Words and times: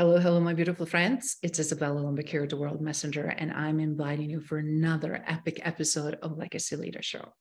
Hello, 0.00 0.18
hello, 0.18 0.40
my 0.40 0.54
beautiful 0.54 0.86
friends. 0.86 1.36
It's 1.42 1.58
Isabella 1.58 2.00
at 2.10 2.48
the 2.48 2.56
World 2.56 2.80
Messenger, 2.80 3.34
and 3.36 3.52
I'm 3.52 3.78
inviting 3.78 4.30
you 4.30 4.40
for 4.40 4.56
another 4.56 5.22
epic 5.26 5.60
episode 5.62 6.14
of 6.22 6.38
Legacy 6.38 6.76
Leader 6.76 7.02
Show. 7.02 7.34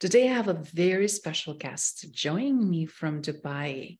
Today, 0.00 0.28
I 0.28 0.32
have 0.32 0.48
a 0.48 0.60
very 0.74 1.06
special 1.06 1.54
guest 1.54 2.12
joining 2.12 2.68
me 2.68 2.86
from 2.86 3.22
Dubai, 3.22 3.98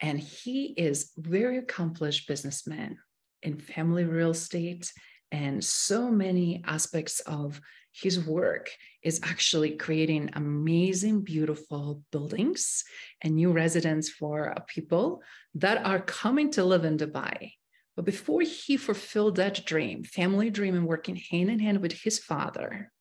and 0.00 0.18
he 0.18 0.72
is 0.78 1.12
very 1.18 1.58
accomplished 1.58 2.26
businessman 2.26 2.96
in 3.42 3.58
family 3.58 4.04
real 4.04 4.30
estate 4.30 4.90
and 5.30 5.62
so 5.62 6.10
many 6.10 6.62
aspects 6.66 7.20
of 7.20 7.60
his 7.92 8.24
work 8.24 8.70
is 9.02 9.20
actually 9.22 9.76
creating 9.76 10.30
amazing, 10.34 11.22
beautiful 11.22 12.02
buildings 12.12 12.84
and 13.22 13.34
new 13.34 13.52
residence 13.52 14.08
for 14.08 14.54
people 14.66 15.22
that 15.54 15.84
are 15.84 16.00
coming 16.00 16.50
to 16.52 16.64
live 16.64 16.84
in 16.84 16.96
Dubai. 16.96 17.52
But 17.96 18.04
before 18.04 18.42
he 18.42 18.76
fulfilled 18.76 19.36
that 19.36 19.64
dream, 19.64 20.04
family 20.04 20.50
dream, 20.50 20.74
and 20.74 20.86
working 20.86 21.16
hand 21.16 21.50
in 21.50 21.58
hand 21.58 21.82
with 21.82 21.92
his 21.92 22.18
father, 22.18 22.92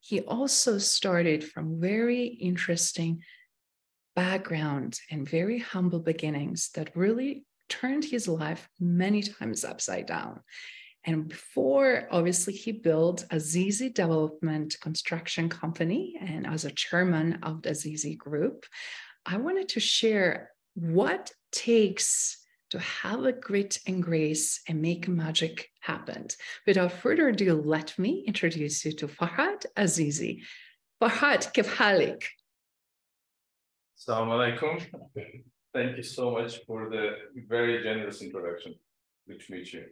he 0.00 0.20
also 0.20 0.78
started 0.78 1.44
from 1.44 1.80
very 1.80 2.24
interesting 2.24 3.22
background 4.16 4.98
and 5.10 5.28
very 5.28 5.58
humble 5.58 6.00
beginnings 6.00 6.70
that 6.74 6.96
really 6.96 7.44
turned 7.68 8.04
his 8.04 8.26
life 8.26 8.68
many 8.78 9.22
times 9.22 9.64
upside 9.64 10.06
down. 10.06 10.40
And 11.04 11.28
before, 11.28 12.06
obviously, 12.10 12.52
he 12.52 12.72
built 12.72 13.24
a 13.30 13.36
Azizi 13.36 13.92
Development 13.92 14.76
Construction 14.80 15.48
Company. 15.48 16.16
And 16.20 16.46
as 16.46 16.64
a 16.64 16.70
chairman 16.70 17.38
of 17.42 17.62
the 17.62 17.70
Azizi 17.70 18.16
Group, 18.18 18.66
I 19.24 19.38
wanted 19.38 19.68
to 19.70 19.80
share 19.80 20.50
what 20.74 21.32
takes 21.52 22.36
to 22.70 22.78
have 22.78 23.24
a 23.24 23.32
grit 23.32 23.78
and 23.86 24.02
grace 24.02 24.60
and 24.68 24.80
make 24.80 25.08
magic 25.08 25.70
happen. 25.80 26.28
Without 26.66 26.92
further 26.92 27.28
ado, 27.28 27.60
let 27.60 27.98
me 27.98 28.24
introduce 28.26 28.84
you 28.84 28.92
to 28.92 29.08
Farhad 29.08 29.66
Azizi. 29.76 30.42
Farhad, 31.02 31.52
kif 31.52 31.74
halik? 31.76 32.24
Assalamu 33.98 34.58
alaikum. 34.58 34.86
Thank 35.74 35.96
you 35.96 36.02
so 36.02 36.30
much 36.30 36.58
for 36.66 36.88
the 36.88 37.16
very 37.48 37.82
generous 37.82 38.22
introduction. 38.22 38.74
Good 39.26 39.40
to 39.40 39.52
meet 39.52 39.72
you. 39.72 39.84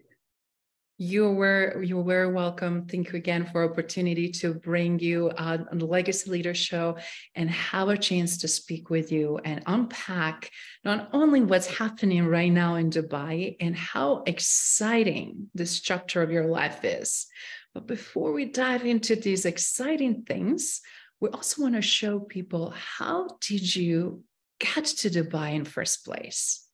You 1.01 1.31
were 1.31 1.81
you 1.81 2.01
were 2.01 2.29
welcome. 2.33 2.87
Thank 2.87 3.13
you 3.13 3.19
again 3.19 3.47
for 3.47 3.63
opportunity 3.63 4.31
to 4.41 4.53
bring 4.53 4.99
you 4.99 5.29
uh, 5.29 5.59
on 5.71 5.79
the 5.79 5.87
Legacy 5.87 6.29
Leader 6.29 6.55
Show 6.55 6.99
and 7.37 7.49
have 7.49 7.89
a 7.89 7.97
chance 7.97 8.39
to 8.39 8.49
speak 8.49 8.91
with 8.91 9.13
you 9.13 9.39
and 9.45 9.63
unpack 9.67 10.51
not 10.85 11.09
only 11.13 11.41
what's 11.43 11.69
happening 11.69 12.27
right 12.27 12.51
now 12.51 12.75
in 12.75 12.91
Dubai 12.91 13.55
and 13.61 13.77
how 13.77 14.25
exciting 14.27 15.49
this 15.55 15.81
chapter 15.81 16.21
of 16.21 16.33
your 16.33 16.47
life 16.47 16.85
is, 16.85 17.29
but 17.75 17.87
before 17.87 18.33
we 18.33 18.47
dive 18.47 18.85
into 18.85 19.14
these 19.14 19.45
exciting 19.45 20.25
things, 20.25 20.81
we 21.20 21.29
also 21.29 21.63
want 21.63 21.77
to 21.77 21.83
show 21.83 22.19
people 22.19 22.75
how 22.77 23.29
did 23.41 23.77
you 23.77 24.25
get 24.58 24.85
to 24.85 25.11
Dubai 25.11 25.55
in 25.55 25.64
first 25.64 26.05
place. 26.05 26.67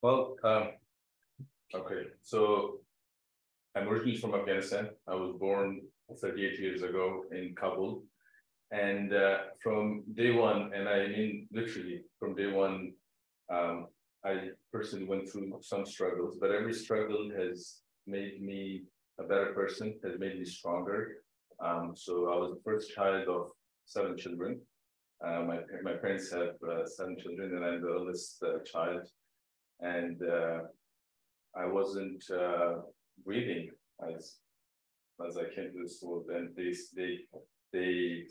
Well. 0.00 0.36
Um 0.42 0.68
Okay, 1.74 2.02
so 2.22 2.80
I'm 3.74 3.88
originally 3.88 4.18
from 4.18 4.34
Afghanistan. 4.34 4.90
I 5.08 5.14
was 5.14 5.34
born 5.40 5.80
38 6.20 6.60
years 6.60 6.82
ago 6.82 7.24
in 7.32 7.54
Kabul. 7.58 8.02
And 8.72 9.14
uh, 9.14 9.38
from 9.62 10.02
day 10.14 10.32
one, 10.32 10.72
and 10.74 10.86
I 10.86 11.06
mean 11.08 11.48
literally 11.50 12.02
from 12.18 12.34
day 12.34 12.52
one, 12.52 12.92
um, 13.50 13.86
I 14.22 14.50
personally 14.70 15.06
went 15.06 15.30
through 15.30 15.60
some 15.62 15.86
struggles, 15.86 16.36
but 16.38 16.50
every 16.50 16.74
struggle 16.74 17.30
has 17.38 17.80
made 18.06 18.42
me 18.42 18.82
a 19.18 19.22
better 19.22 19.54
person, 19.54 19.98
has 20.04 20.18
made 20.18 20.38
me 20.38 20.44
stronger. 20.44 21.22
Um, 21.58 21.94
so 21.96 22.32
I 22.32 22.36
was 22.36 22.50
the 22.50 22.60
first 22.64 22.94
child 22.94 23.28
of 23.28 23.50
seven 23.86 24.18
children. 24.18 24.60
Uh, 25.24 25.40
my, 25.42 25.60
my 25.82 25.94
parents 25.94 26.30
have 26.32 26.56
uh, 26.68 26.84
seven 26.84 27.16
children, 27.18 27.56
and 27.56 27.64
I'm 27.64 27.80
the 27.80 27.94
oldest 27.94 28.42
uh, 28.42 28.58
child. 28.64 29.08
And 29.80 30.20
uh, 30.22 30.58
I 31.56 31.66
wasn't 31.66 32.22
uh, 32.30 32.80
breathing 33.24 33.70
as 34.08 34.36
as 35.26 35.36
I 35.36 35.44
came 35.54 35.70
to 35.72 35.82
the 35.82 35.88
school. 35.88 36.24
Then 36.26 36.52
they 36.56 36.72
they 36.96 37.18
they 37.72 38.24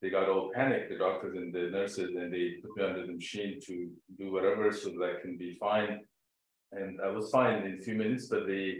they 0.00 0.10
got 0.10 0.28
all 0.28 0.50
panicked, 0.54 0.90
the 0.90 0.98
doctors 0.98 1.36
and 1.36 1.52
the 1.52 1.70
nurses, 1.70 2.10
and 2.14 2.32
they 2.32 2.54
put 2.62 2.76
me 2.76 2.84
under 2.84 3.06
the 3.06 3.12
machine 3.12 3.58
to 3.66 3.90
do 4.16 4.32
whatever 4.32 4.70
so 4.72 4.90
that 4.90 5.16
I 5.16 5.20
can 5.20 5.36
be 5.36 5.56
fine. 5.58 6.00
And 6.72 7.00
I 7.00 7.08
was 7.10 7.30
fine 7.30 7.64
in 7.64 7.78
a 7.78 7.82
few 7.82 7.94
minutes, 7.94 8.28
but 8.28 8.46
they 8.46 8.76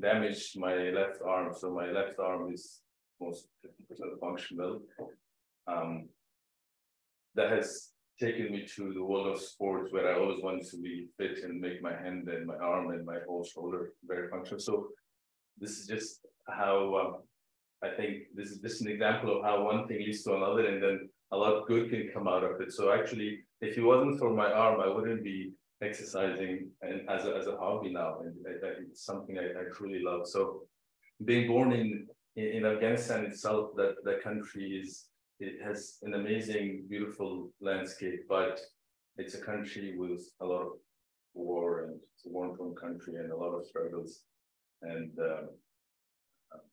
damaged 0.00 0.58
my 0.58 0.74
left 0.90 1.20
arm. 1.26 1.52
So 1.54 1.74
my 1.74 1.90
left 1.90 2.18
arm 2.18 2.52
is 2.52 2.80
most 3.20 3.46
50% 3.64 4.20
functional. 4.20 4.80
Um, 5.66 6.08
that 7.34 7.50
has 7.50 7.90
taken 8.20 8.52
me 8.52 8.66
to 8.76 8.92
the 8.92 9.04
world 9.04 9.26
of 9.26 9.40
sports 9.40 9.92
where 9.92 10.08
I 10.08 10.18
always 10.18 10.42
wanted 10.42 10.66
to 10.70 10.76
be 10.76 11.08
fit 11.16 11.42
and 11.42 11.60
make 11.60 11.82
my 11.82 11.92
hand 11.92 12.28
and 12.28 12.46
my 12.46 12.56
arm 12.56 12.90
and 12.90 13.04
my 13.04 13.18
whole 13.26 13.44
shoulder 13.44 13.92
very 14.06 14.28
functional. 14.28 14.60
So 14.60 14.88
this 15.58 15.78
is 15.78 15.86
just 15.86 16.20
how 16.48 16.96
um, 16.96 17.22
I 17.82 17.94
think 17.96 18.24
this 18.34 18.50
is 18.50 18.58
just 18.58 18.80
an 18.82 18.88
example 18.88 19.36
of 19.36 19.44
how 19.44 19.64
one 19.64 19.86
thing 19.86 19.98
leads 19.98 20.22
to 20.24 20.34
another 20.34 20.66
and 20.66 20.82
then 20.82 21.08
a 21.32 21.36
lot 21.36 21.54
of 21.54 21.66
good 21.66 21.90
can 21.90 22.10
come 22.12 22.28
out 22.28 22.44
of 22.44 22.60
it. 22.60 22.72
So 22.72 22.92
actually, 22.92 23.40
if 23.60 23.76
it 23.76 23.82
wasn't 23.82 24.18
for 24.18 24.30
my 24.30 24.50
arm, 24.50 24.80
I 24.80 24.88
wouldn't 24.88 25.24
be 25.24 25.52
exercising 25.82 26.70
and 26.82 27.08
as 27.08 27.24
a, 27.26 27.36
as 27.36 27.46
a 27.46 27.56
hobby 27.56 27.92
now. 27.92 28.20
And 28.20 28.34
I, 28.46 28.66
I, 28.66 28.70
it's 28.88 29.04
something 29.04 29.38
I, 29.38 29.46
I 29.60 29.64
truly 29.74 30.02
love. 30.02 30.28
So 30.28 30.62
being 31.24 31.48
born 31.48 31.72
in, 31.72 32.06
in 32.36 32.64
Afghanistan 32.64 33.24
itself, 33.24 33.70
that, 33.76 33.96
that 34.04 34.22
country 34.22 34.80
is 34.82 35.06
it 35.40 35.62
has 35.64 35.98
an 36.02 36.14
amazing, 36.14 36.84
beautiful 36.88 37.50
landscape, 37.60 38.20
but 38.28 38.60
it's 39.16 39.34
a 39.34 39.40
country 39.40 39.94
with 39.96 40.22
a 40.40 40.44
lot 40.44 40.62
of 40.62 40.72
war 41.34 41.84
and 41.84 41.94
it's 42.14 42.26
a 42.26 42.30
war-torn 42.30 42.74
country 42.74 43.14
and 43.16 43.32
a 43.32 43.36
lot 43.36 43.54
of 43.54 43.66
struggles. 43.66 44.20
And 44.82 45.10
um, 45.18 45.48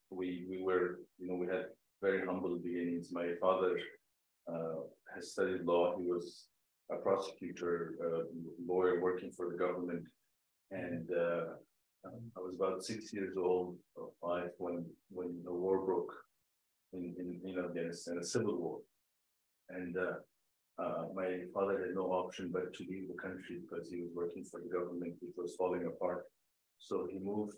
we 0.09 0.45
we 0.49 0.61
were, 0.61 0.99
you 1.17 1.27
know, 1.27 1.35
we 1.35 1.47
had 1.47 1.65
very 2.01 2.25
humble 2.25 2.57
beginnings. 2.57 3.11
My 3.11 3.29
father 3.39 3.79
uh, 4.51 4.81
has 5.15 5.31
studied 5.31 5.61
law. 5.61 5.95
He 5.97 6.03
was 6.03 6.47
a 6.91 6.97
prosecutor, 6.97 7.95
uh, 8.03 8.23
lawyer 8.65 9.01
working 9.01 9.31
for 9.31 9.49
the 9.49 9.57
government. 9.57 10.03
And 10.71 11.09
uh, 11.11 11.45
I 12.05 12.39
was 12.39 12.55
about 12.55 12.83
six 12.83 13.13
years 13.13 13.37
old 13.37 13.77
or 13.95 14.09
five 14.21 14.49
when 14.57 14.85
when 15.09 15.41
the 15.43 15.53
war 15.53 15.85
broke 15.85 16.13
in, 16.93 17.15
in, 17.17 17.49
in 17.49 17.63
Afghanistan, 17.63 18.17
a 18.19 18.23
civil 18.23 18.57
war. 18.57 18.79
And 19.69 19.97
uh, 19.97 20.81
uh, 20.81 21.05
my 21.13 21.41
father 21.53 21.79
had 21.79 21.95
no 21.95 22.11
option 22.11 22.49
but 22.51 22.73
to 22.73 22.85
leave 22.89 23.07
the 23.07 23.21
country 23.21 23.59
because 23.61 23.89
he 23.89 24.01
was 24.01 24.11
working 24.15 24.43
for 24.43 24.59
the 24.59 24.69
government, 24.69 25.15
which 25.21 25.35
was 25.37 25.55
falling 25.55 25.85
apart. 25.85 26.25
So 26.79 27.07
he 27.11 27.19
moved 27.19 27.53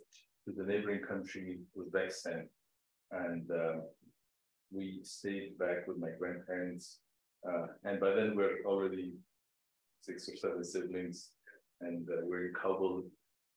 to 0.45 0.53
the 0.53 0.63
neighboring 0.63 1.01
country, 1.01 1.59
Uzbekistan. 1.77 2.47
And 3.12 3.50
uh, 3.51 3.80
we 4.71 5.00
stayed 5.03 5.57
back 5.57 5.88
with 5.88 5.97
my 5.97 6.09
grandparents. 6.19 7.00
Uh, 7.47 7.68
and 7.83 8.00
by 8.00 8.12
then 8.13 8.35
we're 8.35 8.63
already 8.65 9.13
six 10.01 10.27
or 10.30 10.35
seven 10.35 10.63
siblings. 10.63 11.31
And 11.81 12.07
uh, 12.09 12.21
we're 12.24 12.47
in 12.47 12.53
Kabul. 12.53 13.03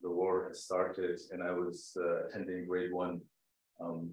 The 0.02 0.10
war 0.10 0.48
has 0.48 0.62
started, 0.62 1.18
and 1.32 1.42
I 1.42 1.52
was 1.52 1.96
uh, 1.98 2.26
attending 2.26 2.66
grade 2.66 2.92
one 2.92 3.20
um, 3.80 4.10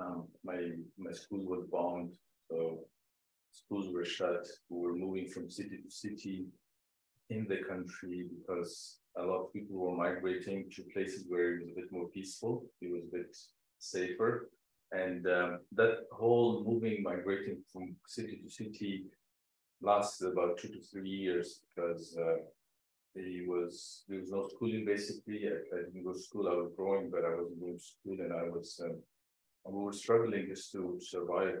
um, 0.00 0.28
my 0.44 0.60
my 0.98 1.12
school 1.12 1.44
was 1.44 1.64
bombed, 1.70 2.12
so 2.50 2.80
schools 3.50 3.92
were 3.92 4.04
shut. 4.04 4.46
We 4.68 4.80
were 4.80 4.94
moving 4.94 5.28
from 5.28 5.50
city 5.50 5.78
to 5.82 5.90
city 5.90 6.46
in 7.30 7.46
the 7.48 7.58
country 7.68 8.28
because 8.36 8.98
a 9.16 9.22
lot 9.22 9.44
of 9.44 9.52
people 9.52 9.76
were 9.76 9.96
migrating 9.96 10.70
to 10.74 10.82
places 10.92 11.24
where 11.28 11.54
it 11.54 11.60
was 11.62 11.72
a 11.72 11.80
bit 11.80 11.92
more 11.92 12.08
peaceful. 12.08 12.64
It 12.80 12.90
was 12.92 13.04
a 13.04 13.16
bit 13.16 13.36
safer. 13.78 14.50
and 14.92 15.26
um, 15.26 15.60
that 15.72 15.94
whole 16.10 16.64
moving, 16.66 17.02
migrating 17.02 17.58
from 17.72 17.94
city 18.06 18.40
to 18.42 18.50
city 18.50 19.04
lasted 19.82 20.32
about 20.32 20.58
two 20.58 20.68
to 20.68 20.80
three 20.80 21.08
years 21.08 21.60
because 21.68 22.16
uh, 22.18 22.38
was 23.46 24.04
there 24.08 24.20
was 24.20 24.30
no 24.30 24.48
schooling 24.48 24.84
basically. 24.84 25.40
I, 25.48 25.76
I, 25.76 25.82
didn't 25.84 26.04
go 26.04 26.12
to 26.12 26.18
school. 26.18 26.48
I 26.48 26.54
was 26.54 26.72
growing, 26.76 27.10
but 27.10 27.24
I 27.24 27.34
wasn't 27.34 27.60
going 27.60 27.78
to 27.78 27.84
school, 27.84 28.18
and 28.24 28.32
I 28.32 28.44
was 28.44 28.80
um, 28.84 28.96
we 29.66 29.84
were 29.84 29.92
struggling 29.92 30.46
just 30.48 30.72
to 30.72 30.98
survive. 31.00 31.58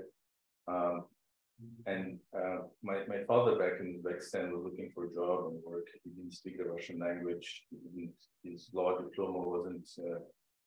Um, 0.68 1.04
and 1.86 2.18
uh, 2.34 2.62
my, 2.82 3.00
my 3.06 3.22
father 3.26 3.56
back 3.56 3.80
in 3.80 4.00
Uzbekistan 4.00 4.50
was 4.50 4.64
looking 4.64 4.90
for 4.94 5.04
a 5.04 5.14
job 5.14 5.52
and 5.52 5.62
work. 5.64 5.86
He 6.04 6.10
didn't 6.10 6.32
speak 6.32 6.58
the 6.58 6.64
Russian 6.64 6.98
language. 6.98 7.64
his 8.42 8.70
law 8.72 8.98
diploma 8.98 9.38
wasn't, 9.38 9.88
uh, 9.98 10.20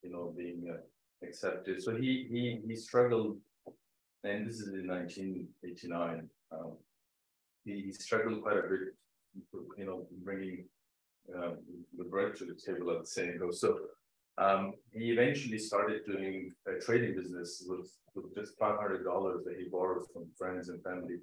you 0.03 0.11
know, 0.11 0.33
being 0.37 0.67
uh, 0.71 1.25
accepted. 1.25 1.81
So 1.81 1.95
he 1.95 2.27
he 2.29 2.61
he 2.67 2.75
struggled, 2.75 3.37
and 4.23 4.47
this 4.47 4.59
is 4.59 4.67
in 4.73 4.87
1989. 4.87 6.29
Um, 6.51 6.73
he, 7.65 7.81
he, 7.85 7.91
struggled 7.91 8.43
quite 8.43 8.57
a 8.57 8.61
bit, 8.61 8.79
you 9.77 9.85
know, 9.85 10.05
bringing 10.23 10.65
uh, 11.35 11.51
the 11.97 12.03
bread 12.03 12.35
to 12.35 12.45
the 12.45 12.53
table, 12.53 12.91
at 12.91 12.99
the 13.01 13.07
saying 13.07 13.39
goes. 13.39 13.61
So 13.61 13.79
um, 14.37 14.73
he 14.91 15.11
eventually 15.11 15.59
started 15.59 16.05
doing 16.05 16.53
a 16.67 16.79
trading 16.79 17.15
business 17.15 17.63
with, 17.67 17.91
with 18.15 18.33
just 18.33 18.57
$500 18.59 19.03
that 19.45 19.55
he 19.57 19.69
borrowed 19.69 20.05
from 20.11 20.25
friends 20.37 20.69
and 20.69 20.81
family. 20.83 21.17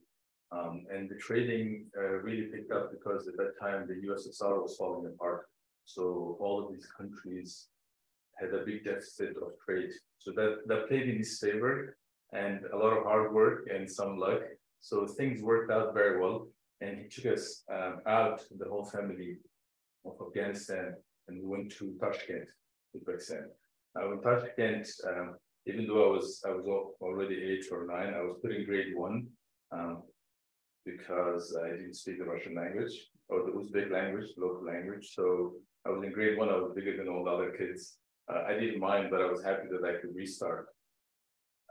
Um, 0.52 0.84
and 0.92 1.08
the 1.08 1.16
trading 1.16 1.86
uh, 1.96 2.20
really 2.22 2.46
picked 2.52 2.72
up 2.72 2.90
because 2.90 3.28
at 3.28 3.36
that 3.36 3.52
time 3.60 3.86
the 3.86 4.06
USSR 4.08 4.62
was 4.62 4.76
falling 4.76 5.06
apart. 5.06 5.48
So 5.84 6.36
all 6.40 6.64
of 6.64 6.72
these 6.72 6.86
countries 6.86 7.68
had 8.38 8.54
a 8.54 8.64
big 8.64 8.84
deficit 8.84 9.36
of 9.36 9.52
trade. 9.64 9.90
So 10.18 10.32
that, 10.32 10.60
that 10.66 10.88
played 10.88 11.08
in 11.08 11.18
his 11.18 11.38
favor 11.38 11.96
and 12.32 12.60
a 12.72 12.76
lot 12.76 12.96
of 12.96 13.04
hard 13.04 13.32
work 13.32 13.68
and 13.72 13.90
some 13.90 14.18
luck. 14.18 14.40
So 14.80 15.06
things 15.06 15.42
worked 15.42 15.70
out 15.70 15.94
very 15.94 16.20
well. 16.20 16.48
And 16.80 16.98
he 16.98 17.08
took 17.08 17.34
us 17.34 17.62
um, 17.70 18.00
out, 18.06 18.42
the 18.56 18.68
whole 18.68 18.84
family 18.84 19.36
of 20.06 20.14
Afghanistan, 20.26 20.94
and 21.28 21.38
we 21.42 21.46
went 21.46 21.70
to 21.72 21.94
Tashkent 22.00 22.46
Uzbekistan. 22.96 23.44
Now 23.94 24.12
in 24.12 24.20
Tashkent, 24.20 24.88
um, 25.08 25.36
even 25.66 25.86
though 25.86 26.08
I 26.08 26.12
was 26.16 26.42
I 26.46 26.50
was 26.50 26.66
already 27.00 27.36
eight 27.42 27.66
or 27.70 27.86
nine, 27.86 28.14
I 28.14 28.22
was 28.22 28.36
put 28.42 28.54
in 28.54 28.64
grade 28.64 28.94
one 28.96 29.26
um, 29.72 30.02
because 30.84 31.56
I 31.62 31.70
didn't 31.70 31.94
speak 31.94 32.18
the 32.18 32.24
Russian 32.24 32.54
language 32.54 32.94
or 33.28 33.44
the 33.44 33.52
Uzbek 33.52 33.90
language, 33.90 34.28
local 34.36 34.64
language. 34.64 35.12
So 35.14 35.54
I 35.86 35.90
was 35.90 36.02
in 36.04 36.12
grade 36.12 36.38
one. 36.38 36.48
I 36.48 36.56
was 36.56 36.72
bigger 36.74 36.96
than 36.96 37.08
all 37.08 37.24
the 37.24 37.30
other 37.30 37.50
kids. 37.50 37.96
Uh, 38.32 38.42
I 38.46 38.54
didn't 38.54 38.80
mind, 38.80 39.08
but 39.10 39.20
I 39.20 39.26
was 39.26 39.42
happy 39.42 39.68
that 39.70 39.86
I 39.86 40.00
could 40.00 40.14
restart. 40.14 40.66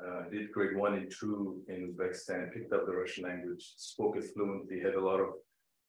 Uh, 0.01 0.23
I 0.25 0.29
did 0.29 0.51
grade 0.51 0.77
one 0.77 0.93
and 0.93 1.11
two 1.11 1.61
in 1.67 1.93
Uzbekistan, 1.93 2.53
picked 2.53 2.73
up 2.73 2.85
the 2.85 2.95
Russian 2.95 3.25
language, 3.25 3.73
spoke 3.75 4.15
it 4.15 4.25
fluently, 4.33 4.79
had 4.79 4.95
a 4.95 5.03
lot 5.03 5.19
of 5.19 5.29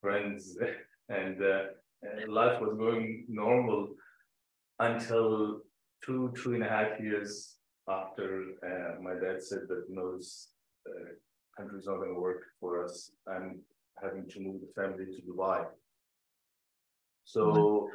friends, 0.00 0.58
and, 1.08 1.42
uh, 1.42 1.62
and 2.02 2.32
life 2.32 2.60
was 2.60 2.76
going 2.76 3.26
normal 3.28 3.90
until 4.80 5.60
two, 6.04 6.32
two 6.42 6.54
and 6.54 6.64
a 6.64 6.68
half 6.68 6.98
years 7.00 7.56
after 7.88 8.44
uh, 8.66 9.00
my 9.02 9.14
dad 9.14 9.42
said 9.42 9.60
that 9.68 9.84
no, 9.88 10.16
this 10.16 10.52
uh, 10.88 11.10
country's 11.56 11.86
not 11.86 11.96
going 11.96 12.14
to 12.14 12.20
work 12.20 12.42
for 12.58 12.84
us. 12.84 13.12
I'm 13.28 13.60
having 14.02 14.28
to 14.28 14.40
move 14.40 14.60
the 14.60 14.72
family 14.80 15.06
to 15.06 15.22
Dubai. 15.30 15.66
So, 17.24 17.88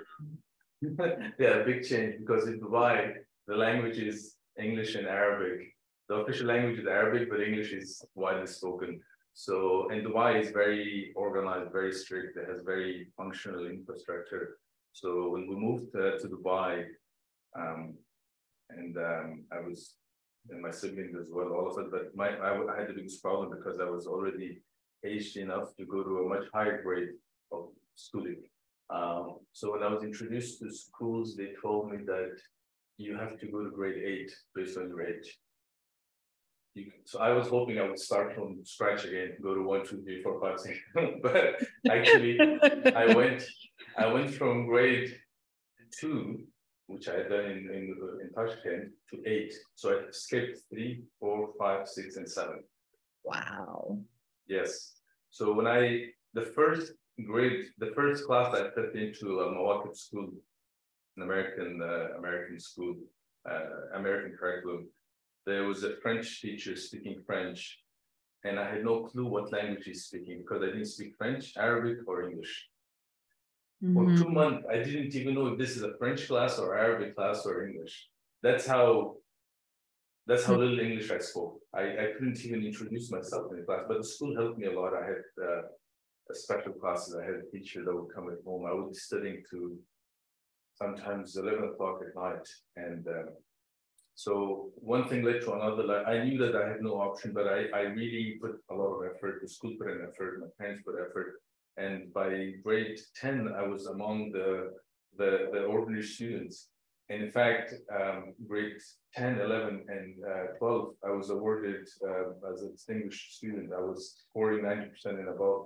yeah, 0.81 1.63
big 1.63 1.83
change 1.83 2.19
because 2.19 2.47
in 2.47 2.59
Dubai, 2.59 3.13
the 3.47 3.55
language 3.55 3.97
is 3.97 4.35
English 4.59 4.95
and 4.95 5.07
Arabic. 5.07 5.73
The 6.07 6.15
official 6.15 6.47
language 6.47 6.79
is 6.79 6.87
Arabic, 6.87 7.29
but 7.29 7.41
English 7.41 7.71
is 7.73 8.05
widely 8.13 8.47
spoken. 8.47 9.01
So, 9.33 9.89
and 9.89 10.05
Dubai 10.05 10.39
is 10.39 10.51
very 10.51 11.11
organized, 11.15 11.71
very 11.71 11.91
strict. 11.91 12.37
It 12.37 12.47
has 12.47 12.61
very 12.63 13.07
functional 13.17 13.65
infrastructure. 13.65 14.57
So 14.95 15.29
when 15.31 15.45
we 15.49 15.55
moved 15.57 15.91
to 15.91 16.25
Dubai, 16.25 16.85
um, 17.53 17.95
and 18.69 18.95
um, 18.97 19.43
I 19.51 19.59
was, 19.59 19.95
and 20.49 20.61
my 20.61 20.71
siblings 20.71 21.17
as 21.19 21.27
well, 21.29 21.49
all 21.51 21.69
of 21.69 21.77
it, 21.85 21.91
but 21.91 22.15
my, 22.15 22.29
I, 22.29 22.51
I 22.73 22.79
had 22.79 22.87
the 22.87 22.93
biggest 22.93 23.21
problem 23.21 23.49
because 23.49 23.81
I 23.81 23.89
was 23.89 24.07
already 24.07 24.61
aged 25.05 25.35
enough 25.35 25.75
to 25.75 25.85
go 25.85 26.01
to 26.01 26.19
a 26.19 26.29
much 26.29 26.45
higher 26.53 26.81
grade 26.81 27.09
of 27.51 27.71
schooling. 27.95 28.43
Um, 28.89 29.39
so 29.51 29.73
when 29.73 29.83
I 29.83 29.89
was 29.93 30.03
introduced 30.03 30.59
to 30.59 30.71
schools, 30.71 31.35
they 31.35 31.49
told 31.61 31.91
me 31.91 31.97
that 32.05 32.37
you 32.97 33.17
have 33.17 33.37
to 33.41 33.47
go 33.47 33.65
to 33.65 33.71
grade 33.71 34.01
eight 34.01 34.31
based 34.55 34.77
on 34.77 34.87
your 34.87 35.01
age. 35.01 35.27
You, 36.75 36.91
so 37.05 37.19
I 37.19 37.31
was 37.31 37.47
hoping 37.47 37.79
I 37.79 37.87
would 37.87 37.99
start 37.99 38.35
from 38.35 38.59
scratch 38.63 39.05
again, 39.05 39.37
go 39.41 39.55
to 39.55 39.63
one, 39.63 39.85
two, 39.85 40.01
three, 40.03 40.21
four, 40.21 40.41
five, 40.41 40.59
six. 40.59 40.77
but 41.23 41.61
actually, 41.89 42.37
I 42.93 43.15
went 43.15 43.43
I 43.97 44.07
went 44.07 44.33
from 44.33 44.67
grade 44.67 45.17
two, 45.97 46.43
which 46.87 47.07
I 47.07 47.15
had 47.15 47.29
done 47.29 47.45
in, 47.45 47.69
in, 47.73 47.95
in 48.21 48.29
Tashkent, 48.35 48.91
to 49.11 49.23
eight. 49.25 49.53
So 49.75 49.91
I 49.91 50.01
skipped 50.11 50.59
three, 50.69 51.03
four, 51.19 51.51
five, 51.57 51.87
six, 51.87 52.17
and 52.17 52.29
seven. 52.29 52.63
Wow. 53.23 53.99
Yes. 54.47 54.95
So 55.29 55.53
when 55.53 55.67
I, 55.67 56.07
the 56.33 56.41
first 56.41 56.93
grade, 57.25 57.65
the 57.79 57.91
first 57.95 58.25
class 58.25 58.53
I 58.53 58.69
put 58.69 58.95
into 58.95 59.39
a 59.39 59.53
Mawakeb 59.53 59.95
school, 59.95 60.29
an 61.17 61.23
American, 61.23 61.81
uh, 61.81 62.17
American 62.17 62.59
school, 62.59 62.95
uh, 63.49 63.97
American 63.97 64.35
curriculum, 64.37 64.87
there 65.45 65.63
was 65.63 65.83
a 65.83 65.95
French 65.97 66.41
teacher 66.41 66.75
speaking 66.75 67.21
French, 67.25 67.79
and 68.43 68.59
I 68.59 68.69
had 68.69 68.83
no 68.83 69.03
clue 69.03 69.25
what 69.25 69.51
language 69.51 69.83
he's 69.85 70.05
speaking 70.05 70.39
because 70.39 70.63
I 70.63 70.67
didn't 70.67 70.85
speak 70.85 71.15
French, 71.17 71.53
Arabic, 71.57 71.99
or 72.07 72.23
English. 72.29 72.69
For 73.93 74.05
two 74.05 74.25
mm-hmm. 74.25 74.33
months, 74.33 74.65
I 74.71 74.77
didn't 74.77 75.13
even 75.15 75.35
know 75.35 75.47
if 75.47 75.59
this 75.59 75.75
is 75.75 75.83
a 75.83 75.95
French 75.99 76.27
class 76.27 76.57
or 76.57 76.77
Arabic 76.77 77.15
class 77.15 77.45
or 77.45 77.67
English. 77.67 78.07
That's 78.41 78.65
how 78.65 79.17
that's 80.27 80.45
how 80.45 80.53
hmm. 80.53 80.61
little 80.61 80.79
English 80.79 81.11
I 81.11 81.19
spoke. 81.19 81.59
I, 81.73 81.83
I 81.83 82.07
couldn't 82.17 82.43
even 82.43 82.65
introduce 82.65 83.11
myself 83.11 83.51
in 83.51 83.59
the 83.59 83.63
class, 83.63 83.83
but 83.87 83.97
the 83.97 84.03
school 84.03 84.35
helped 84.35 84.57
me 84.57 84.65
a 84.65 84.79
lot. 84.79 84.93
I 84.93 85.05
had 85.05 85.23
uh, 85.43 85.61
special 86.33 86.73
classes. 86.73 87.15
I 87.15 87.23
had 87.23 87.35
a 87.35 87.51
teacher 87.51 87.83
that 87.83 87.95
would 87.95 88.13
come 88.13 88.29
at 88.29 88.43
home. 88.43 88.65
I 88.65 88.73
would 88.73 88.89
be 88.89 88.97
studying 88.97 89.43
to 89.51 89.77
sometimes 90.73 91.37
11 91.37 91.63
o'clock 91.65 91.99
at 92.01 92.19
night. 92.19 92.47
And 92.75 93.07
um, 93.07 93.29
so 94.15 94.69
one 94.75 95.07
thing 95.09 95.23
led 95.23 95.41
to 95.41 95.53
another. 95.53 95.83
Like, 95.83 96.07
I 96.07 96.23
knew 96.23 96.37
that 96.37 96.55
I 96.55 96.69
had 96.69 96.81
no 96.81 97.01
option, 97.01 97.33
but 97.33 97.47
I, 97.47 97.65
I 97.73 97.81
really 97.81 98.37
put 98.41 98.55
a 98.71 98.73
lot 98.73 98.95
of 98.95 99.05
effort. 99.05 99.41
The 99.41 99.49
school 99.49 99.73
put 99.77 99.89
an 99.89 100.07
effort. 100.07 100.39
My 100.39 100.47
parents 100.57 100.83
put 100.85 100.95
effort. 100.95 101.41
And 101.77 102.13
by 102.13 102.53
grade 102.63 102.97
10, 103.19 103.53
I 103.57 103.63
was 103.63 103.87
among 103.87 104.31
the, 104.31 104.71
the, 105.17 105.49
the 105.51 105.63
ordinary 105.65 106.03
students. 106.03 106.69
And 107.09 107.23
in 107.23 107.31
fact, 107.31 107.73
um, 107.93 108.33
grade 108.47 108.77
10, 109.13 109.41
11, 109.41 109.85
and 109.89 110.15
uh, 110.25 110.57
12, 110.59 110.93
I 111.05 111.11
was 111.11 111.29
awarded 111.29 111.85
uh, 112.01 112.51
as 112.51 112.63
a 112.63 112.69
distinguished 112.69 113.35
student. 113.35 113.73
I 113.73 113.81
was 113.81 114.23
scoring 114.29 114.63
90% 114.63 115.19
and 115.19 115.29
above. 115.29 115.65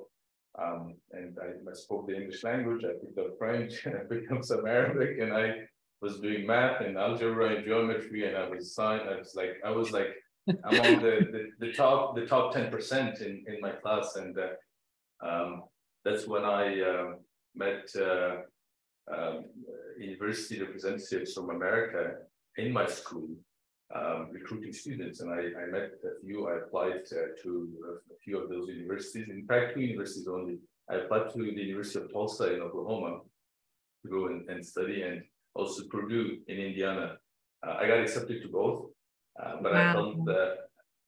Um, 0.58 0.96
and 1.12 1.38
I, 1.40 1.70
I, 1.70 1.74
spoke 1.74 2.08
the 2.08 2.16
English 2.16 2.44
language, 2.44 2.84
I 2.84 2.94
picked 3.00 3.20
up 3.20 3.38
French, 3.38 3.86
and 3.86 3.96
I 4.00 4.00
picked 4.00 4.32
up 4.32 4.44
some 4.44 4.66
Arabic, 4.66 5.20
and 5.20 5.32
I 5.32 5.54
was 6.02 6.20
doing 6.20 6.46
math 6.46 6.82
and 6.82 6.98
algebra 6.98 7.56
and 7.56 7.66
geometry, 7.66 8.28
and 8.28 8.38
I 8.38 8.48
was 8.48 8.74
signed, 8.74 9.10
I 9.10 9.18
was 9.18 9.34
like, 9.36 9.58
I 9.66 9.72
was 9.72 9.92
like 9.92 10.16
among 10.48 11.02
the, 11.02 11.28
the, 11.32 11.68
the 11.68 11.74
top 11.74 12.16
the 12.16 12.26
top 12.26 12.54
10% 12.54 13.22
in, 13.22 13.44
in 13.48 13.62
my 13.62 13.72
class. 13.72 14.16
And 14.16 14.38
uh, 14.38 15.28
um, 15.28 15.64
that's 16.04 16.28
when 16.28 16.44
I 16.44 16.82
uh, 16.82 17.12
met 17.56 17.90
uh, 17.96 18.38
um, 19.14 19.46
university 20.00 20.62
representatives 20.62 21.34
from 21.34 21.50
America 21.50 22.14
in 22.58 22.72
my 22.72 22.86
school, 22.86 23.30
um, 23.94 24.30
recruiting 24.32 24.74
students. 24.74 25.20
And 25.20 25.32
I, 25.32 25.62
I, 25.62 25.66
met 25.66 25.92
a 26.04 26.26
few, 26.26 26.48
I 26.48 26.58
applied 26.58 27.04
uh, 27.12 27.42
to 27.44 27.70
a 28.12 28.18
few 28.24 28.40
of 28.42 28.50
those 28.50 28.70
universities, 28.70 29.28
in 29.30 29.46
fact, 29.46 29.76
two 29.76 29.82
universities 29.82 30.28
only. 30.28 30.60
I 30.90 30.96
applied 30.96 31.32
to 31.34 31.38
the 31.38 31.62
University 31.62 32.00
of 32.00 32.12
Tulsa 32.12 32.56
in 32.56 32.62
Oklahoma 32.62 33.20
to 34.04 34.10
go 34.10 34.28
and, 34.28 34.50
and 34.50 34.66
study, 34.66 35.04
and 35.04 35.22
also 35.56 35.84
Purdue 35.90 36.40
in 36.48 36.58
Indiana. 36.58 37.18
Uh, 37.66 37.76
I 37.80 37.88
got 37.88 38.00
accepted 38.00 38.42
to 38.42 38.48
both, 38.50 38.92
uh, 39.42 39.56
but 39.62 39.74
wow. 39.74 39.90
I 39.90 39.94
felt 39.94 40.26
that 40.26 40.58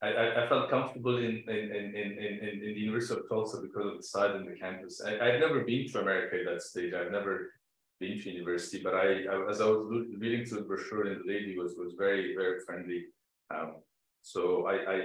I, 0.03 0.43
I, 0.43 0.49
felt 0.49 0.69
comfortable 0.69 1.17
in 1.17 1.43
in, 1.47 1.75
in, 1.75 1.95
in, 1.95 2.49
in, 2.49 2.59
the 2.59 2.79
University 2.79 3.19
of 3.19 3.29
Tulsa 3.29 3.61
because 3.61 3.85
of 3.85 3.97
the 3.97 4.03
size 4.03 4.35
and 4.35 4.47
the 4.47 4.59
campus. 4.59 5.01
I, 5.05 5.19
I've 5.19 5.39
never 5.39 5.63
been 5.63 5.87
to 5.91 6.01
America 6.01 6.37
at 6.39 6.45
that 6.51 6.61
stage. 6.61 6.93
I've 6.93 7.11
never 7.11 7.51
been 7.99 8.19
to 8.19 8.31
university, 8.31 8.81
but 8.83 8.95
I, 8.95 9.23
I 9.31 9.49
as 9.49 9.61
I 9.61 9.65
was 9.65 10.07
reading 10.17 10.45
through 10.45 10.59
the 10.59 10.63
brochure 10.63 11.05
and 11.05 11.21
the 11.21 11.31
lady 11.31 11.55
was 11.57 11.75
was 11.77 11.93
very 11.97 12.35
very 12.35 12.59
friendly. 12.65 13.05
Um, 13.53 13.75
so 14.23 14.65
I, 14.65 14.75
I 14.93 14.97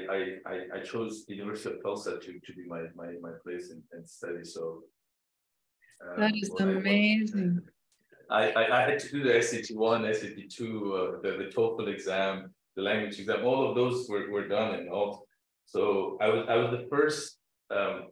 I 0.47 0.57
I 0.77 0.81
chose 0.81 1.27
the 1.27 1.35
University 1.35 1.75
of 1.75 1.83
Tulsa 1.83 2.19
to, 2.19 2.41
to 2.47 2.53
be 2.55 2.65
my 2.67 2.83
my, 2.95 3.09
my 3.21 3.33
place 3.45 3.71
and, 3.71 3.83
and 3.93 4.09
study. 4.09 4.45
So 4.45 4.83
um, 6.03 6.21
that 6.21 6.35
is 6.37 6.51
amazing. 6.59 7.61
I, 7.63 7.76
I, 8.31 8.53
I 8.55 8.91
had 8.91 8.99
to 8.99 9.11
do 9.11 9.23
the 9.23 9.41
SAT 9.41 9.77
one, 9.77 10.03
SAT 10.13 10.51
two, 10.51 10.95
uh, 10.95 11.21
the, 11.23 11.37
the 11.39 11.51
TOEFL 11.55 11.89
exam, 11.89 12.53
the 12.75 12.83
language 12.83 13.19
exam. 13.21 13.45
All 13.45 13.69
of 13.69 13.77
those 13.77 14.09
were, 14.09 14.31
were 14.31 14.49
done 14.49 14.75
and 14.75 14.89
all. 14.89 15.27
So 15.67 16.17
I 16.21 16.29
was 16.29 16.47
I 16.49 16.57
was 16.57 16.71
the 16.71 16.87
first 16.89 17.39
um, 17.71 18.07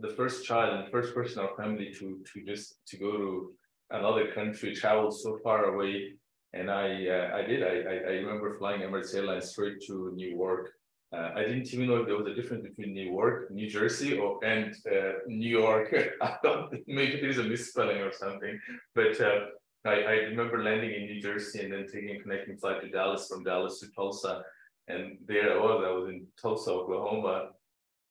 the 0.00 0.10
first 0.10 0.44
child 0.44 0.78
and 0.78 0.90
first 0.90 1.14
person 1.14 1.40
in 1.40 1.46
our 1.46 1.56
family 1.56 1.92
to 1.98 2.22
to 2.32 2.44
just 2.44 2.74
to 2.88 2.96
go 2.96 3.12
to 3.12 3.52
another 3.90 4.32
country, 4.32 4.74
travel 4.74 5.10
so 5.10 5.38
far 5.42 5.64
away. 5.64 6.14
And 6.52 6.70
I 6.70 7.08
uh, 7.08 7.36
I 7.36 7.42
did. 7.42 7.62
I, 7.62 8.10
I 8.10 8.12
remember 8.22 8.56
flying 8.58 8.82
Emirates 8.82 9.14
Airlines 9.14 9.50
straight 9.50 9.80
to 9.86 10.12
New 10.14 10.28
York. 10.28 10.70
Uh, 11.14 11.30
I 11.36 11.42
didn't 11.42 11.72
even 11.72 11.86
know 11.86 11.96
if 11.96 12.06
there 12.06 12.16
was 12.16 12.26
a 12.26 12.34
difference 12.34 12.64
between 12.64 12.92
New 12.92 13.08
York, 13.12 13.50
New 13.50 13.70
Jersey, 13.70 14.18
or 14.18 14.44
and 14.44 14.74
uh, 14.90 15.12
New 15.28 15.48
York. 15.48 15.94
I 16.22 16.36
thought 16.42 16.74
maybe 16.88 17.20
there 17.20 17.30
is 17.30 17.38
a 17.38 17.44
misspelling 17.44 17.98
or 17.98 18.12
something. 18.12 18.58
But 18.94 19.20
uh, 19.20 19.46
I, 19.84 19.94
I 20.02 20.14
remember 20.30 20.62
landing 20.62 20.92
in 20.92 21.02
New 21.02 21.20
Jersey 21.20 21.62
and 21.62 21.72
then 21.72 21.86
taking 21.86 22.16
a 22.16 22.20
connecting 22.20 22.56
flight 22.56 22.80
to 22.80 22.88
Dallas 22.88 23.28
from 23.28 23.44
Dallas 23.44 23.78
to 23.80 23.92
Tulsa. 23.92 24.42
And 24.88 25.18
there 25.26 25.52
I 25.52 25.60
was. 25.60 25.84
I 25.86 25.90
was 25.90 26.08
in 26.08 26.26
Tulsa, 26.40 26.72
Oklahoma, 26.72 27.50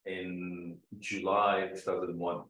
in 0.05 0.77
July 0.99 1.69
2001. 1.73 2.43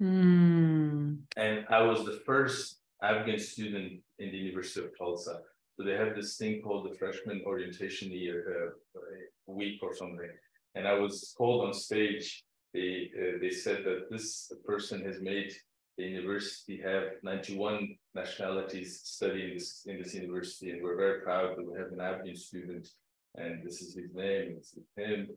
Mm. 0.00 1.18
And 1.36 1.64
I 1.68 1.82
was 1.82 2.04
the 2.04 2.20
first 2.24 2.78
Afghan 3.02 3.38
student 3.38 4.00
in 4.20 4.30
the 4.30 4.38
University 4.38 4.86
of 4.86 4.96
Tulsa. 4.96 5.40
So 5.76 5.84
they 5.84 5.96
have 5.96 6.14
this 6.14 6.36
thing 6.36 6.60
called 6.62 6.90
the 6.90 6.96
freshman 6.96 7.42
orientation 7.46 8.10
year 8.12 8.72
uh, 8.96 9.00
week 9.46 9.80
or 9.82 9.94
something. 9.94 10.30
And 10.74 10.86
I 10.86 10.94
was 10.94 11.34
called 11.36 11.66
on 11.66 11.72
stage. 11.72 12.44
They 12.74 13.10
uh, 13.18 13.38
they 13.40 13.50
said 13.50 13.84
that 13.84 14.10
this 14.10 14.52
person 14.64 15.04
has 15.04 15.20
made 15.20 15.52
the 15.98 16.04
university 16.04 16.80
have 16.82 17.04
91 17.22 17.96
nationalities 18.14 19.00
studying 19.04 19.54
this 19.54 19.82
in 19.86 19.98
this 19.98 20.14
university, 20.14 20.70
and 20.70 20.82
we're 20.82 20.96
very 20.96 21.20
proud 21.20 21.56
that 21.56 21.70
we 21.70 21.78
have 21.78 21.92
an 21.92 22.00
Afghan 22.00 22.36
student, 22.36 22.88
and 23.36 23.62
this 23.62 23.82
is 23.82 23.94
his 23.94 24.14
name, 24.14 24.54
this 24.56 24.74
is 24.74 24.84
him, 24.96 25.28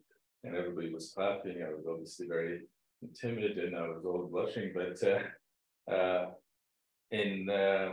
and 0.44 0.56
everybody 0.56 0.94
was 0.94 1.12
clapping. 1.14 1.62
I 1.62 1.74
was 1.74 1.86
obviously 1.90 2.28
very 2.28 2.62
intimidated, 3.02 3.66
and 3.66 3.76
I 3.76 3.88
was 3.88 4.06
all 4.06 4.30
blushing, 4.32 4.72
but 4.74 4.98
uh, 5.04 5.94
uh, 5.94 6.26
in 7.12 7.50
uh, 7.50 7.90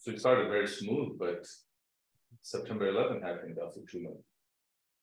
so 0.00 0.10
it 0.10 0.20
started 0.20 0.48
very 0.48 0.66
smooth, 0.66 1.18
but 1.18 1.46
September 2.42 2.88
11 2.88 3.20
happened 3.20 3.58
after 3.64 3.80
two 3.90 4.02
months. 4.02 4.24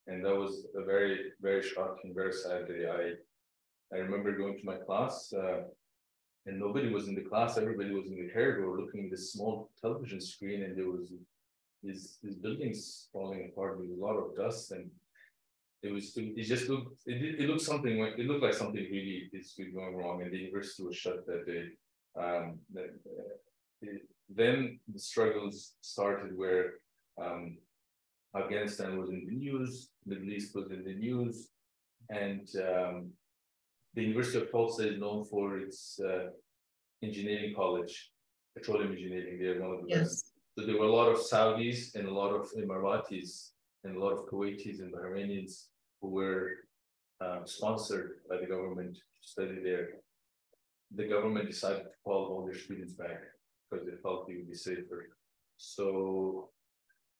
And 0.08 0.26
that 0.26 0.36
was 0.36 0.66
a 0.76 0.84
very, 0.84 1.34
very 1.42 1.62
shocking, 1.62 2.14
very 2.16 2.34
sad 2.34 2.68
day. 2.68 2.86
I 2.90 3.14
I 3.94 4.00
remember 4.00 4.38
going 4.38 4.58
to 4.58 4.66
my 4.66 4.78
class, 4.78 5.32
uh, 5.34 5.62
and 6.46 6.60
nobody 6.60 6.90
was 6.90 7.08
in 7.08 7.16
the 7.16 7.22
class. 7.30 7.58
Everybody 7.58 7.92
was 7.94 8.08
in 8.08 8.16
the 8.16 8.34
corridor 8.34 8.70
looking 8.80 9.06
at 9.06 9.12
this 9.12 9.32
small 9.32 9.70
television 9.82 10.20
screen, 10.20 10.64
and 10.64 10.78
there 10.78 10.90
was 10.90 11.14
these 11.84 12.18
these 12.24 12.36
buildings 12.36 13.08
falling 13.14 13.50
apart 13.50 13.80
with 13.80 13.90
a 13.92 14.06
lot 14.06 14.18
of 14.18 14.36
dust, 14.36 14.72
and 14.72 14.90
it 15.84 15.92
was 15.94 16.14
it 16.16 16.44
just 16.44 16.70
looked 16.70 17.02
it, 17.06 17.42
it 17.42 17.48
looked 17.50 17.62
something 17.62 18.00
like 18.00 18.18
it 18.18 18.26
looked 18.26 18.44
like 18.44 18.54
something 18.54 18.86
really 18.92 19.30
is 19.32 19.54
going 19.58 19.96
wrong, 19.96 20.22
and 20.22 20.32
the 20.32 20.38
university 20.38 20.84
was 20.84 20.96
shut 20.96 21.26
that 21.28 21.46
day. 21.46 21.66
Um, 22.20 22.60
it, 23.82 24.02
then 24.30 24.80
the 24.94 25.00
struggles 25.00 25.74
started 25.82 26.38
where 26.38 26.74
um, 27.22 27.58
Afghanistan 28.36 28.98
was 28.98 29.10
in 29.10 29.26
the 29.26 29.36
news, 29.36 29.90
Middle 30.06 30.30
East 30.30 30.54
was 30.56 30.70
in 30.72 30.84
the 30.84 30.94
news, 30.94 31.50
and 32.10 32.48
um, 32.58 33.12
the 33.94 34.04
University 34.04 34.40
of 34.40 34.52
Tulsa 34.52 34.94
is 34.94 35.00
known 35.00 35.24
for 35.26 35.58
its 35.58 36.00
uh, 36.00 36.30
engineering 37.04 37.54
college, 37.56 38.12
petroleum 38.56 38.92
engineering. 38.92 39.40
They're 39.42 39.62
one 39.62 39.72
of 39.72 39.82
the 39.84 39.90
yes. 39.90 40.00
best. 40.00 40.32
So 40.58 40.66
there 40.66 40.78
were 40.78 40.86
a 40.86 40.92
lot 40.92 41.10
of 41.10 41.18
Saudis 41.18 41.96
and 41.96 42.08
a 42.08 42.14
lot 42.14 42.32
of 42.34 42.52
Emiratis 42.58 43.52
and 43.84 43.96
a 43.96 44.00
lot 44.00 44.12
of 44.12 44.26
Kuwaitis 44.28 44.80
and 44.80 44.94
Bahrainians 44.94 45.66
who 46.02 46.10
were 46.10 46.50
um, 47.22 47.42
sponsored 47.46 48.20
by 48.30 48.38
the 48.38 48.48
government 48.48 48.96
to 48.96 49.02
study 49.22 49.60
there. 49.64 49.90
The 50.96 51.08
government 51.08 51.48
decided 51.48 51.84
to 51.84 51.90
call 52.04 52.26
all 52.26 52.46
their 52.46 52.58
students 52.58 52.94
back 52.94 53.22
because 53.70 53.86
they 53.86 53.96
felt 54.02 54.30
it 54.30 54.38
would 54.38 54.50
be 54.50 54.56
safer. 54.56 55.10
So 55.58 56.50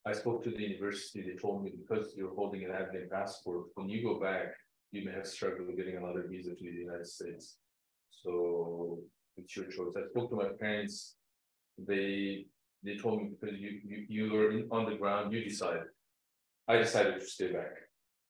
I 0.06 0.12
spoke 0.12 0.42
to 0.44 0.50
the 0.50 0.62
university. 0.62 1.22
They 1.22 1.36
told 1.36 1.64
me 1.64 1.72
because 1.76 2.14
you're 2.16 2.34
holding 2.34 2.64
an 2.64 2.70
Afghan 2.70 3.08
passport, 3.10 3.66
when 3.74 3.88
you 3.88 4.02
go 4.02 4.18
back, 4.20 4.46
you 4.90 5.04
may 5.04 5.12
have 5.12 5.26
struggled 5.26 5.76
getting 5.76 5.96
another 5.96 6.24
visa 6.28 6.54
to 6.54 6.64
the 6.64 6.70
United 6.70 7.06
States. 7.06 7.56
So 8.10 9.00
it's 9.36 9.54
your 9.56 9.66
choice. 9.66 9.94
I 9.96 10.08
spoke 10.10 10.30
to 10.30 10.36
my 10.36 10.48
parents. 10.58 11.16
They 11.76 12.46
they 12.82 12.96
told 12.96 13.22
me 13.22 13.30
because 13.38 13.56
you 13.58 13.80
you 13.84 14.06
you 14.08 14.32
were 14.32 14.50
in, 14.50 14.68
on 14.70 14.88
the 14.88 14.96
ground, 14.96 15.32
you 15.32 15.44
decide. 15.44 15.82
I 16.68 16.76
decided 16.76 17.20
to 17.20 17.26
stay 17.26 17.52
back. 17.52 17.74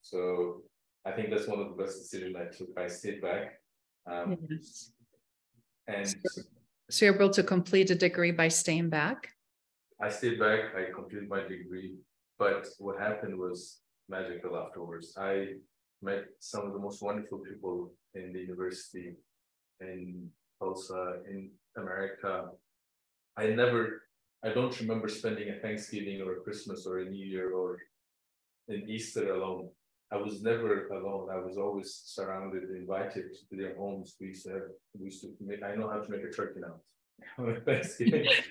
So 0.00 0.62
I 1.04 1.12
think 1.12 1.30
that's 1.30 1.46
one 1.46 1.60
of 1.60 1.68
the 1.70 1.82
best 1.82 1.98
decisions 1.98 2.36
I 2.36 2.46
took. 2.56 2.68
I 2.76 2.88
stayed 2.88 3.20
back. 3.22 3.60
Um, 4.10 4.36
yes. 4.48 4.92
And 5.86 6.14
so 6.90 7.04
you're 7.04 7.14
able 7.14 7.30
to 7.30 7.42
complete 7.42 7.90
a 7.90 7.94
degree 7.94 8.30
by 8.32 8.48
staying 8.48 8.88
back? 8.88 9.28
I 10.00 10.08
stayed 10.08 10.38
back. 10.38 10.74
I 10.76 10.92
completed 10.92 11.28
my 11.28 11.42
degree. 11.42 11.96
But 12.38 12.66
what 12.78 13.00
happened 13.00 13.38
was 13.38 13.80
magical 14.08 14.56
afterwards. 14.56 15.14
I 15.18 15.54
met 16.02 16.24
some 16.38 16.66
of 16.66 16.72
the 16.72 16.78
most 16.78 17.02
wonderful 17.02 17.38
people 17.38 17.92
in 18.14 18.32
the 18.32 18.40
university 18.40 19.16
in 19.80 20.28
Tulsa, 20.58 21.16
in 21.28 21.50
America. 21.76 22.50
I 23.36 23.48
never, 23.48 24.02
I 24.44 24.50
don't 24.50 24.78
remember 24.80 25.08
spending 25.08 25.50
a 25.50 25.58
Thanksgiving 25.60 26.22
or 26.22 26.38
a 26.38 26.40
Christmas 26.40 26.86
or 26.86 27.00
a 27.00 27.04
New 27.04 27.24
Year 27.24 27.52
or 27.52 27.78
an 28.68 28.84
Easter 28.88 29.34
alone. 29.34 29.68
I 30.10 30.16
was 30.16 30.42
never 30.42 30.88
alone. 30.88 31.28
I 31.30 31.38
was 31.38 31.58
always 31.58 32.00
surrounded, 32.04 32.70
invited 32.70 33.34
to 33.50 33.56
their 33.56 33.76
homes. 33.76 34.16
We 34.20 34.28
used 34.28 34.44
to 34.44 34.62
we 34.98 35.06
used 35.06 35.20
to 35.22 35.34
make, 35.40 35.62
I 35.62 35.74
know 35.74 35.88
how 35.90 36.00
to 36.00 36.10
make 36.10 36.24
a 36.24 36.30
turkey 36.30 36.60
now. 36.60 36.76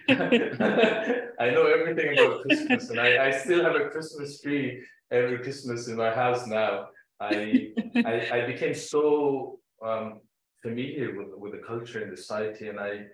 I 1.39 1.49
know 1.49 1.65
everything 1.65 2.17
about 2.17 2.41
Christmas, 2.41 2.89
and 2.89 2.99
I, 2.99 3.27
I 3.27 3.31
still 3.31 3.63
have 3.63 3.75
a 3.75 3.89
Christmas 3.89 4.41
tree 4.41 4.83
every 5.11 5.39
Christmas 5.39 5.87
in 5.87 5.95
my 5.95 6.13
house 6.13 6.45
now. 6.47 6.89
I, 7.19 7.71
I, 7.95 8.29
I 8.31 8.45
became 8.45 8.75
so 8.75 9.59
um, 9.83 10.21
familiar 10.61 11.15
with, 11.17 11.29
with 11.37 11.53
the 11.53 11.65
culture 11.65 12.01
and 12.03 12.11
the 12.11 12.17
society, 12.17 12.67
and 12.67 12.79
I 12.79 13.05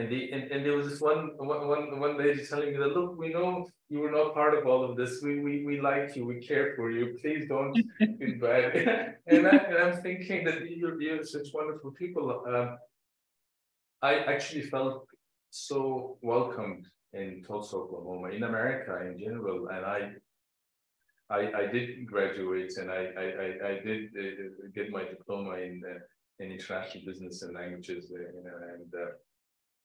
and 0.00 0.10
the 0.10 0.32
and, 0.32 0.50
and 0.50 0.64
there 0.64 0.76
was 0.76 0.88
this 0.88 1.00
one 1.00 1.30
one 1.36 2.00
one 2.00 2.16
lady 2.16 2.44
telling 2.46 2.72
me 2.72 2.78
that 2.78 2.96
look, 2.96 3.18
we 3.18 3.28
know 3.28 3.68
you 3.90 3.98
were 4.00 4.10
not 4.10 4.34
part 4.34 4.54
of 4.56 4.66
all 4.66 4.82
of 4.84 4.96
this. 4.96 5.20
We 5.22 5.40
we 5.40 5.64
we 5.64 5.80
like 5.80 6.16
you, 6.16 6.24
we 6.24 6.38
care 6.40 6.74
for 6.76 6.90
you. 6.90 7.18
Please 7.20 7.46
don't 7.48 7.74
feel 7.98 8.36
bad. 8.40 9.16
and, 9.26 9.46
I, 9.46 9.56
and 9.70 9.78
I'm 9.78 10.02
thinking 10.02 10.44
that 10.44 10.70
you're, 10.70 11.00
you're 11.00 11.24
such 11.24 11.48
wonderful 11.52 11.90
people. 11.92 12.44
Um, 12.46 12.78
I 14.02 14.14
actually 14.32 14.62
felt 14.62 15.06
so 15.50 16.16
welcomed 16.22 16.86
in 17.12 17.42
Tulsa, 17.46 17.76
Oklahoma, 17.76 18.28
in 18.28 18.44
America 18.44 18.92
in 19.06 19.18
general, 19.18 19.68
and 19.68 19.84
I 19.84 20.12
I, 21.28 21.40
I 21.62 21.66
did 21.66 22.06
graduate 22.06 22.72
and 22.76 22.90
I, 22.90 23.02
I, 23.24 23.68
I, 23.70 23.80
did 23.86 24.10
uh, 24.18 24.66
get 24.74 24.90
my 24.90 25.04
diploma 25.04 25.58
in, 25.58 25.80
uh, 25.88 26.00
in 26.42 26.50
international 26.50 27.04
business 27.06 27.42
and 27.42 27.54
languages, 27.54 28.10
uh, 28.12 28.18
you 28.18 28.42
know, 28.42 28.58
and 28.74 28.92
uh, 28.92 29.10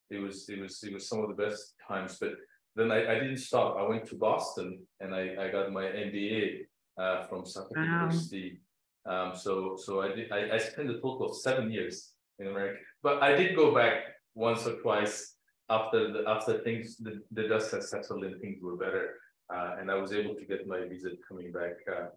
it 0.10 0.20
was 0.20 0.48
it 0.50 0.60
was 0.60 0.84
it 0.84 0.94
was 0.94 1.08
some 1.08 1.22
of 1.22 1.30
the 1.30 1.44
best 1.44 1.74
times. 1.88 2.18
But 2.20 2.34
then 2.76 2.92
I, 2.92 3.16
I 3.16 3.20
didn't 3.20 3.38
stop. 3.38 3.78
I 3.78 3.88
went 3.88 4.06
to 4.08 4.16
Boston 4.16 4.80
and 5.00 5.16
I, 5.16 5.36
I 5.40 5.52
got 5.52 5.72
my 5.72 5.84
MBA 5.84 6.62
uh, 6.98 7.26
from 7.28 7.46
Suffolk 7.46 7.76
wow. 7.76 7.84
University. 7.84 8.60
Um, 9.06 9.34
so 9.36 9.78
so 9.78 10.02
I 10.02 10.10
did 10.10 10.32
I, 10.32 10.56
I 10.56 10.58
spent 10.58 10.90
a 10.90 10.96
total 10.96 11.30
of 11.30 11.38
seven 11.38 11.72
years 11.72 12.12
in 12.40 12.48
America. 12.48 12.80
But 13.02 13.24
I 13.24 13.36
did 13.36 13.56
go 13.56 13.74
back 13.74 14.04
once 14.34 14.66
or 14.68 14.74
twice 14.82 15.36
after 15.70 16.12
the 16.12 16.24
after 16.28 16.60
things 16.60 16.98
the, 16.98 17.22
the 17.32 17.48
dust 17.48 17.72
had 17.72 17.84
settled 17.84 18.24
and 18.24 18.40
things 18.42 18.62
were 18.62 18.78
better. 18.78 19.16
Uh, 19.54 19.76
and 19.80 19.92
I 19.92 19.96
was 19.96 20.12
able 20.12 20.34
to 20.36 20.46
get 20.46 20.68
my 20.68 20.88
visa 20.88 21.12
coming 21.28 21.52
back. 21.52 21.76
Uh, 21.88 22.08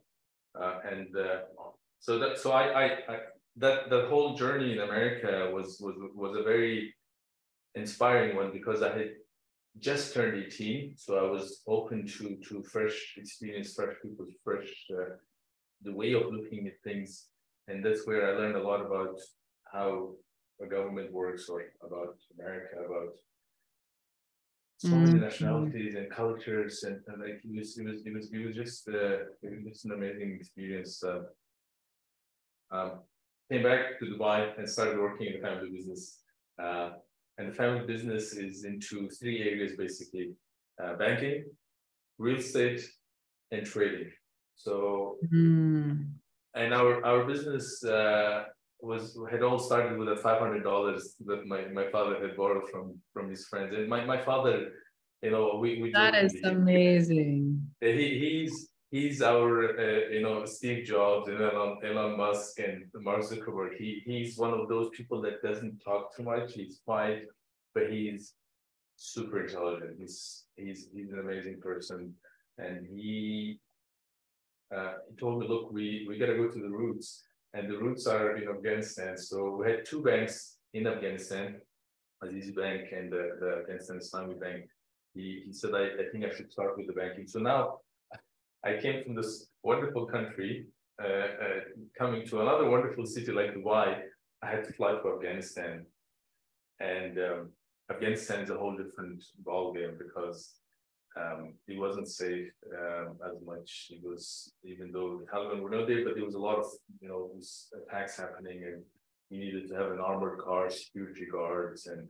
uh, 0.59 0.81
and 0.91 1.09
so 2.01 2.19
that 2.19 2.39
so 2.39 2.53
I, 2.53 2.63
I, 2.63 2.85
I 3.09 3.19
that 3.57 3.91
that 3.91 4.09
whole 4.09 4.35
journey 4.35 4.73
in 4.73 4.81
America 4.81 5.51
was 5.53 5.79
was 5.81 5.97
was 6.15 6.37
a 6.37 6.43
very 6.43 6.95
inspiring 7.79 8.37
one 8.37 8.53
because 8.53 8.83
I 8.83 8.97
had 8.97 9.11
just 9.81 10.15
turned 10.15 10.37
18, 10.37 10.95
so 10.97 11.19
I 11.19 11.31
was 11.31 11.63
open 11.67 12.07
to 12.07 12.37
to 12.49 12.63
fresh 12.63 13.15
experience, 13.17 13.75
fresh 13.75 13.95
people, 14.03 14.27
fresh 14.45 14.69
uh, 14.93 15.15
the 15.83 15.95
way 15.95 16.13
of 16.13 16.33
looking 16.33 16.67
at 16.67 16.83
things, 16.83 17.27
and 17.69 17.85
that's 17.85 18.07
where 18.07 18.23
I 18.29 18.39
learned 18.39 18.57
a 18.57 18.63
lot 18.63 18.81
about 18.85 19.17
how 19.73 20.15
a 20.61 20.67
government 20.67 21.13
works, 21.13 21.49
or 21.49 21.63
about 21.85 22.17
America, 22.37 22.77
about 22.85 23.15
so 24.79 24.89
many 24.89 25.13
mm-hmm. 25.13 25.21
nationalities 25.21 25.95
and 25.95 26.11
cultures, 26.11 26.85
and, 26.85 27.01
and, 27.09 27.21
like 27.23 27.41
it 27.45 27.57
was, 27.57 27.79
it 27.79 27.85
was, 27.85 27.99
it 28.07 28.15
was, 28.15 28.33
it 28.33 28.47
was 28.47 28.57
just, 28.57 28.89
uh, 28.89 29.19
it 29.43 29.51
was 29.51 29.65
just 29.69 29.85
an 29.85 29.93
amazing 29.93 30.37
experience. 30.39 31.03
Uh, 31.05 31.23
um, 32.71 33.01
came 33.51 33.63
back 33.63 33.99
to 33.99 34.07
Dubai 34.07 34.57
and 34.59 34.69
started 34.69 34.99
working 34.99 35.29
in 35.29 35.33
the 35.35 35.41
family 35.41 35.71
business. 35.71 36.21
Uh, 36.63 36.91
and 37.39 37.49
the 37.49 37.55
family 37.55 37.87
business 37.87 38.35
is 38.35 38.65
into 38.65 39.09
three 39.11 39.43
areas 39.49 39.77
basically: 39.77 40.35
uh, 40.83 40.95
banking, 40.97 41.45
real 42.19 42.39
estate 42.39 42.83
and 43.53 43.65
trading. 43.65 44.11
So, 44.57 45.17
Mm. 45.33 46.15
and 46.55 46.75
our 46.75 47.05
our 47.05 47.25
business 47.25 47.83
uh, 47.85 48.45
was 48.81 49.19
had 49.31 49.43
all 49.43 49.59
started 49.59 49.99
with 49.99 50.09
a 50.09 50.17
five 50.17 50.41
hundred 50.41 50.63
dollars 50.65 51.15
that 51.27 51.47
my, 51.47 51.67
my 51.67 51.91
father 51.91 52.21
had 52.21 52.37
borrowed 52.37 52.69
from 52.71 53.01
from 53.13 53.31
his 53.31 53.47
friends. 53.47 53.75
And 53.75 53.89
my, 53.89 54.05
my 54.05 54.21
father, 54.25 54.73
you 55.23 55.31
know, 55.31 55.59
we 55.63 55.81
we 55.83 55.93
That 55.93 56.15
is 56.17 56.35
amazing. 56.45 57.63
he, 57.81 58.19
he's 58.23 58.68
he's 58.91 59.23
our 59.23 59.79
uh, 59.79 60.09
you 60.11 60.23
know 60.23 60.45
Steve 60.45 60.85
Jobs 60.85 61.29
and 61.29 61.41
Elon, 61.41 61.79
Elon 61.85 62.17
Musk 62.17 62.59
and 62.61 62.85
Mark 62.95 63.23
Zuckerberg. 63.23 63.77
He 63.77 64.03
he's 64.05 64.37
one 64.37 64.53
of 64.53 64.69
those 64.69 64.89
people 64.91 65.21
that 65.23 65.43
doesn't 65.43 65.81
talk 65.81 66.15
too 66.17 66.23
much. 66.23 66.53
He's 66.55 66.81
quiet, 66.85 67.29
but 67.75 67.91
he's 67.91 68.35
super 68.97 69.45
intelligent. 69.45 69.97
He's 69.99 70.45
he's 70.57 70.89
he's 70.95 71.13
an 71.13 71.21
amazing 71.21 71.61
person, 71.61 72.15
and 72.59 72.87
he 72.87 73.61
uh, 74.75 74.95
he 75.09 75.17
told 75.17 75.41
me, 75.41 75.49
look, 75.49 75.73
we 75.73 76.07
we 76.09 76.19
gotta 76.19 76.37
go 76.37 76.49
to 76.49 76.61
the 76.61 76.69
roots, 76.69 77.23
and 77.55 77.71
the 77.71 77.79
roots 77.79 78.07
are 78.07 78.37
in 78.37 78.49
Afghanistan. 78.49 79.17
So 79.17 79.57
we 79.57 79.71
had 79.71 79.85
two 79.85 80.03
banks 80.03 80.57
in 80.75 80.87
Afghanistan, 80.87 81.57
Azizi 82.23 82.55
Bank 82.55 82.89
and 82.93 83.11
the, 83.11 83.31
the 83.41 83.61
Afghanistan 83.61 83.99
Islamic 83.99 84.41
Bank. 84.41 84.65
He, 85.15 85.43
he 85.47 85.53
said, 85.53 85.71
I, 85.75 85.85
I 85.85 86.11
think 86.13 86.25
I 86.25 86.35
should 86.35 86.53
start 86.53 86.77
with 86.77 86.87
the 86.87 86.93
banking. 86.93 87.27
So 87.27 87.39
now 87.39 87.79
I 88.65 88.77
came 88.77 89.05
from 89.05 89.15
this 89.15 89.47
wonderful 89.63 90.07
country, 90.07 90.67
uh, 91.03 91.07
uh, 91.07 91.61
coming 91.97 92.27
to 92.27 92.41
another 92.41 92.69
wonderful 92.69 93.07
city 93.07 93.33
like 93.33 93.55
Dubai. 93.55 94.01
I 94.43 94.51
had 94.51 94.65
to 94.65 94.73
fly 94.73 94.93
to 94.93 95.15
Afghanistan, 95.15 95.87
and 96.81 97.19
um, 97.19 97.51
Afghanistan 97.91 98.41
is 98.41 98.51
a 98.51 98.57
whole 98.57 98.77
different 98.77 99.23
ballgame 99.45 99.97
because 99.99 100.55
um, 101.17 101.55
it 101.67 101.79
wasn't 101.79 102.09
safe 102.09 102.51
um, 102.77 103.17
as 103.27 103.37
much. 103.45 103.89
It 103.91 104.01
was 104.03 104.53
even 104.65 104.91
though 104.93 105.19
the 105.19 105.27
Taliban 105.27 105.61
were 105.61 105.71
not 105.71 105.87
there, 105.87 106.05
but 106.05 106.15
there 106.15 106.25
was 106.25 106.35
a 106.35 106.41
lot 106.41 106.59
of 106.59 106.67
you 107.01 107.09
know 107.09 107.31
attacks 107.81 108.17
happening, 108.17 108.65
and 108.65 108.83
you 109.31 109.39
needed 109.39 109.69
to 109.69 109.75
have 109.75 109.93
an 109.93 110.01
armored 110.01 110.39
car, 110.41 110.69
security 110.69 111.27
guards, 111.31 111.87
and 111.87 112.09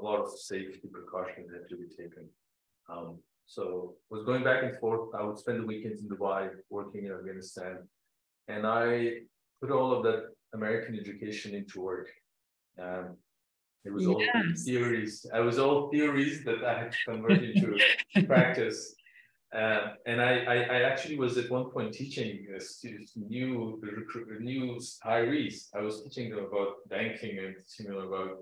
a 0.00 0.04
lot 0.04 0.20
of 0.20 0.30
safety 0.38 0.88
precautions 0.92 1.50
had 1.52 1.68
to 1.68 1.76
be 1.76 1.88
taken. 1.88 2.28
Um, 2.88 3.18
so 3.46 3.94
was 4.10 4.24
going 4.24 4.44
back 4.44 4.62
and 4.62 4.76
forth. 4.78 5.14
I 5.18 5.22
would 5.22 5.38
spend 5.38 5.60
the 5.60 5.66
weekends 5.66 6.00
in 6.02 6.08
Dubai 6.08 6.50
working 6.70 7.04
in 7.06 7.12
Afghanistan. 7.12 7.78
And 8.48 8.66
I 8.66 8.88
put 9.60 9.70
all 9.70 9.92
of 9.92 10.02
that 10.04 10.30
American 10.52 10.98
education 10.98 11.54
into 11.54 11.80
work. 11.80 12.08
Um, 12.80 13.16
it 13.84 13.92
was 13.92 14.06
all 14.06 14.20
Yes. 14.20 14.64
theories. 14.64 15.26
I 15.32 15.40
was 15.40 15.58
all 15.58 15.90
theories 15.90 16.42
that 16.44 16.64
I 16.64 16.78
had 16.80 16.92
to 16.92 16.98
convert 17.06 17.42
into 17.42 17.78
practice. 18.26 18.94
Uh, 19.54 19.92
and 20.06 20.20
I, 20.20 20.32
I, 20.54 20.56
I 20.76 20.82
actually 20.82 21.16
was 21.16 21.36
at 21.38 21.50
one 21.50 21.70
point 21.70 21.92
teaching 21.92 22.46
uh, 22.54 22.58
students, 22.58 23.12
new 23.16 23.78
recruit, 23.82 24.40
new 24.40 24.80
hirees. 25.04 25.68
I 25.76 25.80
was 25.80 26.02
teaching 26.02 26.30
them 26.30 26.40
about 26.50 26.88
banking 26.88 27.38
and 27.38 27.54
teaching 27.62 27.92
them 27.92 28.00
about, 28.08 28.38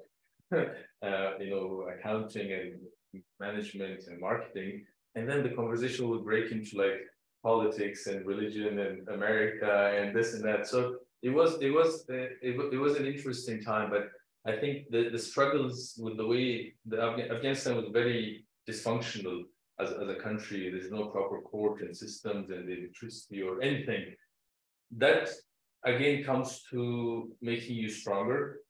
uh, 1.06 1.38
you 1.38 1.50
know, 1.50 1.86
accounting 1.92 2.52
and 2.52 3.22
management 3.40 4.04
and 4.06 4.20
marketing. 4.20 4.86
And 5.14 5.28
then 5.28 5.42
the 5.42 5.50
conversation 5.50 6.08
would 6.08 6.24
break 6.24 6.52
into 6.52 6.78
like 6.78 7.00
politics 7.42 8.06
and 8.06 8.24
religion 8.24 8.78
and 8.78 9.08
America 9.08 9.92
and 9.98 10.14
this 10.16 10.34
and 10.34 10.44
that. 10.44 10.66
So 10.66 10.96
it 11.22 11.30
was 11.30 11.60
it 11.60 11.70
was 11.70 12.04
uh, 12.10 12.28
it, 12.48 12.54
it 12.72 12.78
was 12.78 12.96
an 12.96 13.06
interesting 13.06 13.62
time, 13.62 13.90
but 13.90 14.10
I 14.44 14.56
think 14.60 14.90
the, 14.90 15.08
the 15.10 15.18
struggles 15.18 15.94
with 15.98 16.16
the 16.16 16.26
way 16.26 16.74
the 16.86 17.00
Afghanistan 17.00 17.76
was 17.76 17.86
very 17.92 18.44
dysfunctional 18.68 19.42
as, 19.80 19.90
as 19.92 20.08
a 20.08 20.16
country. 20.16 20.70
There's 20.70 20.90
no 20.90 21.06
proper 21.06 21.40
court 21.40 21.82
and 21.82 21.96
systems 21.96 22.50
and 22.50 22.68
electricity 22.68 23.42
or 23.42 23.62
anything. 23.62 24.14
That 24.96 25.28
again 25.84 26.24
comes 26.24 26.62
to 26.70 27.30
making 27.40 27.76
you 27.76 27.88
stronger. 27.88 28.60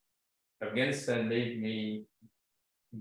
Afghanistan 0.63 1.29
made 1.29 1.61
me 1.61 2.05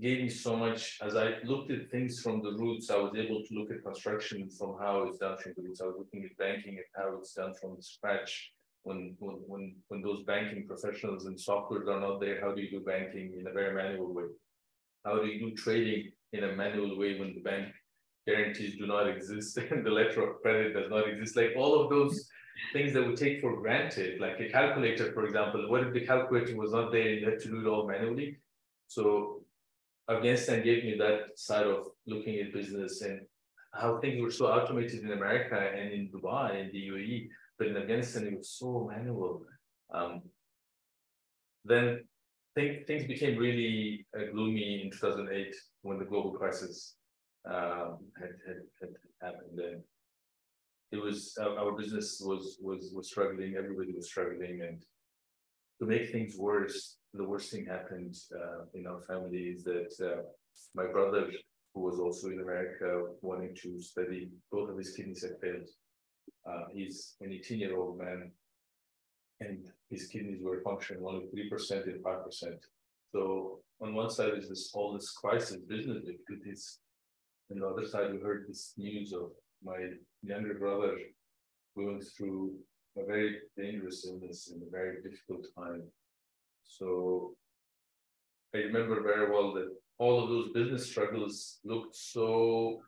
gave 0.00 0.22
me 0.22 0.28
so 0.28 0.56
much 0.56 0.98
as 1.02 1.16
I 1.16 1.34
looked 1.44 1.70
at 1.70 1.90
things 1.90 2.20
from 2.20 2.42
the 2.42 2.52
roots. 2.52 2.90
I 2.90 2.96
was 2.96 3.12
able 3.14 3.42
to 3.42 3.54
look 3.54 3.70
at 3.70 3.84
construction 3.84 4.48
from 4.48 4.76
how 4.80 5.02
it's 5.02 5.18
done 5.18 5.36
from 5.36 5.52
the 5.56 5.62
roots. 5.62 5.80
I 5.80 5.86
was 5.86 5.96
looking 5.98 6.24
at 6.24 6.36
banking 6.38 6.76
and 6.76 6.86
how 6.96 7.18
it's 7.18 7.34
done 7.34 7.52
from 7.60 7.76
scratch. 7.80 8.52
When 8.84 9.14
when 9.18 9.76
when 9.88 10.02
those 10.02 10.24
banking 10.24 10.66
professionals 10.66 11.26
and 11.26 11.36
softwares 11.36 11.88
are 11.88 12.00
not 12.00 12.20
there, 12.20 12.40
how 12.40 12.52
do 12.52 12.62
you 12.62 12.70
do 12.70 12.80
banking 12.80 13.34
in 13.38 13.46
a 13.46 13.52
very 13.52 13.74
manual 13.74 14.12
way? 14.12 14.24
How 15.04 15.18
do 15.20 15.26
you 15.26 15.38
do 15.38 15.54
trading 15.54 16.10
in 16.32 16.44
a 16.44 16.56
manual 16.56 16.98
way 16.98 17.18
when 17.18 17.34
the 17.34 17.40
bank 17.40 17.68
guarantees 18.26 18.76
do 18.76 18.86
not 18.86 19.08
exist 19.08 19.56
and 19.70 19.84
the 19.84 19.90
letter 19.90 20.22
of 20.22 20.40
credit 20.42 20.72
does 20.72 20.90
not 20.90 21.08
exist? 21.08 21.36
Like 21.36 21.52
all 21.56 21.80
of 21.80 21.90
those 21.90 22.28
things 22.72 22.92
that 22.94 23.06
we 23.06 23.14
take 23.14 23.40
for 23.40 23.60
granted, 23.60 24.20
like 24.20 24.40
a 24.40 24.48
calculator, 24.48 25.12
for 25.12 25.26
example. 25.26 25.68
What 25.68 25.84
if 25.84 25.92
the 25.92 26.06
calculator 26.06 26.56
was 26.56 26.72
not 26.72 26.90
there 26.90 27.08
and 27.08 27.20
you 27.20 27.30
had 27.30 27.40
to 27.40 27.48
do 27.48 27.60
it 27.60 27.70
all 27.70 27.86
manually? 27.86 28.38
So 28.88 29.41
Afghanistan 30.10 30.62
gave 30.62 30.84
me 30.84 30.96
that 30.98 31.38
side 31.38 31.66
of 31.66 31.86
looking 32.06 32.36
at 32.40 32.52
business 32.52 33.02
and 33.02 33.20
how 33.72 33.98
things 34.00 34.20
were 34.20 34.30
so 34.30 34.46
automated 34.46 35.02
in 35.02 35.12
America 35.12 35.58
and 35.58 35.92
in 35.92 36.08
Dubai 36.08 36.60
and 36.60 36.72
the 36.72 36.88
UAE, 36.88 37.28
but 37.58 37.68
in 37.68 37.76
Afghanistan 37.76 38.26
it 38.26 38.36
was 38.36 38.50
so 38.50 38.90
manual. 38.92 39.44
Um, 39.94 40.22
then 41.64 42.04
things 42.54 43.06
became 43.06 43.38
really 43.38 44.06
uh, 44.16 44.30
gloomy 44.32 44.82
in 44.84 44.90
2008 44.90 45.54
when 45.82 45.98
the 45.98 46.04
global 46.04 46.32
crisis 46.32 46.96
um, 47.48 47.98
had, 48.18 48.34
had, 48.46 48.56
had 48.80 48.90
happened. 49.22 49.58
And 49.58 49.82
it 50.90 51.02
was 51.02 51.36
our, 51.40 51.58
our 51.58 51.72
business 51.72 52.20
was 52.24 52.58
was 52.60 52.92
was 52.94 53.08
struggling. 53.08 53.54
Everybody 53.56 53.92
was 53.94 54.08
struggling, 54.08 54.60
and 54.62 54.84
to 55.80 55.86
make 55.86 56.12
things 56.12 56.36
worse, 56.36 56.98
the 57.14 57.24
worst 57.24 57.50
thing 57.50 57.66
happened 57.66 58.16
uh, 58.34 58.64
in 58.74 58.86
our 58.86 59.00
family 59.02 59.54
is 59.54 59.64
that 59.64 59.92
uh, 60.02 60.22
my 60.74 60.86
brother, 60.86 61.30
who 61.74 61.80
was 61.80 61.98
also 61.98 62.28
in 62.28 62.40
America 62.40 63.04
wanting 63.20 63.54
to 63.62 63.80
study, 63.80 64.30
both 64.50 64.70
of 64.70 64.78
his 64.78 64.94
kidneys 64.94 65.22
had 65.22 65.38
failed. 65.40 65.68
Uh, 66.48 66.64
he's 66.72 67.16
an 67.20 67.32
18 67.32 67.58
year 67.58 67.76
old 67.76 67.98
man, 67.98 68.30
and 69.40 69.66
his 69.90 70.06
kidneys 70.06 70.42
were 70.42 70.62
functioning 70.62 71.02
only 71.04 71.26
3% 71.26 71.84
and 71.84 72.04
5%. 72.04 72.56
So, 73.14 73.60
on 73.80 73.94
one 73.94 74.10
side 74.10 74.38
is 74.38 74.48
this 74.48 74.70
all 74.74 74.92
this 74.92 75.10
crisis 75.10 75.56
business 75.68 76.04
difficulties. 76.04 76.78
On 77.50 77.58
the 77.58 77.66
other 77.66 77.86
side, 77.86 78.12
we 78.12 78.20
heard 78.20 78.46
this 78.48 78.72
news 78.78 79.12
of 79.12 79.30
my 79.62 79.76
younger 80.22 80.54
brother 80.54 80.96
going 81.76 82.00
through 82.00 82.54
a 82.96 83.04
very 83.04 83.38
dangerous 83.56 84.06
illness 84.06 84.52
in 84.54 84.62
a 84.62 84.70
very 84.70 85.02
difficult 85.02 85.46
time. 85.58 85.82
So 86.64 87.34
I 88.54 88.58
remember 88.58 89.02
very 89.02 89.30
well 89.30 89.52
that 89.54 89.68
all 89.98 90.22
of 90.22 90.28
those 90.28 90.52
business 90.52 90.88
struggles 90.90 91.60
looked 91.64 91.94
so 91.96 92.82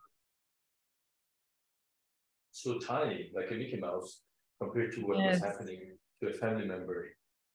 so 2.50 2.78
tiny, 2.78 3.30
like 3.34 3.50
a 3.50 3.54
Mickey 3.54 3.78
Mouse, 3.78 4.20
compared 4.60 4.92
to 4.94 5.00
what 5.02 5.22
Yes. 5.24 5.40
was 5.40 5.42
happening 5.42 5.80
to 6.22 6.28
a 6.30 6.32
family 6.32 6.66
member. 6.66 7.08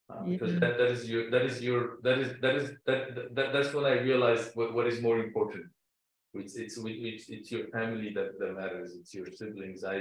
Uh, 0.10 0.24
because 0.24 0.60
that, 0.60 0.78
that 0.78 0.92
is 0.92 1.10
your 1.10 1.30
that 1.30 1.44
is 1.44 1.62
your 1.62 1.98
that 2.04 2.18
is 2.18 2.34
that 2.42 2.56
is 2.56 2.72
that, 2.88 3.36
that 3.36 3.54
that's 3.54 3.74
when 3.74 3.86
I 3.86 4.02
realized 4.02 4.52
what, 4.56 4.74
what 4.74 4.88
is 4.88 5.02
more 5.02 5.20
important. 5.20 5.66
It's 6.34 6.56
it's 6.56 6.78
it's 6.84 7.30
it's 7.30 7.52
your 7.52 7.68
family 7.68 8.12
that, 8.16 8.40
that 8.40 8.54
matters. 8.56 8.96
It's 9.00 9.14
your 9.14 9.28
siblings. 9.32 9.84
I 9.84 9.98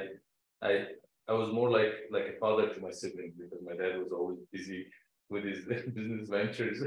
I 0.62 0.86
I 1.28 1.32
was 1.32 1.52
more 1.52 1.70
like 1.70 1.92
like 2.10 2.26
a 2.34 2.38
father 2.38 2.72
to 2.72 2.80
my 2.80 2.90
siblings 2.90 3.34
because 3.36 3.62
my 3.64 3.76
dad 3.76 3.98
was 3.98 4.12
always 4.12 4.38
busy 4.50 4.86
with 5.30 5.44
his 5.44 5.64
business 5.68 6.28
ventures. 6.28 6.82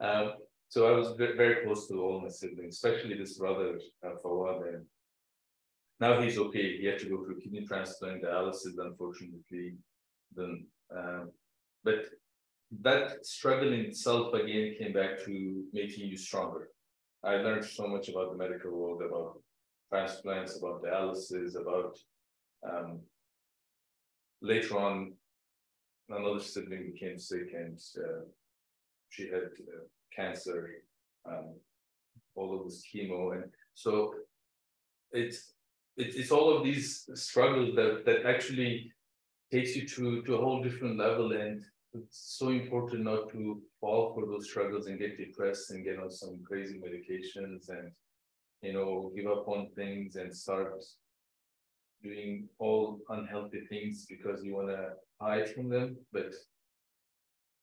Um, 0.00 0.32
so 0.68 0.88
I 0.88 0.96
was 0.96 1.14
very 1.16 1.64
close 1.64 1.86
to 1.88 2.02
all 2.02 2.20
my 2.20 2.28
siblings, 2.28 2.74
especially 2.74 3.16
this 3.16 3.38
brother 3.38 3.78
uh, 4.04 4.14
Fawad. 4.24 4.74
And 4.74 4.86
now 6.00 6.20
he's 6.20 6.38
okay. 6.38 6.78
He 6.78 6.86
had 6.86 6.98
to 7.00 7.08
go 7.08 7.24
through 7.24 7.40
kidney 7.40 7.64
transplant, 7.64 8.24
dialysis, 8.24 8.78
unfortunately. 8.78 9.74
Then, 10.34 10.66
um, 10.96 11.30
but 11.84 12.06
that 12.82 13.24
struggle 13.24 13.72
in 13.72 13.80
itself 13.80 14.34
again 14.34 14.74
came 14.78 14.92
back 14.92 15.24
to 15.24 15.64
making 15.72 16.08
you 16.08 16.16
stronger. 16.16 16.70
I 17.22 17.36
learned 17.36 17.64
so 17.64 17.86
much 17.86 18.08
about 18.08 18.32
the 18.32 18.36
medical 18.36 18.72
world, 18.72 19.02
about 19.02 19.40
transplants, 19.90 20.58
about 20.58 20.82
dialysis, 20.82 21.54
about 21.60 21.96
um, 22.68 23.00
later 24.42 24.78
on, 24.78 25.12
another 26.08 26.40
sibling 26.40 26.92
became 26.92 27.18
sick 27.18 27.52
and 27.54 27.78
uh, 27.98 28.24
she 29.08 29.24
had 29.24 29.44
uh, 29.44 29.84
cancer, 30.14 30.70
um, 31.26 31.54
all 32.34 32.58
of 32.58 32.64
this 32.64 32.82
chemo, 32.92 33.34
and 33.34 33.44
so 33.74 34.14
it's 35.12 35.52
it's 35.96 36.16
it's 36.16 36.30
all 36.32 36.56
of 36.56 36.64
these 36.64 37.08
struggles 37.14 37.74
that 37.76 38.04
that 38.04 38.26
actually 38.26 38.92
takes 39.52 39.76
you 39.76 39.86
to 39.86 40.22
to 40.22 40.34
a 40.34 40.38
whole 40.38 40.62
different 40.62 40.98
level, 40.98 41.32
and 41.32 41.64
it's 41.94 42.36
so 42.38 42.48
important 42.48 43.04
not 43.04 43.30
to 43.30 43.62
fall 43.80 44.12
for 44.14 44.26
those 44.26 44.48
struggles 44.48 44.86
and 44.86 44.98
get 44.98 45.16
depressed 45.16 45.70
and 45.70 45.84
get 45.84 46.00
on 46.00 46.10
some 46.10 46.42
crazy 46.44 46.80
medications 46.80 47.68
and 47.68 47.92
you 48.64 48.72
know, 48.72 49.12
give 49.14 49.26
up 49.26 49.46
on 49.46 49.68
things 49.76 50.16
and 50.16 50.34
start 50.34 50.82
doing 52.02 52.48
all 52.58 52.98
unhealthy 53.10 53.60
things 53.68 54.06
because 54.08 54.42
you 54.42 54.54
want 54.54 54.68
to 54.68 54.88
hide 55.24 55.48
from 55.54 55.68
them, 55.68 55.96
but 56.12 56.30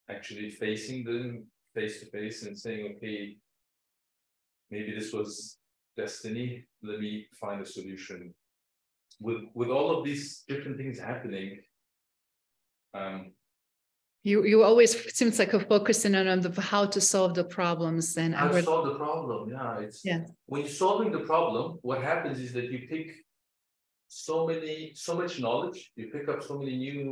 actually 0.10 0.50
facing 0.50 1.04
them 1.04 1.46
face 1.76 2.00
to 2.00 2.06
face 2.08 2.44
and 2.46 2.58
saying, 2.58 2.96
okay, 2.98 3.38
maybe 4.70 4.92
this 4.98 5.14
was 5.14 5.58
destiny. 5.96 6.66
Let 6.84 7.00
me 7.00 7.28
find 7.40 7.62
a 7.62 7.66
solution. 7.66 8.34
With 9.20 9.44
with 9.54 9.70
all 9.70 9.90
of 9.96 10.04
these 10.08 10.44
different 10.48 10.78
things 10.78 10.98
happening, 11.00 11.60
um, 13.00 13.32
you 14.24 14.38
you 14.52 14.64
always 14.64 14.92
seems 15.18 15.38
like 15.38 15.54
a 15.54 15.60
focusing 15.60 16.16
on 16.16 16.42
the 16.42 16.62
how 16.62 16.86
to 16.96 17.00
solve 17.00 17.34
the 17.36 17.44
problems 17.44 18.18
and 18.18 18.34
how 18.34 18.48
to 18.50 18.64
solve 18.64 18.88
the 18.88 18.96
problem. 18.96 19.50
Yeah, 19.50 19.80
it's 19.80 20.00
yeah. 20.04 20.22
When 20.48 20.62
you're 20.62 20.80
solving 20.86 21.12
the 21.12 21.24
problem, 21.34 21.78
what 21.84 22.02
happens 22.02 22.40
is 22.40 22.52
that 22.54 22.66
you 22.72 22.80
pick 22.90 23.08
so 24.08 24.48
many 24.48 24.94
so 24.96 25.16
much 25.22 25.40
knowledge. 25.40 25.92
You 25.96 26.08
pick 26.16 26.28
up 26.28 26.42
so 26.42 26.58
many 26.58 26.76
new 26.78 27.06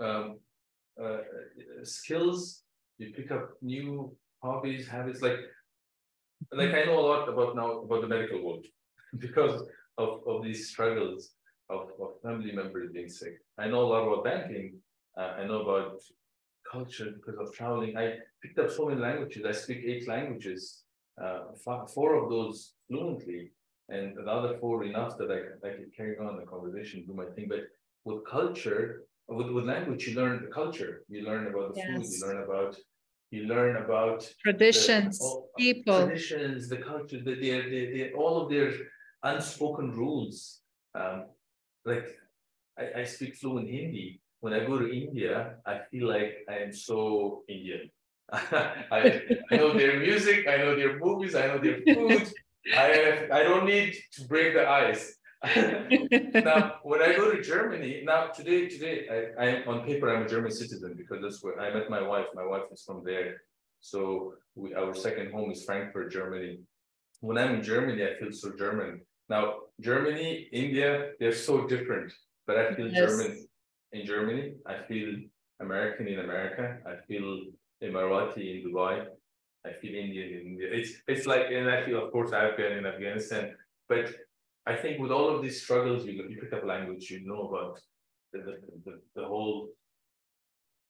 um, 0.00 0.38
uh, 1.02 1.18
skills. 1.82 2.62
You 2.98 3.12
pick 3.14 3.30
up 3.30 3.50
new 3.62 4.16
hobbies, 4.42 4.86
habits. 4.86 5.22
Like 5.22 5.38
like 6.52 6.74
I 6.74 6.84
know 6.84 6.98
a 6.98 7.06
lot 7.10 7.28
about 7.28 7.56
now 7.56 7.82
about 7.82 8.02
the 8.02 8.08
medical 8.08 8.44
world 8.44 8.66
because 9.18 9.62
of, 9.98 10.20
of 10.26 10.42
these 10.42 10.70
struggles 10.70 11.30
of, 11.70 11.90
of 12.00 12.20
family 12.22 12.52
members 12.52 12.90
being 12.92 13.08
sick. 13.08 13.34
I 13.58 13.68
know 13.68 13.82
a 13.82 13.90
lot 13.92 14.06
about 14.06 14.24
banking. 14.24 14.78
Uh, 15.18 15.34
I 15.38 15.46
know 15.46 15.62
about 15.62 16.00
culture 16.70 17.12
because 17.14 17.38
of 17.38 17.54
traveling. 17.54 17.96
I 17.96 18.16
picked 18.42 18.58
up 18.58 18.70
so 18.70 18.88
many 18.88 19.00
languages. 19.00 19.44
I 19.46 19.52
speak 19.52 19.78
eight 19.84 20.08
languages, 20.08 20.84
uh, 21.22 21.40
four 21.94 22.14
of 22.14 22.30
those 22.30 22.74
fluently, 22.88 23.52
and 23.88 24.16
the 24.16 24.30
other 24.30 24.56
four 24.58 24.84
enough 24.84 25.18
that 25.18 25.30
I, 25.30 25.66
I 25.66 25.70
could 25.72 25.94
carry 25.96 26.16
on 26.18 26.38
the 26.38 26.46
conversation, 26.46 27.04
do 27.06 27.14
my 27.14 27.26
thing. 27.34 27.46
But 27.48 27.64
with 28.04 28.24
culture, 28.26 29.02
with, 29.34 29.50
with 29.50 29.64
language, 29.64 30.06
you 30.06 30.14
learn 30.14 30.42
the 30.42 30.50
culture. 30.50 31.04
You 31.08 31.22
learn 31.22 31.46
about 31.46 31.74
the 31.74 31.80
yes. 31.80 31.88
food. 31.88 32.06
You 32.12 32.26
learn 32.26 32.42
about 32.44 32.76
you 33.30 33.44
learn 33.44 33.76
about 33.76 34.30
traditions, 34.42 35.18
the, 35.18 35.24
all, 35.24 35.48
people, 35.56 36.04
traditions, 36.04 36.68
the 36.68 36.76
culture, 36.76 37.18
the, 37.24 37.34
the, 37.34 37.50
the, 37.62 37.80
the, 37.92 38.12
all 38.12 38.42
of 38.42 38.50
their 38.50 38.70
unspoken 39.22 39.90
rules. 39.90 40.60
Um, 40.94 41.24
like 41.86 42.08
I, 42.78 43.00
I 43.00 43.04
speak 43.04 43.34
fluent 43.36 43.68
Hindi. 43.70 44.20
When 44.40 44.52
I 44.52 44.66
go 44.66 44.78
to 44.78 44.86
India, 44.86 45.54
I 45.64 45.80
feel 45.90 46.08
like 46.08 46.44
I 46.48 46.56
am 46.58 46.72
so 46.74 47.44
Indian. 47.48 47.90
I, 48.32 49.22
I 49.50 49.56
know 49.56 49.72
their 49.72 49.98
music, 49.98 50.46
I 50.46 50.58
know 50.58 50.76
their 50.76 50.98
movies, 50.98 51.34
I 51.34 51.46
know 51.46 51.58
their 51.58 51.80
food. 51.86 52.30
I 52.76 53.28
I 53.32 53.42
don't 53.42 53.66
need 53.66 53.96
to 54.12 54.24
break 54.28 54.54
the 54.54 54.68
ice. 54.68 55.16
Now, 55.42 56.76
when 56.82 57.02
I 57.02 57.16
go 57.16 57.32
to 57.32 57.42
Germany, 57.42 58.02
now 58.04 58.28
today, 58.28 58.68
today, 58.68 59.32
I, 59.38 59.44
I 59.44 59.64
on 59.64 59.84
paper 59.84 60.14
I'm 60.14 60.22
a 60.22 60.28
German 60.28 60.52
citizen 60.52 60.94
because 60.96 61.20
that's 61.22 61.42
where 61.42 61.58
I 61.60 61.74
met 61.74 61.90
my 61.90 62.00
wife. 62.00 62.26
My 62.34 62.46
wife 62.46 62.62
is 62.72 62.82
from 62.84 63.02
there, 63.04 63.42
so 63.80 64.34
we, 64.54 64.74
our 64.74 64.94
second 64.94 65.32
home 65.32 65.50
is 65.50 65.64
Frankfurt, 65.64 66.12
Germany. 66.12 66.60
When 67.20 67.38
I'm 67.38 67.56
in 67.56 67.62
Germany, 67.62 68.04
I 68.04 68.18
feel 68.20 68.32
so 68.32 68.52
German. 68.56 69.00
Now, 69.28 69.54
Germany, 69.80 70.48
India, 70.52 71.12
they're 71.18 71.34
so 71.34 71.66
different, 71.66 72.12
but 72.46 72.58
I 72.58 72.74
feel 72.74 72.88
yes. 72.88 73.10
German 73.10 73.46
in 73.92 74.06
Germany. 74.06 74.54
I 74.66 74.76
feel 74.86 75.16
American 75.60 76.06
in 76.06 76.20
America. 76.20 76.78
I 76.86 76.94
feel 77.08 77.42
Emirati 77.82 78.62
in 78.62 78.70
Dubai. 78.70 79.06
I 79.64 79.72
feel 79.80 79.94
Indian 79.94 80.28
in 80.28 80.46
India. 80.52 80.68
It's 80.70 80.92
it's 81.08 81.26
like, 81.26 81.46
and 81.50 81.68
I 81.68 81.84
feel, 81.84 82.04
of 82.04 82.12
course, 82.12 82.32
Afghan 82.32 82.78
in 82.78 82.86
Afghanistan, 82.86 83.54
but 83.88 84.12
I 84.66 84.76
think 84.76 85.00
with 85.00 85.10
all 85.10 85.34
of 85.34 85.42
these 85.42 85.62
struggles, 85.62 86.04
you, 86.04 86.12
you 86.28 86.38
pick 86.40 86.52
up 86.52 86.64
language, 86.64 87.10
you 87.10 87.26
know 87.26 87.48
about 87.48 87.80
the, 88.32 88.38
the, 88.38 88.58
the, 88.84 89.00
the, 89.16 89.24
whole 89.26 89.68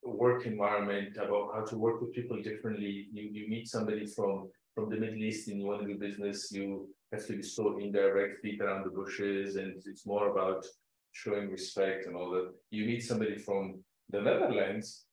work 0.02 0.44
environment, 0.44 1.16
about 1.16 1.52
how 1.54 1.64
to 1.64 1.78
work 1.78 2.00
with 2.00 2.12
people 2.12 2.40
differently. 2.42 3.08
You, 3.12 3.30
you 3.32 3.48
meet 3.48 3.68
somebody 3.68 4.06
from, 4.06 4.50
from 4.74 4.90
the 4.90 4.96
Middle 4.96 5.16
East 5.16 5.48
and 5.48 5.58
you 5.58 5.66
want 5.66 5.82
to 5.82 5.86
do 5.86 5.98
business, 5.98 6.52
you 6.52 6.88
have 7.12 7.26
to 7.26 7.36
be 7.36 7.42
so 7.42 7.78
indirect, 7.78 8.42
feet 8.42 8.60
around 8.60 8.84
the 8.84 8.90
bushes, 8.90 9.56
and 9.56 9.82
it's 9.86 10.06
more 10.06 10.28
about 10.28 10.66
showing 11.12 11.50
respect 11.50 12.06
and 12.06 12.14
all 12.14 12.30
that. 12.30 12.52
You 12.70 12.84
meet 12.84 13.02
somebody 13.02 13.38
from 13.38 13.82
the 14.10 14.20
Netherlands, 14.20 15.04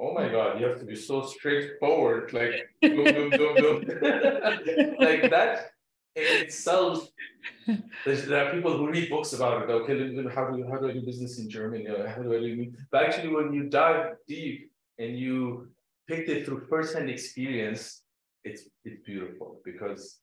oh 0.00 0.12
my 0.12 0.28
God, 0.28 0.60
you 0.60 0.66
have 0.66 0.78
to 0.80 0.86
be 0.86 0.96
so 0.96 1.22
straightforward, 1.22 2.32
like, 2.32 2.68
boom, 2.82 3.04
boom, 3.04 3.30
boom, 3.30 3.54
boom. 3.56 4.00
like 5.00 5.30
that 5.30 5.70
in 6.14 6.42
itself, 6.42 7.07
there 8.06 8.46
are 8.46 8.52
people 8.52 8.76
who 8.76 8.88
read 8.88 9.10
books 9.10 9.32
about 9.32 9.62
it. 9.62 9.70
Okay, 9.70 9.94
how 10.34 10.50
do 10.50 10.66
how 10.70 10.78
do 10.78 10.88
I 10.88 10.92
do 10.92 11.02
business 11.02 11.38
in 11.38 11.48
Germany? 11.48 11.86
Uh, 11.88 12.08
how 12.08 12.22
do 12.22 12.34
I 12.34 12.40
do? 12.40 12.72
But 12.90 13.04
actually, 13.04 13.28
when 13.34 13.52
you 13.52 13.68
dive 13.68 14.16
deep 14.26 14.70
and 14.98 15.18
you 15.18 15.68
pick 16.06 16.28
it 16.28 16.46
through 16.46 16.66
first-hand 16.68 17.10
experience, 17.10 18.02
it's 18.44 18.62
it's 18.84 19.00
beautiful 19.04 19.60
because 19.64 20.18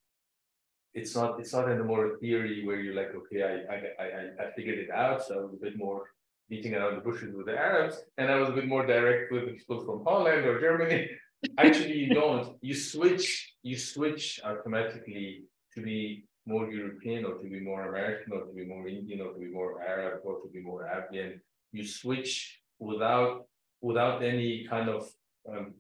it's 0.93 1.15
not 1.15 1.39
it's 1.39 1.54
not 1.54 1.69
anymore 1.69 2.13
a 2.13 2.17
theory 2.17 2.65
where 2.65 2.80
you're 2.80 2.95
like, 2.95 3.13
okay, 3.15 3.43
I 3.43 3.54
I 3.73 3.78
I, 4.04 4.47
I 4.47 4.51
figured 4.56 4.80
it 4.80 4.91
out. 4.91 5.23
So 5.23 5.39
I 5.39 5.41
was 5.43 5.54
a 5.54 5.63
bit 5.65 5.78
more 5.78 6.04
beating 6.49 6.75
around 6.75 6.95
the 6.95 7.01
bushes 7.01 7.36
with 7.36 7.47
the 7.47 7.58
Arabs, 7.58 7.97
and 8.17 8.32
I 8.32 8.38
was 8.39 8.49
a 8.49 8.54
bit 8.54 8.67
more 8.67 8.86
direct 8.86 9.32
with 9.32 9.58
people 9.58 9.86
from 9.86 10.04
Holland 10.04 10.45
or 10.45 10.60
Germany. 10.60 11.10
Actually, 11.58 11.97
you 11.97 12.13
don't. 12.21 12.58
You 12.62 12.73
switch. 12.73 13.54
You 13.63 13.78
switch 13.78 14.39
automatically 14.43 15.43
to 15.73 15.82
be 15.82 16.25
more 16.45 16.71
European 16.71 17.25
or 17.25 17.36
to 17.36 17.47
be 17.49 17.60
more 17.60 17.88
American 17.89 18.34
or 18.34 18.45
to 18.45 18.53
be 18.53 18.65
more 18.65 18.88
Indian 18.88 19.21
or 19.21 19.34
to 19.34 19.39
be 19.39 19.47
more 19.47 19.81
Arab 19.81 20.21
or 20.23 20.41
to 20.41 20.47
be 20.53 20.62
more 20.62 20.88
Afghan. 20.88 21.41
You 21.71 21.86
switch 21.86 22.62
without 22.79 23.45
without 23.81 24.23
any 24.23 24.65
kind 24.69 24.89
of 24.89 25.10
um, 25.49 25.73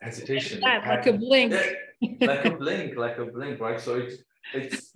hesitation. 0.00 0.60
Like, 0.60 0.86
like 0.86 1.06
a 1.06 1.12
blink. 1.14 1.54
like 2.20 2.44
a 2.44 2.50
blink, 2.50 2.96
like 2.96 3.18
a 3.18 3.26
blink, 3.26 3.60
right? 3.60 3.80
So 3.80 3.96
it's 3.96 4.16
it's 4.54 4.92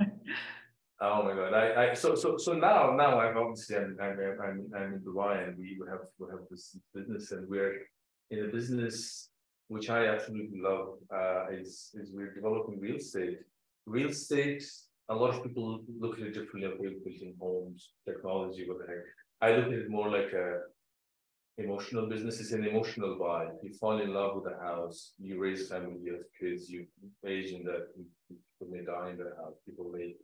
oh 1.01 1.23
my 1.23 1.35
god. 1.35 1.55
I, 1.55 1.91
I 1.91 1.95
so 1.95 2.15
so 2.15 2.37
so 2.37 2.53
now 2.53 2.95
now 2.95 3.19
I'm 3.21 3.37
obviously 3.39 3.77
I'm 3.77 3.97
I'm 4.01 4.19
I'm, 4.45 4.71
I'm 4.77 4.95
in 4.95 5.01
Dubai 5.01 5.49
and 5.49 5.59
we 5.59 5.79
have 5.89 6.05
we 6.19 6.27
have 6.31 6.45
this 6.51 6.77
business 6.95 7.33
and 7.33 7.49
we're 7.49 7.87
in 8.31 8.45
a 8.45 8.49
business 8.49 9.31
which 9.69 9.89
I 9.89 10.09
absolutely 10.09 10.61
love 10.61 10.99
uh, 11.15 11.47
is 11.51 11.91
is 11.95 12.11
we're 12.13 12.35
developing 12.35 12.79
real 12.81 12.97
estate 12.97 13.39
real 13.87 14.11
estate, 14.11 14.65
a 15.11 15.15
lot 15.15 15.35
of 15.35 15.43
people 15.43 15.81
look 15.99 16.19
at 16.19 16.27
it 16.27 16.35
differently. 16.35 16.67
Okay, 16.67 16.95
building 17.05 17.35
homes, 17.41 17.91
technology, 18.07 18.65
whatever. 18.69 19.05
I 19.43 19.53
look 19.53 19.67
at 19.67 19.73
it 19.73 19.91
more 19.91 20.09
like 20.09 20.33
a 20.33 20.61
emotional 21.59 22.09
business. 22.09 22.41
It's 22.41 22.53
an 22.53 22.65
emotional 22.65 23.19
buy. 23.19 23.47
You 23.63 23.73
fall 23.75 24.01
in 24.01 24.15
love 24.15 24.37
with 24.37 24.53
a 24.53 24.59
house, 24.65 25.13
you 25.19 25.41
raise 25.41 25.63
a 25.63 25.75
family, 25.75 25.99
have 26.11 26.25
kids, 26.41 26.71
you 26.71 26.87
age 27.27 27.51
in 27.51 27.65
that. 27.65 27.89
People 28.29 28.73
may 28.75 28.85
die 28.85 29.11
in 29.11 29.19
that 29.19 29.35
house. 29.37 29.57
People 29.67 29.91
may, 29.93 30.15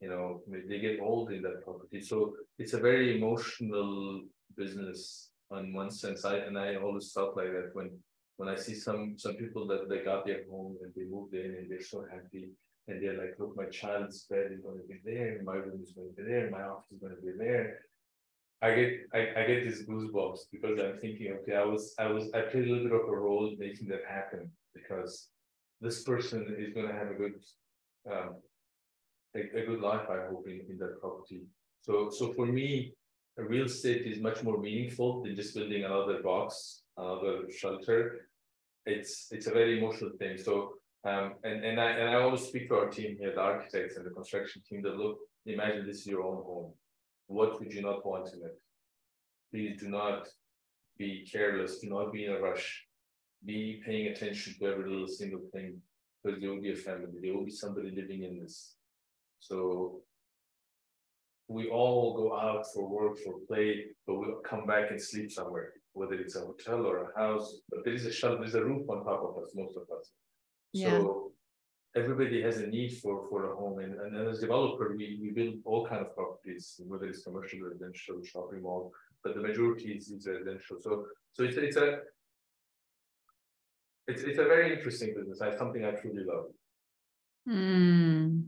you 0.00 0.08
know, 0.08 0.42
they 0.68 0.80
get 0.80 1.00
old 1.00 1.30
in 1.32 1.42
that 1.42 1.64
property. 1.64 2.00
So 2.00 2.34
it's 2.58 2.74
a 2.74 2.80
very 2.80 3.16
emotional 3.16 4.22
business 4.56 5.30
on 5.52 5.72
one 5.72 5.90
sense. 5.90 6.24
I 6.24 6.38
and 6.38 6.58
I 6.58 6.76
always 6.76 7.12
felt 7.12 7.36
like 7.36 7.52
that 7.52 7.70
when 7.74 7.90
when 8.38 8.48
I 8.48 8.56
see 8.56 8.74
some 8.74 9.14
some 9.16 9.34
people 9.34 9.68
that 9.68 9.88
they 9.88 10.00
got 10.00 10.26
their 10.26 10.42
home 10.50 10.76
and 10.82 10.92
they 10.96 11.04
moved 11.04 11.34
in 11.34 11.50
and 11.58 11.70
they're 11.70 11.90
so 11.94 12.04
happy 12.10 12.50
and 12.88 13.02
they're 13.02 13.18
like, 13.18 13.34
look, 13.38 13.56
my 13.56 13.66
child's 13.66 14.24
bed 14.24 14.50
is 14.52 14.60
going 14.60 14.78
to 14.78 14.86
be 14.86 15.00
there, 15.04 15.40
my 15.44 15.54
room 15.54 15.80
is 15.82 15.92
going 15.92 16.10
to 16.10 16.22
be 16.22 16.28
there, 16.28 16.50
my 16.50 16.62
office 16.62 16.92
is 16.92 17.00
going 17.00 17.14
to 17.14 17.22
be 17.22 17.32
there. 17.38 17.78
I 18.60 18.74
get 18.74 18.92
I, 19.12 19.18
I 19.36 19.46
get 19.46 19.64
these 19.64 19.84
goosebumps 19.86 20.40
because 20.52 20.78
I'm 20.78 20.98
thinking, 20.98 21.36
okay, 21.40 21.56
I 21.56 21.64
was 21.64 21.94
I 21.98 22.06
was 22.06 22.30
I 22.32 22.42
played 22.42 22.68
a 22.68 22.72
little 22.72 22.88
bit 22.88 23.00
of 23.00 23.08
a 23.08 23.16
role 23.16 23.48
in 23.48 23.58
making 23.58 23.88
that 23.88 24.02
happen 24.08 24.50
because 24.74 25.28
this 25.80 26.04
person 26.04 26.54
is 26.58 26.72
going 26.72 26.86
to 26.86 26.94
have 26.94 27.10
a 27.10 27.14
good 27.14 27.34
um, 28.10 28.36
a, 29.34 29.40
a 29.60 29.66
good 29.66 29.80
life, 29.80 30.06
I 30.08 30.28
hope, 30.28 30.46
in, 30.46 30.60
in 30.68 30.78
that 30.78 31.00
property. 31.00 31.42
So 31.80 32.10
so 32.10 32.32
for 32.34 32.46
me, 32.46 32.94
real 33.36 33.66
estate 33.66 34.06
is 34.06 34.20
much 34.20 34.42
more 34.44 34.58
meaningful 34.58 35.22
than 35.22 35.34
just 35.34 35.54
building 35.54 35.84
another 35.84 36.22
box, 36.22 36.82
another 36.96 37.50
shelter. 37.50 38.28
It's 38.86 39.28
it's 39.32 39.48
a 39.48 39.52
very 39.52 39.78
emotional 39.78 40.12
thing. 40.18 40.38
So 40.38 40.74
um, 41.04 41.34
and, 41.44 41.64
and 41.64 41.80
I 41.80 41.90
and 41.90 42.08
I 42.10 42.22
always 42.22 42.42
speak 42.42 42.68
to 42.68 42.76
our 42.76 42.88
team 42.88 43.16
here, 43.18 43.32
the 43.34 43.40
architects 43.40 43.96
and 43.96 44.06
the 44.06 44.10
construction 44.10 44.62
team, 44.68 44.82
that 44.82 44.96
look, 44.96 45.18
imagine 45.46 45.86
this 45.86 46.00
is 46.00 46.06
your 46.06 46.22
own 46.22 46.42
home. 46.44 46.72
What 47.26 47.58
would 47.58 47.72
you 47.72 47.82
not 47.82 48.04
want 48.06 48.32
in 48.34 48.40
it? 48.40 48.58
Please 49.50 49.80
do 49.80 49.88
not 49.88 50.28
be 50.98 51.26
careless, 51.30 51.78
do 51.78 51.88
not 51.88 52.12
be 52.12 52.26
in 52.26 52.32
a 52.32 52.40
rush. 52.40 52.84
Be 53.44 53.82
paying 53.84 54.06
attention 54.08 54.54
to 54.58 54.66
every 54.66 54.88
little 54.88 55.08
single 55.08 55.42
thing, 55.52 55.80
because 56.22 56.40
there 56.40 56.50
will 56.50 56.60
be 56.60 56.72
a 56.72 56.76
family, 56.76 57.18
there 57.20 57.34
will 57.34 57.44
be 57.44 57.50
somebody 57.50 57.90
living 57.90 58.22
in 58.22 58.38
this. 58.40 58.76
So 59.40 60.02
we 61.48 61.68
all 61.68 62.16
go 62.16 62.38
out 62.38 62.64
for 62.72 62.88
work, 62.88 63.18
for 63.18 63.34
play, 63.48 63.86
but 64.06 64.14
we'll 64.14 64.36
come 64.44 64.64
back 64.64 64.90
and 64.90 65.02
sleep 65.02 65.32
somewhere, 65.32 65.72
whether 65.92 66.14
it's 66.14 66.36
a 66.36 66.40
hotel 66.40 66.86
or 66.86 67.10
a 67.10 67.18
house, 67.18 67.56
but 67.68 67.80
there 67.84 67.94
is 67.94 68.06
a 68.06 68.12
shelter, 68.12 68.38
there's 68.38 68.54
a 68.54 68.64
roof 68.64 68.88
on 68.88 69.04
top 69.04 69.22
of 69.24 69.42
us, 69.42 69.50
most 69.54 69.76
of 69.76 69.82
us. 69.82 70.12
Yeah. 70.72 70.90
So 70.90 71.32
everybody 71.94 72.42
has 72.42 72.58
a 72.58 72.66
need 72.66 72.98
for 72.98 73.28
for 73.28 73.52
a 73.52 73.56
home, 73.56 73.78
and, 73.80 73.94
and 74.00 74.28
as 74.28 74.38
a 74.38 74.40
developer, 74.42 74.94
we, 74.96 75.18
we 75.22 75.30
build 75.30 75.56
all 75.64 75.86
kind 75.86 76.00
of 76.00 76.14
properties, 76.14 76.80
whether 76.86 77.06
it's 77.06 77.22
commercial, 77.22 77.60
residential, 77.60 78.22
shopping 78.24 78.62
mall, 78.62 78.92
but 79.22 79.34
the 79.34 79.40
majority 79.40 79.92
is, 79.92 80.10
is 80.10 80.26
residential. 80.26 80.76
So 80.80 81.06
so 81.32 81.44
it's 81.44 81.56
it's 81.56 81.76
a 81.76 81.98
it's 84.08 84.22
it's 84.22 84.38
a 84.38 84.44
very 84.44 84.74
interesting 84.76 85.14
business. 85.14 85.38
It's 85.40 85.58
something 85.58 85.84
I 85.84 85.92
truly 85.92 86.24
love. 86.24 86.46
Mm. 87.48 88.44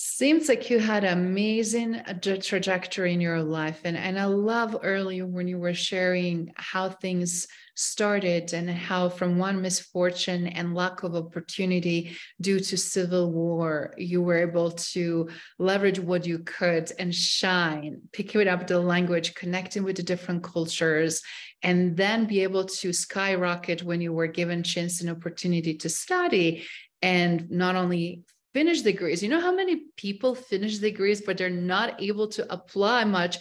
Seems 0.00 0.48
like 0.48 0.70
you 0.70 0.78
had 0.78 1.02
an 1.02 1.18
amazing 1.18 1.96
uh, 1.96 2.14
trajectory 2.40 3.12
in 3.12 3.20
your 3.20 3.42
life, 3.42 3.80
and 3.82 3.96
and 3.96 4.16
I 4.16 4.26
love 4.26 4.76
earlier 4.84 5.26
when 5.26 5.48
you 5.48 5.58
were 5.58 5.74
sharing 5.74 6.52
how 6.54 6.90
things 6.90 7.48
started 7.74 8.52
and 8.52 8.70
how 8.70 9.08
from 9.08 9.38
one 9.38 9.60
misfortune 9.60 10.46
and 10.46 10.72
lack 10.72 11.02
of 11.02 11.16
opportunity 11.16 12.16
due 12.40 12.60
to 12.60 12.76
civil 12.76 13.32
war 13.32 13.92
you 13.96 14.22
were 14.22 14.38
able 14.38 14.70
to 14.70 15.28
leverage 15.58 15.98
what 15.98 16.24
you 16.24 16.38
could 16.40 16.92
and 17.00 17.12
shine 17.12 18.00
picking 18.12 18.46
up 18.46 18.68
the 18.68 18.78
language 18.78 19.34
connecting 19.34 19.82
with 19.82 19.96
the 19.96 20.02
different 20.04 20.44
cultures 20.44 21.22
and 21.62 21.96
then 21.96 22.24
be 22.24 22.44
able 22.44 22.64
to 22.64 22.92
skyrocket 22.92 23.82
when 23.82 24.00
you 24.00 24.12
were 24.12 24.28
given 24.28 24.62
chance 24.62 25.00
and 25.00 25.10
opportunity 25.10 25.74
to 25.74 25.88
study 25.88 26.64
and 27.00 27.50
not 27.50 27.76
only 27.76 28.22
finish 28.54 28.82
degrees. 28.82 29.22
You 29.22 29.28
know 29.28 29.40
how 29.40 29.54
many 29.54 29.84
people 29.96 30.34
finish 30.34 30.78
degrees, 30.78 31.20
but 31.20 31.36
they're 31.36 31.50
not 31.50 32.00
able 32.02 32.28
to 32.28 32.50
apply 32.52 33.04
much 33.04 33.38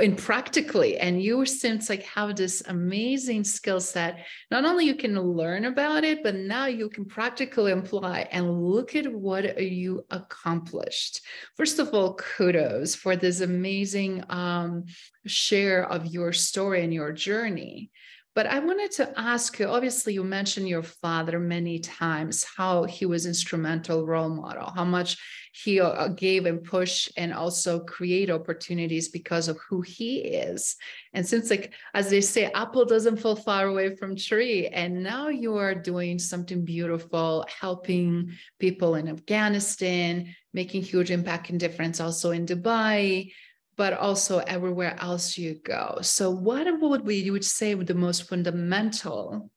in 0.00 0.16
practically. 0.16 0.98
And 0.98 1.22
you 1.22 1.46
since 1.46 1.88
like 1.88 2.02
have 2.02 2.36
this 2.36 2.62
amazing 2.66 3.44
skill 3.44 3.80
set. 3.80 4.26
Not 4.50 4.64
only 4.64 4.84
you 4.84 4.94
can 4.94 5.18
learn 5.20 5.64
about 5.64 6.04
it, 6.04 6.22
but 6.22 6.34
now 6.34 6.66
you 6.66 6.88
can 6.88 7.04
practically 7.04 7.72
apply 7.72 8.28
and 8.32 8.62
look 8.62 8.96
at 8.96 9.12
what 9.12 9.60
you 9.62 10.04
accomplished. 10.10 11.20
First 11.56 11.78
of 11.78 11.94
all, 11.94 12.14
kudos 12.14 12.94
for 12.94 13.16
this 13.16 13.40
amazing 13.40 14.24
um, 14.28 14.84
share 15.26 15.88
of 15.88 16.06
your 16.06 16.32
story 16.32 16.82
and 16.82 16.92
your 16.92 17.12
journey. 17.12 17.90
But 18.38 18.46
I 18.46 18.60
wanted 18.60 18.92
to 18.92 19.12
ask 19.18 19.58
you 19.58 19.66
obviously, 19.66 20.14
you 20.14 20.22
mentioned 20.22 20.68
your 20.68 20.84
father 20.84 21.40
many 21.40 21.80
times, 21.80 22.46
how 22.56 22.84
he 22.84 23.04
was 23.04 23.26
instrumental 23.26 24.06
role 24.06 24.28
model, 24.28 24.70
how 24.70 24.84
much 24.84 25.18
he 25.52 25.80
uh, 25.80 26.06
gave 26.06 26.46
and 26.46 26.62
push 26.62 27.08
and 27.16 27.34
also 27.34 27.80
create 27.80 28.30
opportunities 28.30 29.08
because 29.08 29.48
of 29.48 29.58
who 29.68 29.80
he 29.80 30.18
is. 30.18 30.76
And 31.12 31.26
since, 31.26 31.50
like, 31.50 31.72
as 31.94 32.10
they 32.10 32.20
say, 32.20 32.44
apple 32.54 32.84
doesn't 32.84 33.16
fall 33.16 33.34
far 33.34 33.66
away 33.66 33.96
from 33.96 34.14
tree. 34.14 34.68
And 34.68 35.02
now 35.02 35.30
you 35.30 35.56
are 35.56 35.74
doing 35.74 36.20
something 36.20 36.64
beautiful, 36.64 37.44
helping 37.60 38.34
people 38.60 38.94
in 38.94 39.08
Afghanistan, 39.08 40.32
making 40.54 40.82
huge 40.82 41.10
impact 41.10 41.50
and 41.50 41.58
difference 41.58 41.98
also 42.00 42.30
in 42.30 42.46
Dubai 42.46 43.32
but 43.78 43.94
also 43.94 44.40
everywhere 44.40 44.96
else 44.98 45.38
you 45.38 45.54
go. 45.64 45.98
So, 46.02 46.30
what 46.30 46.66
would 46.90 47.06
we 47.06 47.14
you 47.14 47.32
would 47.32 47.44
say 47.44 47.74
the 47.74 47.94
most 47.94 48.28
fundamental 48.28 49.50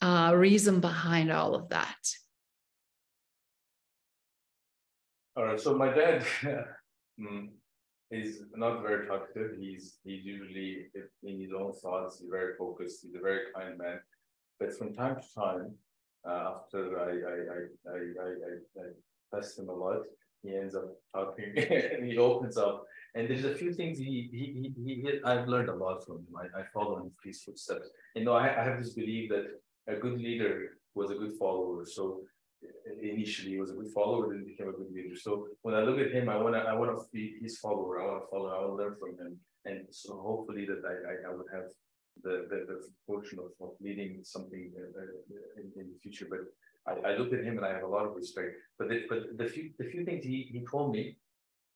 uh, 0.00 0.32
reason 0.34 0.80
behind 0.80 1.32
all 1.32 1.54
of 1.54 1.68
that? 1.70 1.98
All 5.36 5.44
right. 5.44 5.60
So 5.60 5.76
my 5.76 5.92
dad 5.92 6.24
is 8.10 8.42
not 8.54 8.82
very 8.82 9.06
talkative. 9.06 9.58
He's 9.58 9.98
he's 10.04 10.24
usually 10.24 10.86
in 11.24 11.40
his 11.40 11.50
own 11.52 11.72
thoughts. 11.74 12.20
He's 12.20 12.30
very 12.30 12.54
focused. 12.56 13.02
He's 13.02 13.16
a 13.16 13.20
very 13.20 13.46
kind 13.54 13.76
man. 13.76 13.98
But 14.60 14.78
from 14.78 14.94
time 14.94 15.16
to 15.16 15.26
time, 15.34 15.74
uh, 16.26 16.54
after 16.54 17.00
I 17.00 17.12
I 17.32 17.36
I 17.56 17.60
I 17.92 17.98
I, 18.24 18.28
I, 18.80 19.38
I 19.38 19.60
him 19.60 19.68
a 19.68 19.72
lot, 19.72 20.02
he 20.42 20.56
ends 20.56 20.74
up 20.74 20.88
talking 21.12 21.52
and 21.56 22.04
he 22.10 22.16
opens 22.16 22.56
up 22.56 22.84
and 23.16 23.28
there's 23.28 23.44
a 23.44 23.54
few 23.54 23.72
things 23.72 23.98
he, 23.98 24.28
he, 24.30 24.72
he, 24.84 24.94
he 24.94 25.20
I've 25.24 25.48
learned 25.48 25.70
a 25.70 25.74
lot 25.74 26.04
from 26.04 26.18
him. 26.18 26.34
I, 26.36 26.60
I 26.60 26.62
follow 26.72 26.98
in 26.98 27.10
his 27.24 27.42
footsteps. 27.42 27.88
You 28.14 28.24
know, 28.24 28.34
I, 28.34 28.60
I 28.60 28.62
have 28.68 28.78
this 28.78 28.92
belief 28.92 29.30
that 29.30 29.46
a 29.88 29.96
good 29.96 30.18
leader 30.18 30.78
was 30.94 31.10
a 31.10 31.14
good 31.14 31.32
follower. 31.38 31.84
So 31.86 32.20
initially 33.02 33.52
he 33.52 33.58
was 33.58 33.70
a 33.70 33.74
good 33.74 33.90
follower, 33.92 34.28
then 34.28 34.44
became 34.44 34.68
a 34.68 34.72
good 34.72 34.92
leader. 34.92 35.16
So 35.16 35.48
when 35.62 35.74
I 35.74 35.80
look 35.80 35.98
at 35.98 36.12
him, 36.12 36.28
I 36.28 36.36
wanna 36.36 36.58
I 36.58 36.74
wanna 36.74 36.96
be 37.12 37.36
his 37.40 37.58
follower. 37.58 38.02
I 38.02 38.06
wanna 38.06 38.26
follow. 38.30 38.48
I 38.48 38.60
wanna 38.60 38.74
learn 38.74 38.96
from 39.00 39.12
him. 39.18 39.38
And 39.64 39.86
so 39.90 40.10
hopefully 40.28 40.66
that 40.66 40.82
I 40.92 40.94
I, 41.10 41.32
I 41.32 41.34
would 41.34 41.46
have 41.52 41.68
the, 42.22 42.46
the, 42.50 42.58
the 42.70 42.78
fortune 43.06 43.38
of, 43.38 43.50
of 43.66 43.74
leading 43.80 44.20
something 44.24 44.72
uh, 44.78 45.00
uh, 45.00 45.60
in, 45.60 45.80
in 45.80 45.88
the 45.92 45.98
future. 46.02 46.26
But 46.28 46.40
I, 46.86 47.12
I 47.12 47.16
look 47.16 47.32
at 47.32 47.44
him 47.44 47.56
and 47.56 47.66
I 47.66 47.72
have 47.72 47.82
a 47.82 47.88
lot 47.88 48.06
of 48.06 48.14
respect. 48.14 48.52
But 48.78 48.88
the, 48.88 49.02
but 49.08 49.38
the 49.38 49.46
few 49.46 49.70
the 49.78 49.86
few 49.86 50.04
things 50.04 50.24
he, 50.24 50.48
he 50.52 50.64
told 50.70 50.92
me, 50.92 51.16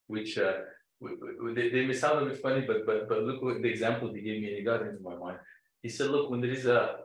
which 0.06 0.38
uh, 0.38 0.60
they, 1.00 1.70
they 1.70 1.86
may 1.86 1.94
sound 1.94 2.20
a 2.20 2.30
bit 2.30 2.42
funny, 2.42 2.62
but 2.66 2.84
but 2.86 3.08
but 3.08 3.22
look 3.22 3.42
what 3.42 3.62
the 3.62 3.68
example 3.68 4.12
he 4.12 4.20
gave 4.20 4.42
me 4.42 4.48
and 4.48 4.56
he 4.56 4.62
got 4.62 4.82
into 4.82 5.02
my 5.02 5.16
mind. 5.16 5.38
He 5.82 5.88
said, 5.88 6.10
look, 6.10 6.30
when 6.30 6.40
there 6.40 6.50
is 6.50 6.66
a 6.66 6.96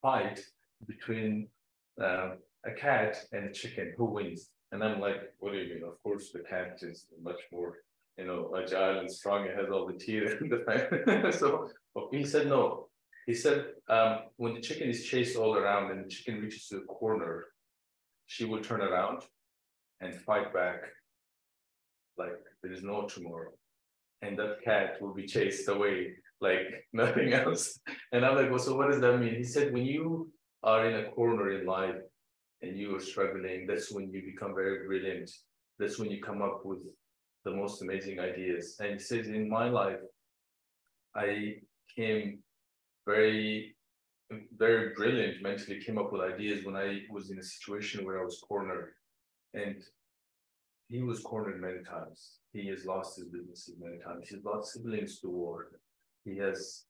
fight 0.00 0.40
between 0.86 1.48
uh, 2.00 2.30
a 2.64 2.72
cat 2.76 3.16
and 3.32 3.46
a 3.46 3.52
chicken, 3.52 3.94
who 3.96 4.04
wins? 4.04 4.50
And 4.72 4.82
I'm 4.82 5.00
like, 5.00 5.34
what 5.38 5.52
do 5.52 5.58
you 5.58 5.74
mean? 5.74 5.84
Of 5.84 6.00
course, 6.02 6.30
the 6.32 6.40
cat 6.40 6.78
is 6.82 7.06
much 7.22 7.40
more, 7.52 7.78
you 8.16 8.26
know, 8.26 8.52
agile 8.56 9.00
and 9.00 9.10
strong. 9.10 9.44
It 9.46 9.56
has 9.56 9.70
all 9.70 9.86
the 9.86 9.98
teeth 9.98 10.40
so 11.38 11.70
he 12.12 12.24
said, 12.24 12.48
no. 12.48 12.88
He 13.26 13.34
said, 13.34 13.66
um, 13.88 14.18
when 14.36 14.54
the 14.54 14.60
chicken 14.60 14.88
is 14.88 15.04
chased 15.04 15.36
all 15.36 15.56
around 15.56 15.90
and 15.90 16.04
the 16.04 16.08
chicken 16.08 16.40
reaches 16.40 16.70
a 16.72 16.80
corner, 16.80 17.46
she 18.26 18.44
will 18.44 18.62
turn 18.62 18.82
around 18.82 19.22
and 20.00 20.14
fight 20.14 20.52
back 20.54 20.82
like 22.18 22.38
there 22.62 22.72
is 22.72 22.82
no 22.82 23.06
tomorrow. 23.06 23.52
And 24.22 24.38
that 24.38 24.62
cat 24.64 25.00
will 25.00 25.14
be 25.14 25.26
chased 25.26 25.68
away 25.68 26.12
like 26.40 26.66
nothing 26.92 27.32
else. 27.32 27.78
And 28.12 28.24
I'm 28.24 28.36
like, 28.36 28.50
well, 28.50 28.58
so 28.58 28.76
what 28.76 28.90
does 28.90 29.00
that 29.00 29.18
mean? 29.18 29.34
He 29.34 29.44
said, 29.44 29.72
when 29.72 29.84
you 29.84 30.30
are 30.62 30.88
in 30.88 31.04
a 31.04 31.10
corner 31.10 31.52
in 31.52 31.66
life 31.66 31.96
and 32.62 32.76
you 32.76 32.96
are 32.96 33.00
struggling, 33.00 33.66
that's 33.66 33.92
when 33.92 34.10
you 34.10 34.22
become 34.22 34.54
very 34.54 34.86
brilliant. 34.86 35.30
That's 35.78 35.98
when 35.98 36.10
you 36.10 36.22
come 36.22 36.42
up 36.42 36.64
with 36.64 36.78
the 37.44 37.50
most 37.52 37.82
amazing 37.82 38.18
ideas. 38.18 38.76
And 38.80 38.94
he 38.94 38.98
says, 38.98 39.28
in 39.28 39.48
my 39.48 39.68
life, 39.68 40.00
I 41.14 41.56
came 41.94 42.40
very, 43.06 43.76
very 44.56 44.94
brilliant 44.94 45.42
mentally, 45.42 45.80
came 45.80 45.98
up 45.98 46.12
with 46.12 46.22
ideas 46.22 46.64
when 46.64 46.76
I 46.76 47.00
was 47.10 47.30
in 47.30 47.38
a 47.38 47.42
situation 47.42 48.04
where 48.04 48.20
I 48.20 48.24
was 48.24 48.42
cornered. 48.46 48.94
And 49.54 49.76
he 50.88 51.02
was 51.02 51.20
cornered 51.20 51.60
many 51.60 51.82
times. 51.82 52.38
He 52.52 52.68
has 52.68 52.84
lost 52.84 53.16
his 53.16 53.26
businesses 53.28 53.74
many 53.80 53.98
times. 53.98 54.28
He's 54.28 54.44
lost 54.44 54.72
siblings 54.72 55.20
to 55.20 55.28
war. 55.28 55.68
He 56.24 56.36
has 56.38 56.84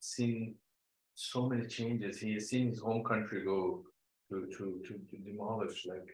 seen 0.00 0.54
so 1.14 1.48
many 1.48 1.66
changes. 1.66 2.20
He 2.20 2.34
has 2.34 2.48
seen 2.48 2.68
his 2.68 2.80
home 2.80 3.02
country 3.02 3.44
go 3.44 3.82
to 4.30 4.46
to 4.56 4.80
to, 4.86 4.94
to 5.10 5.16
demolish. 5.24 5.86
Like 5.86 6.08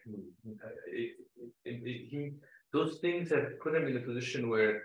it, 0.86 1.12
it, 1.64 1.82
it, 1.84 2.08
he, 2.10 2.32
those 2.72 2.98
things 2.98 3.30
have 3.30 3.58
put 3.60 3.74
him 3.74 3.86
in 3.86 3.96
a 3.96 4.00
position 4.00 4.48
where 4.48 4.82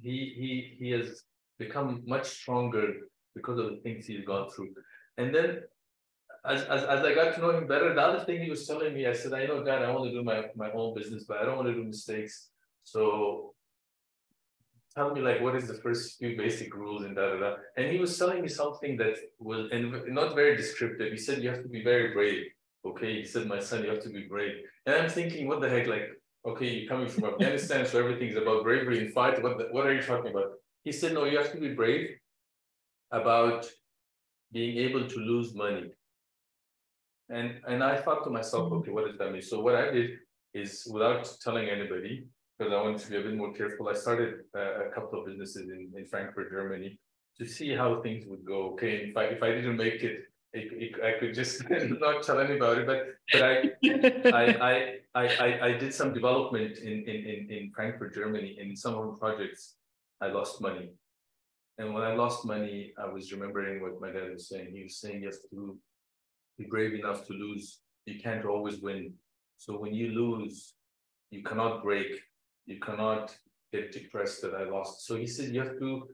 he 0.00 0.34
he 0.38 0.76
he 0.78 0.90
has 0.90 1.22
become 1.58 2.02
much 2.06 2.26
stronger 2.26 2.94
because 3.34 3.58
of 3.58 3.66
the 3.70 3.80
things 3.82 4.06
he's 4.06 4.24
gone 4.24 4.50
through. 4.50 4.70
And 5.18 5.34
then 5.34 5.60
as, 6.44 6.62
as, 6.62 6.82
as 6.84 7.04
I 7.04 7.14
got 7.14 7.34
to 7.34 7.40
know 7.40 7.50
him 7.50 7.66
better, 7.66 7.94
the 7.94 8.00
other 8.00 8.24
thing 8.24 8.42
he 8.42 8.50
was 8.50 8.66
telling 8.66 8.94
me, 8.94 9.06
I 9.06 9.12
said, 9.12 9.32
I 9.32 9.46
know, 9.46 9.62
Dad, 9.62 9.82
I 9.82 9.90
want 9.92 10.10
to 10.10 10.10
do 10.10 10.24
my, 10.24 10.46
my 10.56 10.72
own 10.72 10.94
business, 10.94 11.24
but 11.24 11.38
I 11.38 11.44
don't 11.44 11.56
want 11.56 11.68
to 11.68 11.74
do 11.74 11.84
mistakes. 11.84 12.48
So 12.82 13.54
tell 14.94 15.14
me, 15.14 15.20
like, 15.20 15.40
what 15.40 15.54
is 15.54 15.68
the 15.68 15.74
first 15.74 16.18
few 16.18 16.36
basic 16.36 16.74
rules 16.74 17.04
and 17.04 17.14
da 17.14 17.30
da 17.30 17.38
da. 17.38 17.54
And 17.76 17.92
he 17.92 17.98
was 17.98 18.18
telling 18.18 18.42
me 18.42 18.48
something 18.48 18.96
that 18.96 19.16
was 19.38 19.68
and 19.70 19.92
not 20.08 20.34
very 20.34 20.56
descriptive. 20.56 21.12
He 21.12 21.18
said, 21.18 21.42
You 21.42 21.50
have 21.50 21.62
to 21.62 21.68
be 21.68 21.84
very 21.84 22.12
brave. 22.12 22.46
Okay. 22.84 23.20
He 23.20 23.24
said, 23.24 23.46
My 23.46 23.60
son, 23.60 23.84
you 23.84 23.90
have 23.90 24.02
to 24.02 24.10
be 24.10 24.24
brave. 24.24 24.56
And 24.86 24.96
I'm 24.96 25.08
thinking, 25.08 25.46
what 25.46 25.60
the 25.60 25.68
heck? 25.68 25.86
Like, 25.86 26.08
okay, 26.44 26.68
you're 26.70 26.88
coming 26.88 27.08
from 27.08 27.24
Afghanistan, 27.32 27.86
so 27.86 28.00
everything's 28.00 28.36
about 28.36 28.64
bravery 28.64 28.98
and 28.98 29.12
fight. 29.14 29.40
What, 29.40 29.58
the, 29.58 29.68
what 29.70 29.86
are 29.86 29.94
you 29.94 30.02
talking 30.02 30.32
about? 30.32 30.54
He 30.82 30.90
said, 30.90 31.14
No, 31.14 31.24
you 31.24 31.38
have 31.38 31.52
to 31.52 31.60
be 31.60 31.72
brave 31.72 32.16
about 33.12 33.70
being 34.50 34.76
able 34.78 35.06
to 35.06 35.18
lose 35.18 35.54
money 35.54 35.92
and 37.28 37.60
and 37.66 37.82
I 37.82 37.96
thought 37.96 38.24
to 38.24 38.30
myself, 38.30 38.64
mm-hmm. 38.64 38.76
okay, 38.76 38.90
what 38.90 39.06
does 39.06 39.18
that 39.18 39.32
mean? 39.32 39.42
So 39.42 39.60
what 39.60 39.74
I 39.74 39.90
did 39.90 40.10
is 40.54 40.86
without 40.90 41.28
telling 41.42 41.68
anybody, 41.68 42.26
because 42.58 42.72
I 42.72 42.82
wanted 42.82 43.00
to 43.00 43.10
be 43.10 43.16
a 43.16 43.22
bit 43.22 43.36
more 43.36 43.52
careful, 43.52 43.88
I 43.88 43.94
started 43.94 44.40
uh, 44.56 44.86
a 44.86 44.90
couple 44.90 45.18
of 45.18 45.26
businesses 45.26 45.68
in, 45.70 45.90
in 45.96 46.06
Frankfurt, 46.06 46.50
Germany, 46.50 46.98
to 47.38 47.46
see 47.46 47.70
how 47.74 48.00
things 48.02 48.26
would 48.26 48.44
go. 48.44 48.72
Okay, 48.72 49.08
if 49.08 49.16
I 49.16 49.24
if 49.24 49.42
I 49.42 49.50
didn't 49.52 49.76
make 49.76 50.02
it, 50.02 50.24
it, 50.52 50.72
it 50.72 51.02
I 51.02 51.18
could 51.18 51.34
just 51.34 51.68
not 51.70 52.22
tell 52.22 52.40
anybody. 52.40 52.84
But 52.84 53.06
but 53.32 53.42
I 53.42 53.70
I, 54.40 54.44
I 54.70 54.98
I 55.14 55.26
I 55.46 55.66
I 55.68 55.72
did 55.78 55.94
some 55.94 56.12
development 56.12 56.78
in 56.78 57.04
in 57.08 57.18
in, 57.32 57.50
in 57.50 57.72
Frankfurt, 57.74 58.14
Germany, 58.14 58.56
and 58.60 58.70
in 58.70 58.76
some 58.76 58.94
of 58.94 59.06
the 59.06 59.12
projects, 59.12 59.76
I 60.20 60.26
lost 60.28 60.60
money. 60.60 60.90
And 61.78 61.94
when 61.94 62.02
I 62.02 62.14
lost 62.14 62.44
money, 62.44 62.92
I 62.98 63.06
was 63.06 63.32
remembering 63.32 63.80
what 63.80 64.00
my 64.00 64.10
dad 64.10 64.30
was 64.30 64.48
saying. 64.48 64.68
He 64.74 64.82
was 64.82 64.96
saying 64.98 65.22
you 65.22 65.28
have 65.28 65.40
to 65.50 65.78
be 66.62 66.68
brave 66.68 66.94
enough 66.94 67.26
to 67.26 67.32
lose. 67.32 67.80
You 68.06 68.18
can't 68.20 68.44
always 68.44 68.80
win. 68.80 69.14
So 69.58 69.78
when 69.78 69.94
you 69.94 70.08
lose, 70.08 70.74
you 71.30 71.42
cannot 71.42 71.82
break, 71.82 72.20
you 72.66 72.78
cannot 72.80 73.34
get 73.72 73.92
depressed 73.92 74.42
that 74.42 74.54
I 74.54 74.64
lost. 74.64 75.06
So 75.06 75.16
he 75.16 75.26
said 75.26 75.54
you 75.54 75.60
have 75.60 75.78
to 75.78 76.08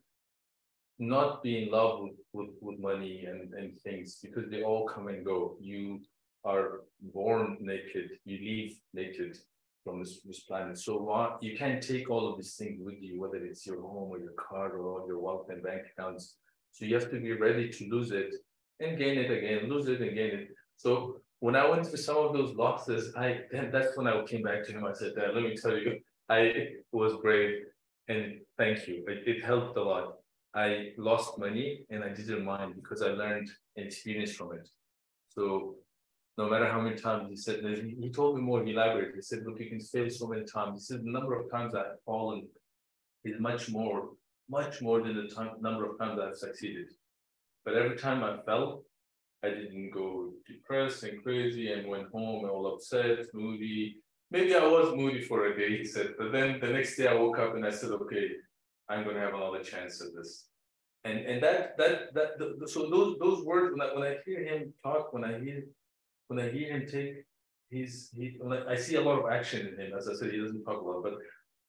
not 0.98 1.42
be 1.42 1.62
in 1.62 1.70
love 1.70 2.00
with, 2.00 2.12
with, 2.32 2.50
with 2.60 2.78
money 2.78 3.24
and, 3.26 3.52
and 3.54 3.78
things 3.80 4.18
because 4.22 4.50
they 4.50 4.62
all 4.62 4.86
come 4.86 5.08
and 5.08 5.24
go. 5.24 5.56
You 5.60 6.00
are 6.44 6.82
born 7.14 7.56
naked, 7.60 8.10
you 8.24 8.38
leave 8.38 8.76
naked 8.94 9.38
from 9.84 10.00
this, 10.00 10.20
this 10.24 10.40
planet. 10.40 10.78
So 10.78 11.38
you 11.40 11.56
can't 11.56 11.82
take 11.82 12.10
all 12.10 12.30
of 12.30 12.36
these 12.36 12.54
things 12.56 12.80
with 12.84 12.96
you, 13.00 13.20
whether 13.20 13.38
it's 13.38 13.66
your 13.66 13.80
home 13.80 14.10
or 14.10 14.18
your 14.18 14.32
car 14.32 14.76
or 14.76 15.06
your 15.06 15.18
wealth 15.18 15.46
and 15.50 15.62
bank 15.62 15.82
accounts. 15.96 16.36
So 16.72 16.84
you 16.84 16.94
have 16.94 17.10
to 17.10 17.20
be 17.20 17.32
ready 17.32 17.70
to 17.70 17.88
lose 17.88 18.10
it 18.10 18.34
and 18.80 18.98
gain 18.98 19.18
it 19.18 19.30
again, 19.30 19.68
lose 19.68 19.88
it 19.88 20.00
and 20.00 20.14
gain 20.14 20.34
it. 20.40 20.48
So 20.76 21.20
when 21.40 21.56
I 21.56 21.68
went 21.68 21.86
through 21.86 21.98
some 21.98 22.16
of 22.16 22.32
those 22.32 22.54
losses, 22.54 23.14
I 23.16 23.40
that's 23.72 23.96
when 23.96 24.06
I 24.06 24.22
came 24.24 24.42
back 24.42 24.64
to 24.66 24.72
him. 24.72 24.84
I 24.84 24.92
said, 24.92 25.12
let 25.16 25.42
me 25.42 25.56
tell 25.56 25.76
you, 25.76 25.98
I 26.28 26.68
was 26.92 27.14
brave 27.22 27.64
and 28.08 28.40
thank 28.56 28.86
you. 28.86 29.04
It, 29.08 29.26
it 29.26 29.44
helped 29.44 29.76
a 29.76 29.82
lot. 29.82 30.14
I 30.54 30.92
lost 30.96 31.38
money 31.38 31.84
and 31.90 32.02
I 32.02 32.08
didn't 32.08 32.44
mind 32.44 32.74
because 32.74 33.02
I 33.02 33.08
learned 33.08 33.50
experience 33.76 34.32
from 34.32 34.52
it. 34.54 34.68
So 35.28 35.76
no 36.36 36.48
matter 36.48 36.66
how 36.66 36.80
many 36.80 36.96
times 36.96 37.28
he 37.28 37.36
said, 37.36 37.60
he 37.64 38.10
told 38.10 38.36
me 38.36 38.42
more, 38.42 38.64
he 38.64 38.72
elaborated. 38.72 39.14
He 39.14 39.22
said, 39.22 39.44
look, 39.44 39.60
you 39.60 39.68
can 39.68 39.80
fail 39.80 40.08
so 40.08 40.26
many 40.26 40.44
times. 40.44 40.80
He 40.80 40.94
said, 40.94 41.04
the 41.04 41.10
number 41.10 41.38
of 41.38 41.50
times 41.50 41.74
I've 41.74 42.00
fallen 42.04 42.46
is 43.24 43.40
much 43.40 43.68
more, 43.68 44.10
much 44.48 44.80
more 44.80 45.02
than 45.02 45.16
the 45.16 45.34
time, 45.34 45.50
number 45.60 45.88
of 45.90 45.98
times 45.98 46.18
I've 46.20 46.36
succeeded. 46.36 46.86
But 47.68 47.76
every 47.76 47.98
time 47.98 48.24
I 48.24 48.38
fell, 48.46 48.84
I 49.44 49.50
didn't 49.50 49.90
go 49.90 50.32
depressed 50.46 51.02
and 51.02 51.22
crazy 51.22 51.70
and 51.70 51.86
went 51.86 52.08
home 52.10 52.48
all 52.48 52.72
upset, 52.72 53.26
moody. 53.34 53.98
Maybe 54.30 54.54
I 54.54 54.66
was 54.66 54.96
moody 54.96 55.20
for 55.20 55.48
a 55.48 55.54
day, 55.54 55.76
he 55.76 55.84
said. 55.84 56.14
But 56.18 56.32
then 56.32 56.60
the 56.60 56.68
next 56.68 56.96
day 56.96 57.08
I 57.08 57.12
woke 57.12 57.38
up 57.38 57.56
and 57.56 57.66
I 57.66 57.70
said, 57.70 57.90
okay, 57.90 58.30
I'm 58.88 59.04
going 59.04 59.16
to 59.16 59.20
have 59.20 59.34
another 59.34 59.62
chance 59.62 60.00
at 60.00 60.14
this. 60.16 60.46
And 61.04 61.18
and 61.26 61.42
that 61.42 61.76
that 61.76 62.14
that 62.14 62.38
the, 62.38 62.66
so 62.66 62.88
those 62.88 63.18
those 63.18 63.44
words 63.44 63.76
when 63.76 63.82
I, 63.86 63.94
when 63.94 64.04
I 64.10 64.16
hear 64.24 64.42
him 64.50 64.72
talk, 64.82 65.12
when 65.12 65.24
I 65.24 65.38
hear 65.38 65.64
when 66.28 66.40
I 66.40 66.48
hear 66.50 66.68
him 66.74 66.86
take, 66.90 67.16
he's 67.68 68.08
he. 68.16 68.38
I, 68.50 68.72
I 68.72 68.76
see 68.76 68.94
a 68.94 69.02
lot 69.08 69.20
of 69.20 69.30
action 69.30 69.60
in 69.68 69.74
him. 69.78 69.92
As 69.94 70.08
I 70.08 70.14
said, 70.14 70.32
he 70.32 70.40
doesn't 70.40 70.64
talk 70.64 70.80
a 70.80 70.86
lot, 70.88 71.02
but 71.02 71.16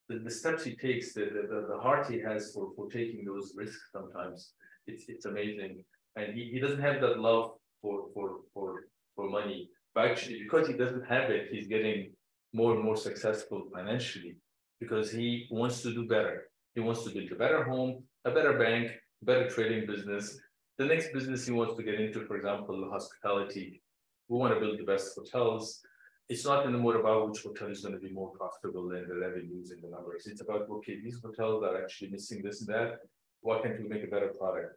the, 0.07 0.19
the 0.19 0.31
steps 0.31 0.63
he 0.63 0.77
takes, 0.77 1.13
the, 1.13 1.25
the 1.51 1.67
the 1.71 1.79
heart 1.85 2.09
he 2.09 2.19
has 2.19 2.53
for 2.53 2.71
for 2.75 2.89
taking 2.89 3.25
those 3.25 3.53
risks 3.61 3.83
sometimes, 3.91 4.53
it's 4.89 5.03
it's 5.07 5.25
amazing. 5.25 5.83
And 6.15 6.33
he, 6.35 6.43
he 6.53 6.59
doesn't 6.59 6.81
have 6.81 6.99
that 7.01 7.19
love 7.19 7.45
for 7.81 7.95
for 8.13 8.27
for 8.53 8.67
for 9.15 9.29
money, 9.29 9.69
but 9.93 10.05
actually 10.09 10.39
because 10.43 10.67
he 10.67 10.75
doesn't 10.83 11.05
have 11.13 11.29
it, 11.29 11.43
he's 11.51 11.67
getting 11.67 12.11
more 12.53 12.73
and 12.75 12.83
more 12.83 12.97
successful 12.97 13.59
financially 13.73 14.35
because 14.79 15.11
he 15.11 15.47
wants 15.51 15.81
to 15.83 15.93
do 15.93 16.07
better. 16.07 16.49
He 16.75 16.81
wants 16.81 17.03
to 17.03 17.09
build 17.09 17.31
a 17.31 17.35
better 17.35 17.63
home, 17.63 18.03
a 18.25 18.31
better 18.31 18.57
bank, 18.57 18.91
better 19.21 19.49
trading 19.49 19.85
business. 19.85 20.39
The 20.77 20.85
next 20.85 21.11
business 21.13 21.45
he 21.45 21.51
wants 21.51 21.75
to 21.75 21.83
get 21.83 21.99
into, 21.99 22.25
for 22.25 22.37
example, 22.37 22.89
hospitality. 22.89 23.81
We 24.29 24.37
want 24.37 24.53
to 24.53 24.59
build 24.59 24.79
the 24.79 24.85
best 24.85 25.13
hotels. 25.15 25.81
It's 26.29 26.45
not 26.45 26.65
anymore 26.65 26.97
about 26.97 27.27
which 27.27 27.41
hotel 27.41 27.69
is 27.69 27.81
going 27.81 27.95
to 27.95 27.99
be 27.99 28.13
more 28.13 28.31
profitable 28.31 28.87
than 28.87 29.07
the 29.09 29.15
revenues 29.15 29.71
and 29.71 29.81
the 29.83 29.89
numbers. 29.89 30.27
It's 30.27 30.41
about, 30.41 30.69
okay, 30.69 31.01
these 31.01 31.19
hotels 31.23 31.63
are 31.63 31.81
actually 31.81 32.11
missing 32.11 32.41
this 32.43 32.61
and 32.61 32.69
that. 32.69 32.99
Why 33.41 33.61
can't 33.61 33.79
we 33.81 33.87
make 33.87 34.03
a 34.03 34.07
better 34.07 34.31
product? 34.39 34.73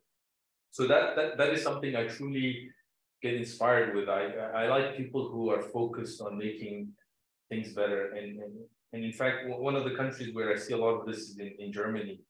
So 0.71 0.87
that, 0.87 1.17
that, 1.17 1.39
that 1.39 1.51
is 1.53 1.63
something 1.63 1.95
I 1.97 2.07
truly 2.07 2.71
get 3.23 3.35
inspired 3.35 3.95
with. 3.95 4.09
I, 4.09 4.25
I 4.55 4.69
like 4.69 4.97
people 4.97 5.29
who 5.29 5.51
are 5.51 5.63
focused 5.63 6.21
on 6.21 6.39
making 6.39 6.89
things 7.51 7.75
better. 7.75 8.13
And, 8.13 8.41
and, 8.41 8.53
and 8.93 9.05
in 9.05 9.13
fact, 9.13 9.49
one 9.49 9.77
of 9.77 9.85
the 9.85 9.95
countries 9.95 10.35
where 10.35 10.53
I 10.53 10.57
see 10.57 10.73
a 10.73 10.79
lot 10.79 11.01
of 11.01 11.07
this 11.07 11.19
is 11.19 11.39
in, 11.39 11.53
in 11.59 11.73
Germany 11.73 12.21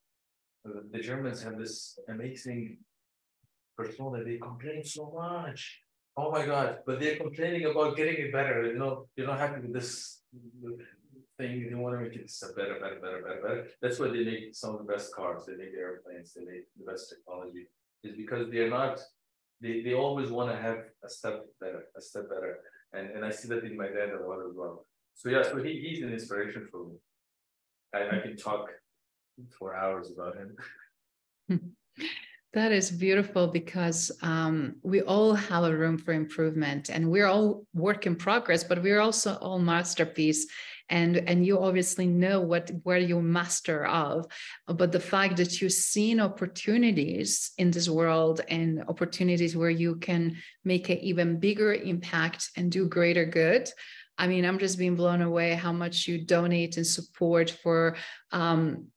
uh, 0.65 0.81
the 0.93 1.01
Germans 1.01 1.43
have 1.43 1.59
this 1.59 1.99
amazing 2.09 2.79
persona. 3.77 4.23
They 4.25 4.39
complain 4.39 4.85
so 4.85 5.13
much. 5.15 5.81
Oh 6.17 6.31
my 6.31 6.45
God! 6.45 6.79
But 6.87 7.01
they're 7.01 7.17
complaining 7.17 7.65
about 7.65 7.97
getting 7.97 8.17
it 8.17 8.33
better. 8.33 8.67
You 8.67 8.79
know, 8.79 9.09
you're 9.17 9.27
not 9.27 9.39
happy 9.39 9.61
with 9.63 9.73
this 9.73 10.23
thing. 11.43 11.69
They 11.69 11.75
want 11.75 11.97
to 11.97 12.03
make 12.03 12.15
it 12.15 12.31
better, 12.57 12.79
better, 12.81 13.01
better, 13.01 13.23
better, 13.23 13.41
better. 13.43 13.67
That's 13.81 13.99
why 13.99 14.09
they 14.09 14.25
make 14.25 14.55
some 14.55 14.75
of 14.75 14.79
the 14.79 14.93
best 14.93 15.15
cars. 15.15 15.45
They 15.47 15.55
make 15.55 15.75
airplanes. 15.79 16.35
They 16.35 16.45
make 16.45 16.67
the 16.79 16.91
best 16.91 17.11
technology. 17.11 17.67
Is 18.05 18.17
because 18.17 18.51
they're 18.51 18.71
not. 18.71 19.01
They, 19.61 19.83
they 19.83 19.95
always 19.95 20.31
want 20.31 20.51
to 20.51 20.57
have 20.57 20.79
a 21.05 21.09
step 21.09 21.45
better, 21.61 21.85
a 21.97 22.01
step 22.01 22.29
better. 22.29 22.59
And 22.93 23.11
and 23.11 23.25
I 23.25 23.31
see 23.31 23.49
that 23.49 23.65
in 23.65 23.77
my 23.77 23.89
dad 23.89 24.11
a 24.11 24.27
lot 24.27 24.41
as 24.49 24.55
well. 24.55 24.87
So 25.15 25.29
yeah, 25.29 25.43
so 25.43 25.63
he, 25.63 25.73
he's 25.85 26.03
an 26.03 26.13
inspiration 26.13 26.69
for 26.71 26.87
me. 26.87 26.95
I, 27.95 28.17
I 28.17 28.21
can 28.21 28.37
talk 28.37 28.71
for 29.59 29.77
hours 29.77 30.11
about 30.11 30.37
him. 30.37 30.57
That 32.55 32.71
is 32.71 32.91
beautiful 32.91 33.47
because 33.47 34.13
um, 34.21 34.77
we 34.83 35.01
all 35.01 35.33
have 35.35 35.65
a 35.65 35.75
room 35.75 35.97
for 35.97 36.13
improvement 36.13 36.91
and 36.91 37.11
we're 37.11 37.27
all 37.27 37.65
work 37.73 38.07
in 38.07 38.15
progress, 38.15 38.63
but 38.63 38.83
we're 38.83 39.01
also 39.01 39.37
all 39.37 39.59
masterpiece. 39.59 40.47
And, 40.93 41.17
and 41.17 41.45
you 41.45 41.59
obviously 41.59 42.07
know 42.07 42.41
what 42.41 42.71
where 42.85 42.99
you're 42.99 43.23
master 43.23 43.87
of. 43.87 44.27
But 44.67 44.93
the 44.93 45.01
fact 45.01 45.39
that 45.39 45.61
you've 45.61 45.73
seen 45.73 46.21
opportunities 46.21 47.51
in 47.57 47.71
this 47.71 47.89
world 47.89 48.43
and 48.49 48.85
opportunities 48.87 49.57
where 49.57 49.71
you 49.71 49.97
can 49.97 50.37
make 50.65 50.91
an 50.91 50.99
even 50.99 51.41
bigger 51.41 51.73
impact 51.73 52.51
and 52.57 52.71
do 52.71 52.89
greater 52.89 53.25
good. 53.25 53.71
I 54.19 54.27
mean, 54.29 54.45
I'm 54.45 54.59
just 54.59 54.79
being 54.79 54.95
blown 54.95 55.23
away 55.23 55.55
how 55.55 55.73
much 55.73 56.07
you 56.07 56.25
donate 56.25 56.77
and 56.77 56.87
support 56.87 57.51
for 57.63 57.97
um, 58.31 58.92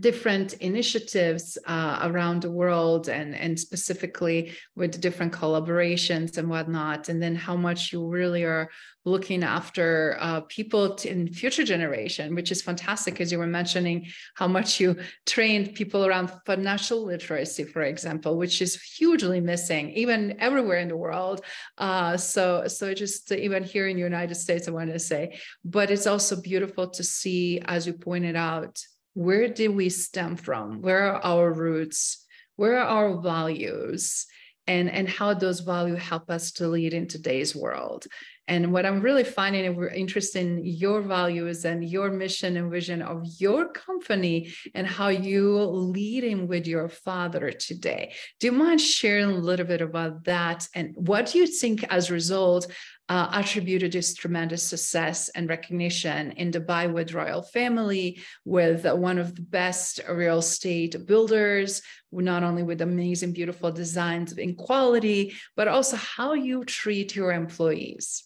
different 0.00 0.54
initiatives 0.54 1.58
uh, 1.66 1.98
around 2.02 2.42
the 2.42 2.50
world 2.50 3.08
and 3.08 3.34
and 3.34 3.60
specifically 3.60 4.52
with 4.74 5.00
different 5.00 5.32
collaborations 5.32 6.38
and 6.38 6.48
whatnot. 6.48 7.08
And 7.10 7.22
then 7.22 7.34
how 7.34 7.56
much 7.56 7.92
you 7.92 8.08
really 8.08 8.44
are 8.44 8.70
looking 9.04 9.42
after 9.42 10.16
uh, 10.20 10.40
people 10.42 10.94
to, 10.94 11.10
in 11.10 11.28
future 11.28 11.64
generation 11.64 12.34
which 12.34 12.52
is 12.52 12.62
fantastic 12.62 13.20
as 13.20 13.32
you 13.32 13.38
were 13.38 13.48
mentioning 13.48 14.06
how 14.34 14.46
much 14.46 14.78
you 14.78 14.96
trained 15.26 15.74
people 15.74 16.06
around 16.06 16.30
financial 16.46 17.04
literacy 17.04 17.64
for 17.64 17.82
example 17.82 18.38
which 18.38 18.62
is 18.62 18.80
hugely 18.80 19.40
missing 19.40 19.90
even 19.90 20.36
everywhere 20.40 20.78
in 20.78 20.88
the 20.88 20.96
world. 20.96 21.44
Uh, 21.76 22.16
so 22.16 22.66
so 22.66 22.94
just 22.94 23.30
even 23.32 23.62
here 23.62 23.88
in 23.88 23.96
the 23.96 24.02
united 24.02 24.36
states 24.36 24.68
i 24.68 24.70
want 24.70 24.90
to 24.90 24.98
say. 24.98 25.38
But 25.64 25.90
it's 25.90 26.06
also 26.06 26.40
beautiful 26.40 26.88
to 26.90 27.02
see 27.02 27.60
as 27.60 27.86
you 27.86 27.92
pointed 27.92 28.36
out 28.36 28.82
where 29.14 29.48
did 29.48 29.68
we 29.68 29.88
stem 29.88 30.36
from? 30.36 30.80
Where 30.80 31.14
are 31.14 31.24
our 31.24 31.52
roots? 31.52 32.24
Where 32.56 32.78
are 32.78 32.86
our 32.86 33.20
values? 33.20 34.26
And 34.66 34.88
and 34.88 35.08
how 35.08 35.34
those 35.34 35.60
values 35.60 36.00
help 36.00 36.30
us 36.30 36.52
to 36.52 36.68
lead 36.68 36.94
in 36.94 37.08
today's 37.08 37.54
world? 37.54 38.06
And 38.48 38.72
what 38.72 38.84
i'm 38.84 39.00
really 39.00 39.24
finding 39.24 39.64
interested 39.94 40.40
in 40.40 40.64
your 40.64 41.00
values 41.00 41.64
and 41.64 41.88
your 41.88 42.10
mission 42.10 42.56
and 42.56 42.70
vision 42.70 43.00
of 43.00 43.22
your 43.38 43.72
company 43.72 44.52
and 44.74 44.86
how 44.86 45.08
you 45.08 45.58
leading 45.60 46.48
with 46.48 46.66
your 46.66 46.88
father 46.88 47.52
today. 47.52 48.12
Do 48.40 48.48
you 48.48 48.52
mind 48.52 48.80
sharing 48.80 49.30
a 49.30 49.34
little 49.34 49.66
bit 49.66 49.80
about 49.80 50.24
that? 50.24 50.66
And 50.74 50.92
what 50.96 51.26
do 51.26 51.38
you 51.38 51.46
think 51.46 51.84
as 51.84 52.10
a 52.10 52.14
result 52.14 52.66
uh, 53.12 53.28
attributed 53.34 53.92
this 53.92 54.14
tremendous 54.14 54.62
success 54.62 55.28
and 55.36 55.46
recognition 55.50 56.32
in 56.32 56.50
Dubai 56.50 56.90
with 56.90 57.12
royal 57.12 57.42
family, 57.42 58.22
with 58.46 58.86
one 58.86 59.18
of 59.18 59.36
the 59.36 59.42
best 59.42 60.00
real 60.08 60.38
estate 60.38 60.94
builders, 61.04 61.82
not 62.10 62.42
only 62.42 62.62
with 62.62 62.80
amazing, 62.80 63.32
beautiful 63.34 63.70
designs 63.70 64.32
in 64.32 64.54
quality, 64.54 65.34
but 65.58 65.68
also 65.68 65.96
how 65.96 66.32
you 66.32 66.64
treat 66.64 67.14
your 67.14 67.32
employees. 67.32 68.24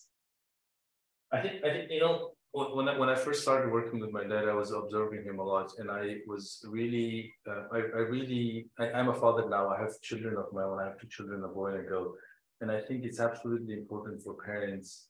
I 1.32 1.40
think, 1.42 1.64
I 1.64 1.70
think 1.72 1.90
you 1.90 1.98
know, 1.98 2.30
when 2.52 2.88
I, 2.88 2.96
when 2.96 3.08
I 3.08 3.16
first 3.16 3.42
started 3.42 3.72
working 3.72 3.98
with 3.98 4.12
my 4.12 4.22
dad, 4.22 4.48
I 4.48 4.54
was 4.54 4.70
observing 4.70 5.24
him 5.24 5.40
a 5.40 5.42
lot, 5.42 5.68
and 5.78 5.90
I 5.90 6.18
was 6.28 6.64
really, 6.70 7.34
uh, 7.50 7.62
I, 7.72 7.78
I 7.78 8.02
really, 8.14 8.68
I, 8.78 9.00
am 9.00 9.08
a 9.08 9.14
father 9.14 9.48
now. 9.48 9.68
I 9.68 9.80
have 9.80 10.00
children 10.00 10.36
of 10.36 10.46
my 10.52 10.62
own. 10.62 10.78
I 10.78 10.84
have 10.84 10.98
two 11.00 11.08
children, 11.08 11.42
a 11.42 11.48
boy 11.48 11.72
and 11.72 11.80
a 11.80 11.82
girl. 11.82 12.14
And 12.60 12.70
I 12.70 12.80
think 12.80 13.04
it's 13.04 13.20
absolutely 13.20 13.74
important 13.74 14.22
for 14.22 14.34
parents 14.34 15.08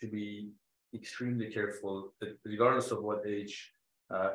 to 0.00 0.08
be 0.08 0.50
extremely 0.94 1.50
careful, 1.50 2.12
regardless 2.44 2.90
of 2.90 3.02
what 3.02 3.26
age, 3.26 3.72
uh, 4.10 4.30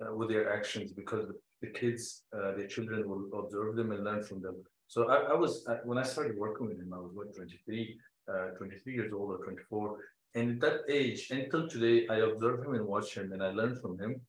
uh, 0.00 0.14
with 0.14 0.28
their 0.28 0.52
actions, 0.52 0.92
because 0.92 1.26
the 1.62 1.68
kids, 1.68 2.24
uh, 2.36 2.52
their 2.56 2.66
children 2.66 3.08
will 3.08 3.26
observe 3.38 3.76
them 3.76 3.92
and 3.92 4.04
learn 4.04 4.22
from 4.22 4.42
them. 4.42 4.56
So 4.88 5.08
I, 5.08 5.32
I 5.32 5.34
was, 5.34 5.66
when 5.84 5.98
I 5.98 6.02
started 6.02 6.36
working 6.36 6.66
with 6.66 6.78
him, 6.78 6.92
I 6.92 6.98
was 6.98 7.12
what, 7.14 7.34
23, 7.34 7.98
uh, 8.28 8.48
23 8.58 8.94
years 8.94 9.12
old 9.12 9.30
or 9.30 9.38
24. 9.44 9.98
And 10.34 10.50
at 10.50 10.60
that 10.60 10.80
age, 10.92 11.28
until 11.30 11.66
today, 11.66 12.06
I 12.08 12.16
observe 12.16 12.62
him 12.64 12.74
and 12.74 12.86
watch 12.86 13.14
him 13.14 13.32
and 13.32 13.42
I 13.42 13.50
learn 13.50 13.76
from 13.80 13.98
him. 13.98 14.20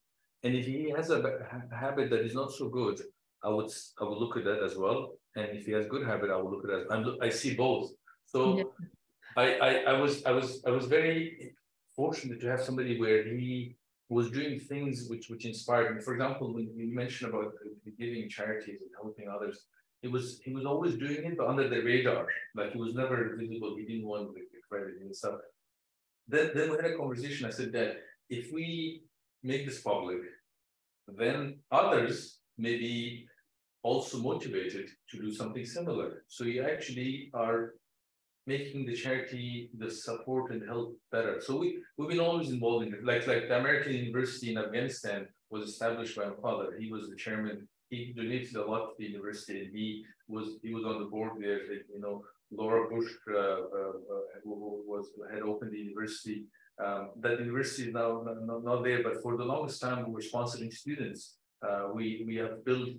And 0.44 0.56
if 0.56 0.66
he 0.66 0.94
has 0.96 1.10
a 1.10 1.22
habit 1.78 2.10
that 2.12 2.22
is 2.22 2.34
not 2.34 2.52
so 2.54 2.70
good, 2.70 3.02
I 3.44 3.50
would 3.50 3.70
I 4.00 4.04
would 4.04 4.18
look 4.18 4.38
at 4.38 4.46
that 4.46 4.64
as 4.64 4.76
well. 4.78 5.14
And 5.38 5.48
if 5.58 5.66
he 5.68 5.72
has 5.78 5.86
good 5.94 6.06
habit, 6.06 6.32
I 6.32 6.36
will 6.38 6.52
look 6.52 6.66
at 6.66 6.72
it. 6.80 6.88
I'm, 6.90 7.02
I 7.22 7.30
see 7.30 7.54
both. 7.54 7.92
So 8.26 8.40
yeah. 8.58 8.64
I, 9.44 9.46
I 9.68 9.72
I 9.92 9.94
was 10.02 10.14
I 10.26 10.32
was 10.32 10.48
I 10.66 10.72
was 10.72 10.86
very 10.98 11.54
fortunate 11.96 12.40
to 12.42 12.48
have 12.54 12.62
somebody 12.68 13.00
where 13.00 13.24
he 13.24 13.76
was 14.10 14.32
doing 14.32 14.60
things 14.60 14.96
which 15.10 15.30
which 15.30 15.46
inspired 15.46 15.96
me. 15.96 16.02
For 16.02 16.14
example, 16.16 16.54
when 16.56 16.66
you 16.76 16.96
mentioned 17.04 17.30
about 17.32 17.54
giving 18.00 18.28
charities 18.38 18.80
and 18.82 18.92
helping 19.02 19.28
others, 19.30 19.58
he 20.02 20.08
was 20.08 20.26
he 20.44 20.52
was 20.58 20.66
always 20.66 20.96
doing 20.96 21.22
it, 21.30 21.38
but 21.38 21.48
under 21.48 21.68
the 21.70 21.82
radar. 21.82 22.26
Like 22.56 22.72
he 22.74 22.80
was 22.80 22.96
never 22.96 23.36
visible. 23.38 23.76
He 23.78 23.86
didn't 23.86 24.08
want 24.08 24.34
the 24.34 24.42
credit 24.70 24.96
and 25.02 25.16
stuff. 25.16 25.36
Then, 26.28 26.52
then 26.56 26.72
we 26.72 26.76
had 26.78 26.92
a 26.92 26.98
conversation. 26.98 27.46
I 27.46 27.52
said 27.52 27.72
that 27.74 27.98
if 28.30 28.52
we 28.52 29.04
make 29.44 29.66
this 29.66 29.82
public, 29.82 30.20
then 31.08 31.60
others 31.72 32.40
may 32.58 32.78
be 32.78 33.27
also 33.92 34.16
motivated 34.32 34.88
to 35.10 35.16
do 35.26 35.30
something 35.40 35.66
similar. 35.78 36.10
So 36.28 36.44
you 36.44 36.62
actually 36.74 37.30
are 37.34 37.62
making 38.46 38.86
the 38.86 38.96
charity, 39.04 39.70
the 39.82 39.90
support 39.92 40.46
and 40.54 40.62
help 40.74 40.88
better. 41.12 41.36
So 41.46 41.52
we, 41.62 41.68
we've 41.96 42.10
been 42.14 42.28
always 42.30 42.50
involved 42.50 42.88
in 42.88 42.94
it. 42.94 43.04
Like, 43.12 43.28
like 43.28 43.44
the 43.50 43.58
American 43.64 43.94
University 43.94 44.48
in 44.52 44.58
Afghanistan 44.58 45.28
was 45.50 45.70
established 45.70 46.16
by 46.18 46.26
my 46.26 46.40
father. 46.42 46.68
He 46.80 46.92
was 46.92 47.10
the 47.10 47.16
chairman. 47.16 47.68
He 47.90 48.14
donated 48.16 48.56
a 48.56 48.66
lot 48.72 48.84
to 48.88 48.94
the 48.98 49.06
university 49.06 49.56
and 49.62 49.70
he 49.78 50.04
was 50.28 50.48
he 50.62 50.74
was 50.78 50.84
on 50.84 50.98
the 51.02 51.10
board 51.14 51.32
there. 51.40 51.62
You 51.96 52.02
know, 52.04 52.16
Laura 52.60 52.82
Bush 52.92 53.12
uh, 53.34 53.38
uh, 53.80 53.96
uh 54.14 54.22
was 54.92 55.06
had 55.34 55.44
opened 55.52 55.72
the 55.72 55.84
university. 55.90 56.38
Um, 56.84 57.04
that 57.24 57.40
university 57.40 57.84
is 57.88 57.94
now 58.02 58.10
not, 58.50 58.64
not, 58.70 58.84
there, 58.84 59.02
but 59.08 59.16
for 59.24 59.36
the 59.36 59.48
longest 59.54 59.82
time 59.82 60.06
we 60.06 60.12
were 60.16 60.28
sponsoring 60.32 60.72
students. 60.84 61.22
Uh, 61.66 61.86
we 61.98 62.06
we 62.30 62.36
have 62.44 62.56
built 62.70 62.90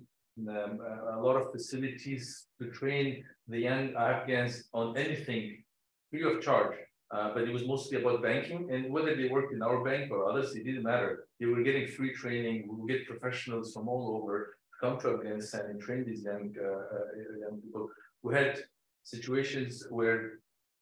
um, 0.47 0.79
a 1.17 1.21
lot 1.21 1.35
of 1.35 1.51
facilities 1.51 2.47
to 2.59 2.69
train 2.69 3.23
the 3.47 3.59
young 3.59 3.95
Afghans 3.95 4.69
on 4.73 4.97
anything 4.97 5.63
free 6.09 6.23
of 6.23 6.41
charge. 6.41 6.75
Uh, 7.11 7.33
but 7.33 7.43
it 7.43 7.51
was 7.51 7.65
mostly 7.65 7.99
about 7.99 8.21
banking 8.21 8.69
and 8.71 8.93
whether 8.93 9.15
they 9.15 9.27
worked 9.29 9.51
in 9.51 9.63
our 9.63 9.83
bank 9.83 10.11
or 10.11 10.29
others, 10.29 10.55
it 10.55 10.63
didn't 10.63 10.83
matter. 10.83 11.25
They 11.39 11.47
were 11.47 11.63
getting 11.63 11.87
free 11.87 12.13
training. 12.13 12.67
We 12.69 12.75
would 12.75 12.87
get 12.87 13.07
professionals 13.07 13.73
from 13.73 13.89
all 13.89 14.21
over 14.21 14.57
to 14.71 14.77
come 14.79 14.99
to 14.99 15.15
Afghanistan 15.15 15.61
and 15.71 15.81
train 15.81 16.05
these 16.05 16.23
young, 16.23 16.53
uh, 16.63 16.67
uh, 16.67 17.39
young 17.39 17.59
people. 17.61 17.89
We 18.21 18.35
had 18.35 18.59
situations 19.03 19.87
where 19.89 20.33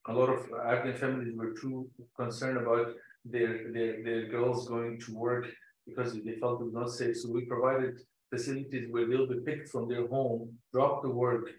a 0.08 0.14
lot 0.14 0.28
of 0.28 0.39
Afghan 0.66 0.97
families 0.97 1.34
were 1.34 1.53
too 1.53 1.89
concerned 2.18 2.58
about 2.58 2.88
their, 3.24 3.72
their, 3.72 4.03
their 4.03 4.28
girls 4.28 4.68
going 4.68 4.99
to 5.05 5.16
work 5.16 5.45
because 5.86 6.14
they 6.14 6.36
felt 6.41 6.60
it 6.60 6.66
was 6.66 6.74
not 6.74 6.89
safe. 6.89 7.16
So 7.16 7.30
we 7.32 7.45
provided 7.45 8.01
facilities 8.30 8.88
where 8.89 9.07
they'll 9.07 9.28
be 9.28 9.39
picked 9.45 9.69
from 9.69 9.88
their 9.88 10.07
home, 10.07 10.53
drop 10.73 11.03
to 11.03 11.09
work, 11.09 11.49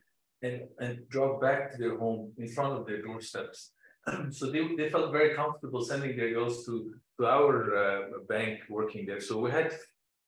and, 0.42 0.62
and 0.78 1.08
drop 1.08 1.40
back 1.40 1.72
to 1.72 1.78
their 1.78 1.98
home 1.98 2.32
in 2.38 2.48
front 2.48 2.78
of 2.78 2.86
their 2.86 3.02
doorsteps. 3.02 3.72
so 4.30 4.50
they, 4.50 4.74
they 4.76 4.88
felt 4.88 5.12
very 5.12 5.34
comfortable 5.34 5.84
sending 5.84 6.16
their 6.16 6.32
girls 6.32 6.64
to, 6.66 6.94
to 7.18 7.26
our 7.26 7.76
uh, 7.76 8.00
bank 8.28 8.60
working 8.68 9.06
there. 9.06 9.20
So 9.20 9.38
we 9.38 9.50
had 9.50 9.72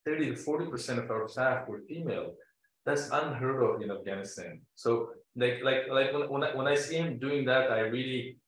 30 0.05 0.27
to 0.27 0.33
40% 0.35 1.05
of 1.05 1.11
our 1.11 1.29
staff 1.29 1.69
were 1.69 1.83
female. 1.89 2.35
That's 2.87 3.11
unheard 3.11 3.63
of 3.63 3.83
in 3.83 3.91
Afghanistan. 3.91 4.63
So 4.75 5.11
like 5.37 5.61
like 5.63 5.89
like 5.91 6.13
when, 6.13 6.29
when 6.29 6.45
I, 6.45 6.57
when 6.57 6.67
I 6.67 6.75
see 6.75 6.97
him 6.97 7.19
doing 7.19 7.45
that, 7.45 7.71
I 7.71 7.81
really 7.81 8.39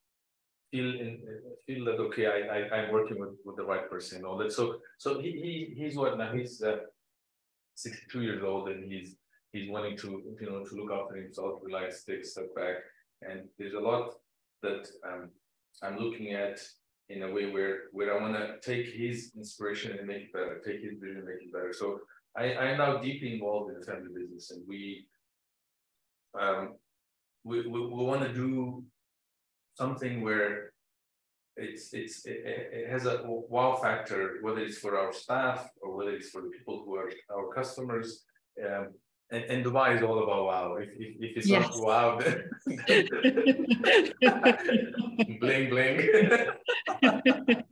feel 0.70 0.86
in, 0.86 1.20
feel 1.66 1.84
that 1.84 2.00
okay, 2.00 2.26
I, 2.26 2.56
I 2.56 2.58
I'm 2.76 2.92
working 2.92 3.20
with, 3.20 3.34
with 3.44 3.56
the 3.56 3.64
right 3.64 3.88
person. 3.90 4.18
And 4.18 4.26
all 4.26 4.38
that. 4.38 4.52
So 4.52 4.78
so 4.98 5.20
he, 5.20 5.30
he 5.32 5.74
he's 5.76 5.96
what 5.96 6.16
now 6.16 6.32
he's 6.32 6.62
uh, 6.62 6.78
62 7.74 8.22
years 8.22 8.42
old 8.42 8.68
and 8.68 8.90
he's 8.90 9.16
he's 9.52 9.70
wanting 9.70 9.96
to 9.98 10.22
you 10.40 10.50
know 10.50 10.64
to 10.64 10.74
look 10.74 10.92
after 10.92 11.16
himself, 11.16 11.60
relax, 11.62 12.04
take 12.04 12.20
a 12.20 12.24
step 12.24 12.54
back. 12.54 12.76
And 13.22 13.42
there's 13.58 13.74
a 13.74 13.80
lot 13.80 14.14
that 14.62 14.88
um, 15.06 15.30
I'm 15.82 15.98
looking 15.98 16.32
at 16.32 16.60
in 17.08 17.22
a 17.22 17.30
way 17.30 17.50
where 17.50 17.84
where 17.92 18.16
I 18.16 18.20
want 18.20 18.34
to 18.34 18.58
take 18.60 18.86
his 18.86 19.32
inspiration 19.36 19.98
and 19.98 20.06
make 20.06 20.22
it 20.24 20.32
better, 20.32 20.60
take 20.64 20.82
his 20.82 20.98
vision 20.98 21.18
and 21.18 21.26
make 21.26 21.42
it 21.42 21.52
better. 21.52 21.72
So 21.72 22.00
I, 22.36 22.52
I 22.54 22.64
am 22.72 22.78
now 22.78 22.98
deeply 22.98 23.34
involved 23.34 23.70
in 23.70 23.78
the 23.78 23.86
family 23.86 24.08
business 24.14 24.50
and 24.50 24.62
we 24.66 25.06
um, 26.38 26.74
we, 27.44 27.66
we, 27.66 27.80
we 27.80 28.04
want 28.04 28.22
to 28.22 28.32
do 28.32 28.82
something 29.74 30.22
where 30.22 30.71
it's 31.56 31.92
it's 31.92 32.24
it, 32.26 32.42
it, 32.44 32.90
has 32.90 33.06
a 33.06 33.22
wow 33.26 33.76
factor, 33.76 34.38
whether 34.42 34.60
it's 34.60 34.78
for 34.78 34.98
our 34.98 35.12
staff 35.12 35.68
or 35.80 35.96
whether 35.96 36.10
it's 36.12 36.30
for 36.30 36.42
the 36.42 36.48
people 36.48 36.82
who 36.84 36.94
are 36.94 37.10
our 37.34 37.48
customers. 37.52 38.24
Um, 38.64 38.88
and, 39.30 39.44
and 39.44 39.64
Dubai 39.64 39.96
is 39.96 40.02
all 40.02 40.22
about 40.22 40.44
wow. 40.44 40.76
If, 40.76 40.90
if, 40.98 41.16
if 41.20 41.36
it's 41.38 41.48
yes. 41.48 41.62
not 41.62 41.72
wow, 41.82 42.18
then 42.18 42.50
bling 45.40 45.70
bling. 45.70 46.10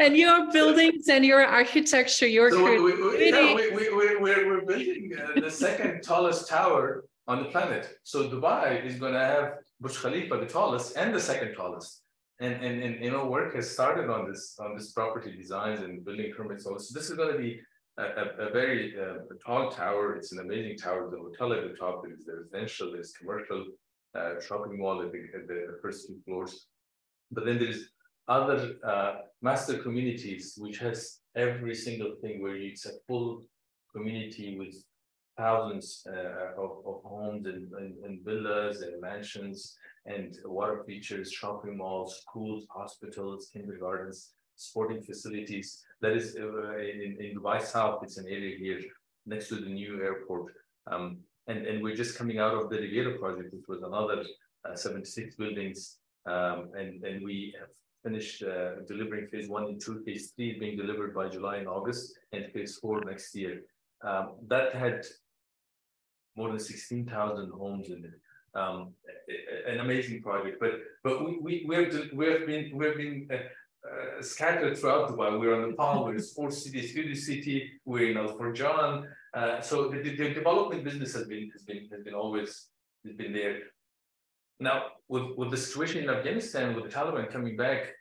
and 0.00 0.16
your 0.16 0.50
buildings 0.50 1.08
and 1.08 1.26
your 1.26 1.44
architecture, 1.44 2.26
your 2.26 2.50
so 2.50 2.64
we, 2.64 2.80
we, 2.80 2.92
yeah, 3.30 3.54
we, 3.54 3.70
we, 3.70 3.94
we, 3.94 4.16
we're, 4.16 4.48
we're 4.48 4.64
building 4.64 5.12
uh, 5.18 5.38
the 5.40 5.50
second 5.50 6.02
tallest 6.02 6.48
tower 6.48 7.04
on 7.28 7.42
the 7.42 7.50
planet. 7.50 7.98
So 8.02 8.30
Dubai 8.30 8.82
is 8.84 8.96
going 8.96 9.12
to 9.12 9.20
have 9.20 9.58
Burj 9.80 10.00
Khalifa, 10.00 10.38
the 10.38 10.46
tallest 10.46 10.96
and 10.96 11.14
the 11.14 11.20
second 11.20 11.54
tallest. 11.54 12.03
And, 12.40 12.54
and, 12.64 12.82
and 12.82 13.04
you 13.04 13.10
know, 13.10 13.26
work 13.26 13.54
has 13.54 13.70
started 13.70 14.10
on 14.10 14.28
this 14.28 14.56
on 14.58 14.74
this 14.76 14.90
property 14.92 15.36
designs 15.36 15.80
and 15.80 16.04
building 16.04 16.32
permits. 16.36 16.64
So 16.64 16.74
this 16.74 17.08
is 17.10 17.16
going 17.16 17.32
to 17.32 17.38
be 17.38 17.60
a, 17.98 18.02
a, 18.02 18.48
a 18.48 18.50
very 18.50 18.94
uh, 19.00 19.18
tall 19.44 19.70
tower. 19.70 20.16
It's 20.16 20.32
an 20.32 20.40
amazing 20.40 20.76
tower. 20.78 21.10
The 21.10 21.18
hotel 21.18 21.52
at 21.52 21.62
the 21.62 21.76
top 21.76 22.02
is 22.10 22.24
the 22.24 22.36
residential, 22.38 22.92
there's 22.92 23.12
commercial, 23.12 23.66
uh, 24.18 24.40
shopping 24.40 24.78
mall 24.78 25.00
at 25.02 25.12
the, 25.12 25.22
at 25.34 25.46
the 25.46 25.78
first 25.80 26.08
two 26.08 26.18
floors. 26.24 26.66
But 27.30 27.44
then 27.46 27.58
there's 27.58 27.88
other 28.28 28.74
uh, 28.84 29.14
master 29.42 29.78
communities, 29.78 30.54
which 30.56 30.78
has 30.78 31.18
every 31.36 31.74
single 31.74 32.14
thing 32.20 32.42
where 32.42 32.56
it's 32.56 32.86
a 32.86 32.92
full 33.06 33.42
community 33.94 34.56
with 34.58 34.74
thousands 35.36 36.06
uh, 36.08 36.60
of, 36.60 36.70
of 36.86 37.02
homes 37.04 37.46
and, 37.46 37.72
and, 37.72 38.04
and, 38.04 38.24
villas 38.24 38.82
and 38.82 39.00
mansions 39.00 39.76
and 40.06 40.36
water 40.44 40.82
features, 40.86 41.32
shopping 41.32 41.76
malls, 41.76 42.20
schools, 42.20 42.66
hospitals, 42.70 43.48
kindergartens, 43.52 44.32
sporting 44.56 45.02
facilities. 45.02 45.82
That 46.00 46.12
is 46.12 46.36
uh, 46.36 46.76
in, 46.78 47.16
in 47.20 47.36
Dubai 47.36 47.62
South, 47.62 48.00
it's 48.02 48.18
an 48.18 48.26
area 48.28 48.56
here 48.58 48.80
next 49.26 49.48
to 49.48 49.56
the 49.56 49.70
new 49.70 50.02
airport. 50.02 50.52
Um, 50.90 51.18
and, 51.46 51.66
and 51.66 51.82
we're 51.82 51.96
just 51.96 52.18
coming 52.18 52.38
out 52.38 52.54
of 52.54 52.70
the 52.70 52.78
Riviera 52.78 53.18
project, 53.18 53.52
which 53.54 53.68
was 53.68 53.82
another 53.82 54.24
uh, 54.68 54.74
76 54.74 55.36
buildings. 55.36 55.98
Um, 56.26 56.70
and, 56.78 57.02
and 57.04 57.24
we 57.24 57.54
have 57.58 57.68
finished 58.02 58.42
uh, 58.42 58.82
delivering 58.86 59.28
phase 59.28 59.48
one 59.48 59.64
and 59.64 59.80
two, 59.80 60.02
phase 60.04 60.32
three 60.36 60.58
being 60.58 60.76
delivered 60.76 61.14
by 61.14 61.28
July 61.28 61.56
and 61.56 61.68
August, 61.68 62.14
and 62.32 62.50
phase 62.52 62.76
four 62.76 63.02
next 63.04 63.34
year. 63.34 63.62
Um, 64.06 64.36
that 64.48 64.74
had 64.74 65.02
more 66.36 66.48
than 66.48 66.58
16,000 66.58 67.50
homes 67.50 67.88
in 67.88 68.04
it. 68.04 68.10
Um, 68.56 68.94
an 69.66 69.80
amazing 69.80 70.22
project, 70.22 70.58
but 70.60 70.72
but 71.02 71.24
we 71.24 71.38
we 71.40 71.64
we 71.68 71.74
have, 71.76 71.92
we 72.12 72.26
have 72.26 72.46
been 72.46 72.70
we 72.76 72.86
have 72.86 72.96
been 72.96 73.28
uh, 73.32 73.36
uh, 73.36 74.22
scattered 74.22 74.78
throughout 74.78 75.10
Dubai. 75.10 75.38
We're 75.38 75.54
on 75.54 75.70
the 75.70 75.76
Palm, 75.76 76.04
we're 76.04 76.14
in 76.14 76.22
Sports 76.32 76.62
City, 76.62 76.86
Studio 76.86 77.14
City, 77.14 77.70
we're 77.84 78.10
in 78.10 78.16
Al. 78.16 79.04
Uh, 79.34 79.60
so 79.60 79.88
the, 79.88 79.98
the, 79.98 80.32
development 80.32 80.84
business 80.84 81.12
has 81.14 81.26
been 81.26 81.50
has 81.50 81.62
been 81.62 81.88
has 81.90 82.02
been 82.04 82.14
always 82.14 82.68
has 83.04 83.14
been 83.16 83.32
there. 83.32 83.58
Now 84.60 84.76
with 85.08 85.36
with 85.36 85.50
the 85.50 85.56
situation 85.56 86.04
in 86.04 86.08
Afghanistan, 86.08 86.74
with 86.74 86.84
the 86.84 86.90
Taliban 86.90 87.30
coming 87.30 87.56
back, 87.56 87.92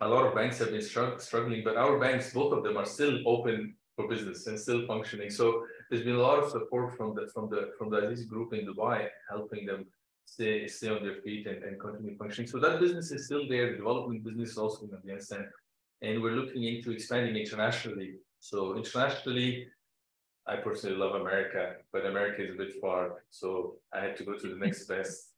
a 0.00 0.08
lot 0.08 0.26
of 0.26 0.34
banks 0.34 0.58
have 0.58 0.70
been 0.70 0.82
struggling, 0.82 1.62
but 1.62 1.76
our 1.76 1.98
banks, 2.00 2.32
both 2.32 2.52
of 2.52 2.64
them, 2.64 2.76
are 2.76 2.86
still 2.86 3.16
open 3.26 3.76
for 3.94 4.08
business 4.08 4.46
and 4.46 4.58
still 4.58 4.86
functioning. 4.86 5.30
So 5.30 5.64
there's 5.92 6.04
been 6.04 6.14
a 6.14 6.26
lot 6.30 6.38
of 6.42 6.50
support 6.50 6.96
from 6.96 7.14
the 7.14 7.24
from 7.34 7.50
the 7.50 7.70
from 7.76 7.90
the 7.90 7.98
Azizi 7.98 8.26
group 8.26 8.54
in 8.54 8.66
Dubai, 8.66 9.08
helping 9.28 9.66
them 9.66 9.84
stay 10.24 10.66
stay 10.66 10.88
on 10.88 11.02
their 11.04 11.16
feet 11.16 11.46
and, 11.46 11.62
and 11.62 11.78
continue 11.78 12.16
functioning. 12.16 12.48
So 12.48 12.58
that 12.60 12.80
business 12.80 13.12
is 13.12 13.26
still 13.26 13.46
there. 13.46 13.72
The 13.72 13.76
development 13.76 14.24
business 14.24 14.52
is 14.52 14.58
also 14.64 14.86
in 14.86 14.94
Afghanistan, 14.94 15.44
and 16.00 16.22
we're 16.22 16.38
looking 16.40 16.64
into 16.64 16.92
expanding 16.92 17.36
internationally. 17.36 18.14
So 18.40 18.74
internationally, 18.74 19.68
I 20.46 20.56
personally 20.56 20.96
love 20.96 21.14
America, 21.14 21.62
but 21.92 22.06
America 22.06 22.42
is 22.42 22.54
a 22.54 22.58
bit 22.62 22.72
far, 22.80 23.02
so 23.28 23.76
I 23.92 24.00
had 24.04 24.16
to 24.16 24.24
go 24.24 24.32
to 24.38 24.48
the 24.48 24.60
next 24.64 24.86
best, 24.92 25.34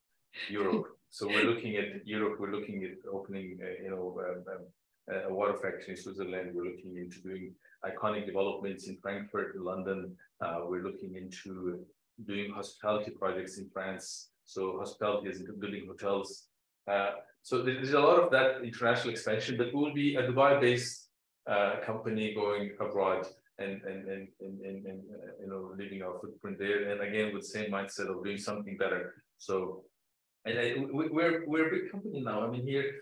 Europe. 0.48 0.86
So 1.10 1.26
we're 1.26 1.48
looking 1.52 1.74
at 1.82 2.06
Europe. 2.06 2.34
We're 2.38 2.52
looking 2.52 2.84
at 2.84 2.96
opening, 3.12 3.58
uh, 3.60 3.82
you 3.82 3.90
know, 3.90 4.04
um, 4.26 4.44
um, 4.52 4.62
a 5.08 5.32
water 5.32 5.54
factory 5.54 5.90
in 5.90 5.96
Switzerland. 5.96 6.52
We're 6.54 6.64
looking 6.64 6.96
into 6.96 7.20
doing 7.20 7.54
iconic 7.84 8.26
developments 8.26 8.88
in 8.88 8.96
Frankfurt, 8.96 9.56
London. 9.56 10.16
Uh, 10.40 10.60
we're 10.66 10.82
looking 10.82 11.16
into 11.16 11.84
doing 12.26 12.52
hospitality 12.52 13.10
projects 13.10 13.58
in 13.58 13.68
France. 13.72 14.30
So 14.44 14.78
hospitality 14.78 15.30
is 15.30 15.42
building 15.58 15.86
hotels. 15.86 16.46
Uh, 16.90 17.10
so 17.42 17.62
there's 17.62 17.92
a 17.92 18.00
lot 18.00 18.18
of 18.18 18.30
that 18.30 18.62
international 18.62 19.10
expansion, 19.10 19.56
but 19.56 19.68
we 19.74 19.80
will 19.80 19.94
be 19.94 20.16
a 20.16 20.22
Dubai-based 20.22 21.08
uh, 21.50 21.76
company 21.84 22.34
going 22.34 22.72
abroad 22.80 23.26
and 23.58 23.82
and, 23.82 24.08
and 24.08 24.28
and 24.40 24.60
and 24.60 24.86
and, 24.86 25.00
uh, 25.14 25.32
you 25.40 25.48
know 25.48 25.72
leaving 25.78 26.02
our 26.02 26.18
footprint 26.20 26.58
there. 26.58 26.90
And 26.90 27.00
again, 27.02 27.32
with 27.32 27.42
the 27.42 27.48
same 27.48 27.70
mindset 27.70 28.08
of 28.08 28.24
doing 28.24 28.38
something 28.38 28.76
better. 28.76 29.22
So 29.38 29.84
and 30.44 30.58
I, 30.58 30.74
we, 30.92 31.08
we're 31.08 31.44
we're 31.46 31.68
a 31.68 31.70
big 31.70 31.90
company 31.90 32.20
now. 32.20 32.46
I 32.46 32.50
mean, 32.50 32.66
here 32.66 32.92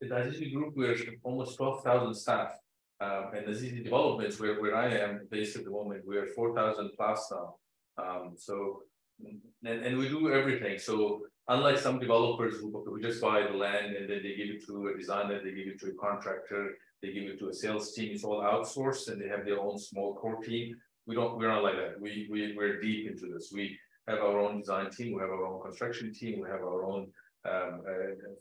the 0.00 0.06
Azizi 0.08 0.52
Group, 0.52 0.74
we're 0.76 0.96
almost 1.22 1.56
12,000 1.56 2.14
staff. 2.14 2.52
Um, 3.00 3.30
and 3.36 3.46
Azizi 3.46 3.82
Developments, 3.82 4.38
where, 4.40 4.60
where 4.60 4.76
I 4.76 4.88
am 4.88 5.26
based 5.30 5.56
at 5.56 5.64
the 5.64 5.70
moment, 5.70 6.02
we're 6.06 6.26
4,000 6.26 6.90
plus 6.96 7.32
now. 7.32 7.56
Um, 7.98 8.34
so, 8.36 8.82
and, 9.20 9.84
and 9.84 9.98
we 9.98 10.08
do 10.08 10.32
everything. 10.32 10.78
So 10.78 11.22
unlike 11.48 11.78
some 11.78 11.98
developers 11.98 12.54
who, 12.54 12.70
who 12.86 13.00
just 13.00 13.20
buy 13.20 13.42
the 13.42 13.56
land 13.56 13.96
and 13.96 14.08
then 14.08 14.22
they 14.22 14.34
give 14.34 14.48
it 14.48 14.66
to 14.66 14.88
a 14.88 14.98
designer, 14.98 15.40
they 15.42 15.52
give 15.52 15.68
it 15.68 15.80
to 15.80 15.88
a 15.88 15.94
contractor, 15.94 16.76
they 17.02 17.12
give 17.12 17.24
it 17.24 17.38
to 17.40 17.48
a 17.48 17.54
sales 17.54 17.92
team, 17.92 18.12
it's 18.12 18.24
all 18.24 18.42
outsourced 18.42 19.08
and 19.08 19.20
they 19.20 19.28
have 19.28 19.44
their 19.44 19.60
own 19.60 19.78
small 19.78 20.14
core 20.14 20.42
team. 20.42 20.76
We 21.06 21.14
don't, 21.14 21.36
we're 21.36 21.48
not 21.48 21.62
like 21.62 21.76
that. 21.76 22.00
We, 22.00 22.28
we, 22.30 22.54
we're 22.56 22.80
deep 22.80 23.10
into 23.10 23.26
this. 23.32 23.50
We 23.52 23.78
have 24.08 24.18
our 24.18 24.38
own 24.38 24.60
design 24.60 24.90
team, 24.90 25.14
we 25.14 25.20
have 25.20 25.30
our 25.30 25.44
own 25.44 25.62
construction 25.62 26.12
team, 26.12 26.40
we 26.40 26.48
have 26.48 26.62
our 26.62 26.84
own 26.84 27.08
um, 27.48 27.82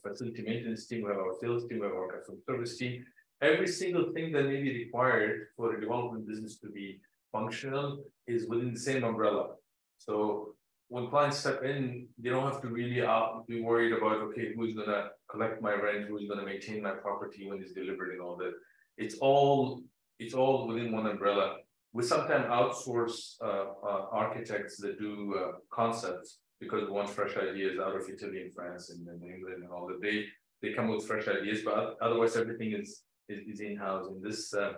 facility 0.05 0.41
maintenance 0.41 0.87
team, 0.87 1.03
we 1.03 1.09
have 1.09 1.19
our 1.19 1.35
sales 1.41 1.67
team, 1.67 1.79
we 1.79 1.85
have 1.85 1.95
our 1.95 2.11
customer 2.11 2.37
service 2.47 2.77
team. 2.77 3.05
Every 3.41 3.67
single 3.67 4.13
thing 4.13 4.31
that 4.31 4.45
may 4.45 4.61
be 4.61 4.85
required 4.85 5.47
for 5.57 5.75
a 5.75 5.81
development 5.81 6.27
business 6.27 6.57
to 6.59 6.69
be 6.69 7.01
functional 7.31 8.03
is 8.27 8.47
within 8.47 8.73
the 8.73 8.79
same 8.79 9.03
umbrella. 9.03 9.55
So 9.97 10.55
when 10.87 11.09
clients 11.09 11.39
step 11.39 11.63
in, 11.63 12.07
they 12.17 12.29
don't 12.29 12.49
have 12.49 12.61
to 12.61 12.67
really 12.67 13.01
uh, 13.01 13.39
be 13.47 13.61
worried 13.61 13.93
about, 13.93 14.17
okay, 14.27 14.53
who's 14.55 14.75
gonna 14.75 15.09
collect 15.29 15.61
my 15.61 15.73
rent, 15.73 16.07
who's 16.07 16.29
gonna 16.29 16.45
maintain 16.45 16.81
my 16.81 16.91
property 16.91 17.49
when 17.49 17.61
it's 17.61 17.73
delivered 17.73 18.11
and 18.11 18.21
all 18.21 18.37
that. 18.37 18.53
It's 18.97 19.15
all, 19.15 19.81
it's 20.19 20.33
all 20.33 20.67
within 20.67 20.91
one 20.91 21.07
umbrella 21.07 21.57
we 21.93 22.03
sometimes 22.03 22.45
outsource 22.45 23.35
uh, 23.41 23.65
uh, 23.87 24.05
architects 24.11 24.77
that 24.77 24.99
do 24.99 25.35
uh, 25.37 25.51
concepts 25.71 26.39
because 26.63 26.83
we 26.85 26.91
want 26.91 27.09
fresh 27.09 27.35
ideas 27.37 27.79
out 27.79 27.95
of 27.95 28.09
Italy 28.09 28.41
and 28.41 28.53
France 28.53 28.89
and, 28.89 29.07
and, 29.07 29.21
England 29.23 29.63
and 29.63 29.71
all 29.71 29.87
that. 29.87 30.01
They 30.01 30.25
they 30.61 30.73
come 30.73 30.87
with 30.87 31.05
fresh 31.05 31.27
ideas, 31.27 31.61
but 31.63 31.97
otherwise 32.01 32.35
everything 32.35 32.73
is 32.73 33.03
is, 33.29 33.39
is 33.51 33.59
in 33.59 33.77
house, 33.77 34.07
and 34.07 34.23
this 34.23 34.53
uh, 34.53 34.73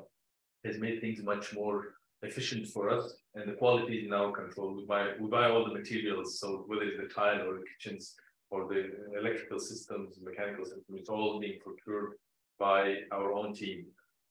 has 0.66 0.78
made 0.78 1.02
things 1.02 1.22
much 1.24 1.54
more 1.54 1.78
efficient 2.22 2.68
for 2.68 2.90
us. 2.90 3.16
And 3.36 3.50
the 3.50 3.54
quality 3.54 4.00
is 4.00 4.06
in 4.06 4.14
our 4.14 4.32
control. 4.32 4.76
We 4.76 4.86
buy 4.86 5.04
we 5.20 5.28
buy 5.30 5.50
all 5.50 5.66
the 5.66 5.74
materials, 5.74 6.40
so 6.40 6.64
whether 6.68 6.84
it's 6.84 7.02
the 7.02 7.14
tile 7.14 7.48
or 7.48 7.56
the 7.56 7.66
kitchens 7.72 8.16
or 8.52 8.68
the 8.68 8.82
electrical 9.20 9.60
systems, 9.60 10.18
mechanical 10.22 10.66
systems, 10.66 11.00
it's 11.00 11.10
all 11.10 11.40
being 11.40 11.60
procured 11.64 12.14
by 12.60 12.96
our 13.12 13.34
own 13.34 13.54
team. 13.54 13.86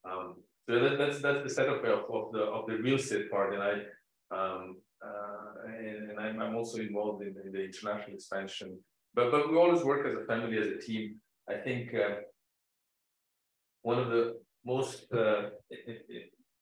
Um, 0.05 0.37
so 0.69 0.79
that, 0.79 0.99
that's 0.99 1.21
that's 1.21 1.43
the 1.43 1.51
setup 1.51 1.85
of, 1.85 2.01
of 2.11 2.33
the 2.33 2.43
of 2.43 2.67
the 2.67 2.79
real 2.79 2.97
estate 2.97 3.31
part, 3.31 3.53
and 3.55 3.63
I 3.63 3.73
um, 4.31 4.77
uh, 5.05 5.69
and, 5.69 6.04
and 6.17 6.27
I'm, 6.27 6.41
I'm 6.41 6.57
also 6.57 6.79
involved 6.79 7.23
in, 7.23 7.35
in, 7.45 7.53
the 7.53 7.65
international 7.65 8.15
expansion. 8.15 8.79
But 9.15 9.31
but 9.31 9.51
we 9.51 9.57
always 9.57 9.83
work 9.83 10.07
as 10.07 10.15
a 10.15 10.25
family, 10.27 10.59
as 10.59 10.69
a 10.69 10.79
team. 10.79 11.17
I 11.49 11.55
think 11.55 11.95
uh, 11.95 12.17
one 13.83 13.99
of 13.99 14.09
the 14.09 14.37
most 14.65 15.13
uh, 15.13 15.51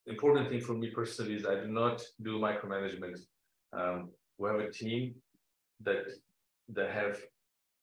important 0.06 0.48
thing 0.50 0.60
for 0.60 0.74
me 0.74 0.90
personally 0.90 1.34
is 1.34 1.46
I 1.46 1.56
do 1.56 1.68
not 1.68 2.02
do 2.22 2.38
micromanagement. 2.38 3.18
Um, 3.72 4.10
we 4.38 4.48
have 4.48 4.60
a 4.60 4.70
team 4.70 5.14
that 5.82 6.04
that 6.70 6.90
have 6.90 7.20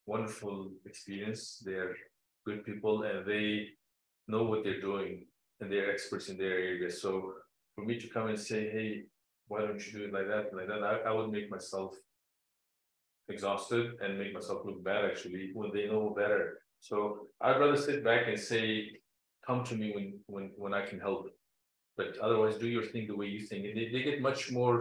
wonderful 0.06 0.72
experience. 0.86 1.62
They're 1.64 1.96
good 2.46 2.66
people 2.66 3.04
and 3.04 3.26
they 3.26 3.68
know 4.28 4.44
what 4.44 4.64
they're 4.64 4.82
doing 4.82 5.26
and 5.60 5.72
they're 5.72 5.92
experts 5.92 6.30
in 6.30 6.38
their 6.38 6.58
area. 6.58 6.90
So 6.90 7.34
for 7.76 7.86
me 7.86 8.00
to 8.00 8.08
come 8.08 8.28
and 8.28 8.40
say, 8.40 8.70
hey, 8.70 9.04
why 9.50 9.60
don't 9.62 9.86
you 9.86 9.92
do 9.92 10.06
it 10.06 10.14
like 10.14 10.28
that, 10.28 10.54
like 10.56 10.68
that, 10.68 10.84
I, 10.84 11.10
I 11.10 11.12
would 11.12 11.32
make 11.32 11.52
myself 11.52 11.96
exhausted 13.28 13.86
and 14.02 14.18
make 14.18 14.34
myself 14.34 14.60
look 14.66 14.84
bad 14.84 15.06
actually 15.06 15.52
when 15.54 15.72
they 15.74 15.88
know 15.88 16.14
better. 16.16 16.62
So 16.80 17.28
I'd 17.42 17.60
rather 17.60 17.78
sit 17.78 18.04
back 18.04 18.28
and 18.28 18.40
say, 18.40 18.66
come 19.46 19.64
to 19.66 19.76
me 19.76 19.92
when 19.96 20.08
when 20.28 20.52
when 20.56 20.74
I 20.74 20.86
can 20.86 21.00
help. 21.00 21.28
But 21.98 22.18
otherwise 22.20 22.56
do 22.58 22.68
your 22.68 22.86
thing 22.92 23.08
the 23.08 23.20
way 23.22 23.28
you 23.28 23.42
think. 23.42 23.66
And 23.66 23.76
they, 23.78 23.90
they 23.92 24.04
get 24.04 24.22
much 24.22 24.52
more 24.52 24.76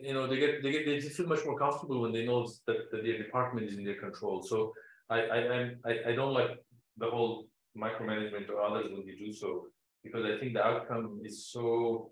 you 0.00 0.14
know, 0.14 0.26
they 0.26 0.38
get 0.38 0.62
they 0.62 0.72
get 0.72 0.86
they 0.86 1.00
feel 1.00 1.26
much 1.26 1.44
more 1.44 1.58
comfortable 1.58 2.00
when 2.00 2.12
they 2.12 2.24
know 2.24 2.46
that, 2.66 2.90
that 2.90 3.02
their 3.04 3.18
department 3.18 3.68
is 3.68 3.76
in 3.76 3.84
their 3.84 4.00
control. 4.00 4.42
So 4.42 4.72
I 5.10 5.18
I 5.36 5.38
I 5.84 5.92
I 6.10 6.12
don't 6.14 6.34
like 6.34 6.52
the 6.96 7.10
whole 7.10 7.46
micromanagement 7.76 8.48
or 8.50 8.62
others 8.62 8.90
when 8.90 9.06
you 9.06 9.16
do 9.18 9.32
so, 9.32 9.66
because 10.04 10.24
I 10.24 10.38
think 10.38 10.54
the 10.54 10.64
outcome 10.64 11.20
is 11.24 11.46
so 11.46 12.10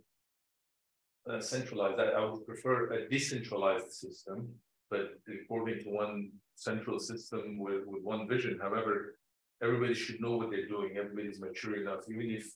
uh, 1.28 1.40
centralized. 1.40 1.98
I, 1.98 2.20
I 2.20 2.24
would 2.24 2.46
prefer 2.46 2.92
a 2.92 3.08
decentralized 3.08 3.92
system, 3.92 4.48
but 4.90 5.12
reporting 5.26 5.82
to 5.84 5.90
one 5.90 6.30
central 6.54 6.98
system 6.98 7.58
with, 7.58 7.86
with 7.86 8.02
one 8.02 8.28
vision. 8.28 8.58
However, 8.60 9.16
everybody 9.62 9.94
should 9.94 10.20
know 10.20 10.36
what 10.36 10.50
they're 10.50 10.68
doing. 10.68 10.96
Everybody's 10.96 11.40
mature 11.40 11.80
enough, 11.80 12.00
even 12.08 12.30
if 12.30 12.46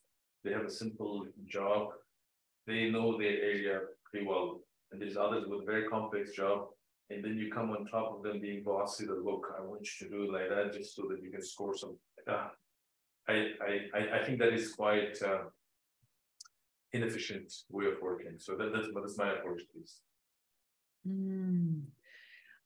they 0.43 0.53
have 0.53 0.65
a 0.65 0.71
simple 0.71 1.27
job, 1.47 1.89
they 2.67 2.91
know 2.91 3.19
their 3.19 3.39
area 3.53 3.81
pretty 4.11 4.27
well. 4.27 4.61
And 4.93 5.01
there's 5.01 5.17
others 5.17 5.45
with 5.47 5.67
very 5.67 5.89
complex 5.89 6.33
job. 6.33 6.69
And 7.11 7.23
then 7.23 7.37
you 7.37 7.53
come 7.53 7.71
on 7.71 7.87
top 7.87 8.17
of 8.17 8.23
them 8.23 8.41
being 8.41 8.63
bossy 8.63 9.07
that 9.07 9.25
look, 9.25 9.55
I 9.59 9.63
want 9.63 9.87
you 10.01 10.07
to 10.07 10.13
do 10.15 10.33
like 10.33 10.49
that 10.49 10.73
just 10.73 10.97
so 10.97 11.03
that 11.11 11.23
you 11.23 11.31
can 11.31 11.43
score 11.43 11.77
some. 11.77 11.97
Ah, 12.29 12.51
I, 13.29 13.49
I, 13.95 14.21
I 14.21 14.25
think 14.25 14.39
that 14.39 14.53
is 14.53 14.73
quite 14.73 15.17
uh, 15.23 15.45
inefficient 16.95 17.53
way 17.69 17.87
of 17.87 17.95
working. 18.01 18.35
So 18.39 18.57
that, 18.57 18.73
that's, 18.73 18.89
that's 18.95 19.19
my 19.19 19.33
approach 19.33 19.63
this. 19.75 20.01
Mm. 21.07 21.83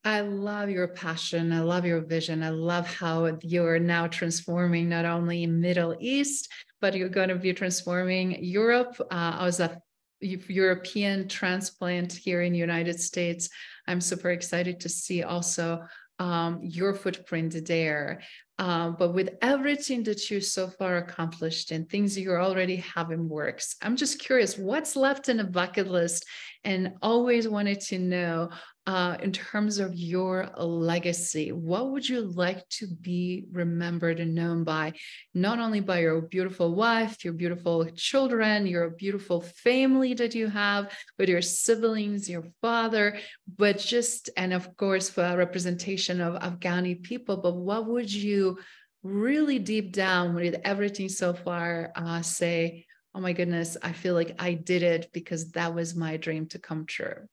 I 0.05 0.21
love 0.21 0.71
your 0.71 0.89
passion. 0.89 1.53
I 1.53 1.61
love 1.61 1.85
your 1.85 2.01
vision. 2.01 2.43
I 2.43 2.51
love 2.51 2.87
how 2.87 3.37
you're 3.43 3.81
now 3.81 4.07
transforming 4.07 4.89
not 4.89 5.05
only 5.05 5.47
Middle 5.47 5.97
East, 5.99 6.49
but 6.81 6.95
you're 6.95 7.09
going 7.09 7.31
to 7.31 7.35
be 7.35 7.53
transforming 7.53 8.43
Europe. 8.45 8.95
Uh, 9.01 9.39
I 9.41 9.45
was 9.45 9.59
a 9.59 9.81
European 10.21 11.29
transplant 11.29 12.13
here 12.13 12.43
in 12.43 12.55
United 12.55 13.01
States. 13.01 13.51
I'm 13.89 14.01
super 14.01 14.31
excited 14.31 14.81
to 14.81 14.89
see 14.89 15.25
also 15.25 15.85
um, 16.19 16.61
your 16.63 16.95
footprint 16.95 17.67
there. 17.67 18.23
Um, 18.59 18.97
but 18.99 19.15
with 19.15 19.31
everything 19.41 20.03
that 20.05 20.31
you 20.31 20.41
so 20.41 20.69
far 20.69 20.97
accomplished 20.97 21.71
and 21.71 21.89
things 21.89 22.19
you 22.19 22.33
already 22.33 22.77
have 22.77 23.13
in 23.13 23.29
works, 23.29 23.77
I'm 23.83 23.95
just 23.95 24.19
curious 24.19 24.59
what's 24.59 24.97
left 24.97 25.29
in 25.29 25.39
a 25.39 25.45
bucket 25.45 25.89
list 25.89 26.27
and 26.65 26.95
always 27.01 27.47
wanted 27.49 27.81
to 27.83 27.99
know 27.99 28.51
uh, 28.89 29.19
in 29.23 29.31
terms 29.31 29.79
of 29.79 29.95
your 29.95 30.49
legacy, 30.57 31.53
what 31.53 31.91
would 31.91 32.09
you 32.09 32.23
like 32.23 32.67
to 32.71 32.87
be 32.87 33.45
remembered 33.53 34.19
and 34.19 34.35
known 34.35 34.65
by, 34.65 34.95
not 35.35 35.59
only 35.59 35.81
by 35.81 35.99
your 35.99 36.23
beautiful 36.23 36.75
wife, 36.75 37.23
your 37.23 37.35
beautiful 37.35 37.85
children, 37.91 38.67
your 38.67 38.89
beautiful 38.89 39.43
family 39.43 40.15
that 40.15 40.35
you 40.35 40.47
have, 40.47 40.91
but 41.19 41.29
your 41.29 41.43
siblings, 41.43 42.31
your 42.31 42.45
father, 42.63 43.19
but 43.59 43.77
just, 43.77 44.31
and 44.39 44.55
of 44.55 44.75
course, 44.79 45.11
for 45.11 45.23
a 45.23 45.37
representation 45.37 46.23
of 46.23 46.41
Afghani 46.41 47.03
people, 47.03 47.37
but 47.37 47.57
what 47.57 47.87
would 47.87 48.11
you 48.11 48.57
really 49.03 49.59
deep 49.59 49.93
down 49.93 50.35
with 50.35 50.63
everything 50.65 51.11
so 51.11 51.35
far 51.35 51.93
uh, 51.95 52.23
say, 52.23 52.87
oh 53.15 53.21
my 53.21 53.35
goodness, 53.35 53.77
I 53.83 53.93
feel 53.93 54.15
like 54.15 54.37
I 54.39 54.55
did 54.55 54.83
it 54.83 55.11
because 55.13 55.51
that 55.51 55.75
was 55.75 55.95
my 55.95 56.17
dream 56.17 56.47
to 56.47 56.59
come 56.59 56.87
true? 56.87 57.29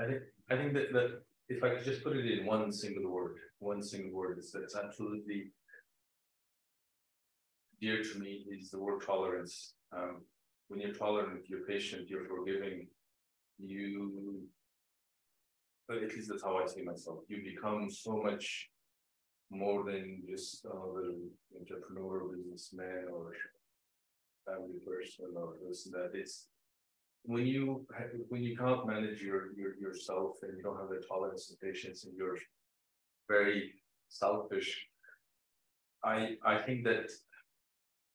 I 0.00 0.04
think 0.06 0.20
I 0.50 0.56
think 0.56 0.72
that, 0.74 0.92
that 0.92 1.22
if 1.48 1.62
I 1.62 1.70
could 1.70 1.84
just 1.84 2.04
put 2.04 2.16
it 2.16 2.26
in 2.26 2.46
one 2.46 2.70
single 2.72 3.10
word, 3.10 3.36
one 3.58 3.82
single 3.82 4.16
word 4.16 4.38
is 4.38 4.52
that's 4.52 4.76
absolutely 4.76 5.52
dear 7.80 8.02
to 8.02 8.18
me 8.18 8.44
is 8.50 8.70
the 8.70 8.78
word 8.78 9.02
tolerance. 9.04 9.74
Um, 9.96 10.22
when 10.68 10.80
you're 10.80 10.94
tolerant, 10.94 11.48
you're 11.48 11.66
patient, 11.66 12.10
you're 12.10 12.26
forgiving, 12.26 12.86
you 13.58 14.42
at 15.90 16.02
least 16.02 16.28
that's 16.28 16.42
how 16.42 16.58
I 16.58 16.66
see 16.66 16.82
myself. 16.82 17.20
You 17.28 17.42
become 17.42 17.88
so 17.90 18.20
much 18.22 18.68
more 19.50 19.84
than 19.84 20.22
just 20.28 20.64
another 20.66 21.14
entrepreneur, 21.58 22.28
businessman, 22.28 23.06
or 23.10 23.32
family 24.44 24.78
person, 24.86 25.26
or 25.34 25.54
this 25.66 25.86
and 25.86 25.94
that. 25.94 26.10
It's 26.12 26.48
when 27.24 27.46
you 27.46 27.86
when 28.28 28.42
you 28.42 28.56
can't 28.56 28.86
manage 28.86 29.20
your, 29.22 29.52
your 29.56 29.76
yourself 29.76 30.36
and 30.42 30.56
you 30.56 30.62
don't 30.62 30.78
have 30.78 30.88
the 30.88 31.02
tolerance 31.06 31.50
and 31.50 31.60
patience 31.60 32.04
and 32.04 32.14
you're 32.16 32.38
very 33.28 33.72
selfish, 34.08 34.86
I 36.04 36.36
I 36.44 36.58
think 36.58 36.84
that 36.84 37.10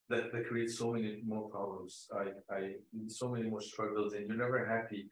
that, 0.10 0.32
that 0.32 0.48
creates 0.48 0.78
so 0.78 0.92
many 0.94 1.22
more 1.26 1.50
problems. 1.50 2.08
I 2.16 2.26
I 2.54 2.62
so 3.08 3.30
many 3.30 3.50
more 3.50 3.62
struggles 3.62 4.14
and 4.14 4.28
you're 4.28 4.38
never 4.38 4.66
happy. 4.66 5.10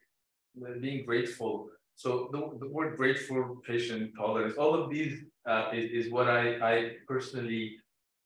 Being 0.82 1.06
grateful. 1.06 1.70
So 1.96 2.30
the, 2.32 2.58
the 2.60 2.68
word 2.68 2.98
grateful, 2.98 3.62
patient, 3.66 4.12
tolerance, 4.18 4.56
all 4.58 4.74
of 4.74 4.90
these 4.90 5.20
uh, 5.48 5.70
is, 5.74 6.06
is 6.06 6.12
what 6.12 6.28
I, 6.28 6.56
I 6.56 6.92
personally 7.08 7.78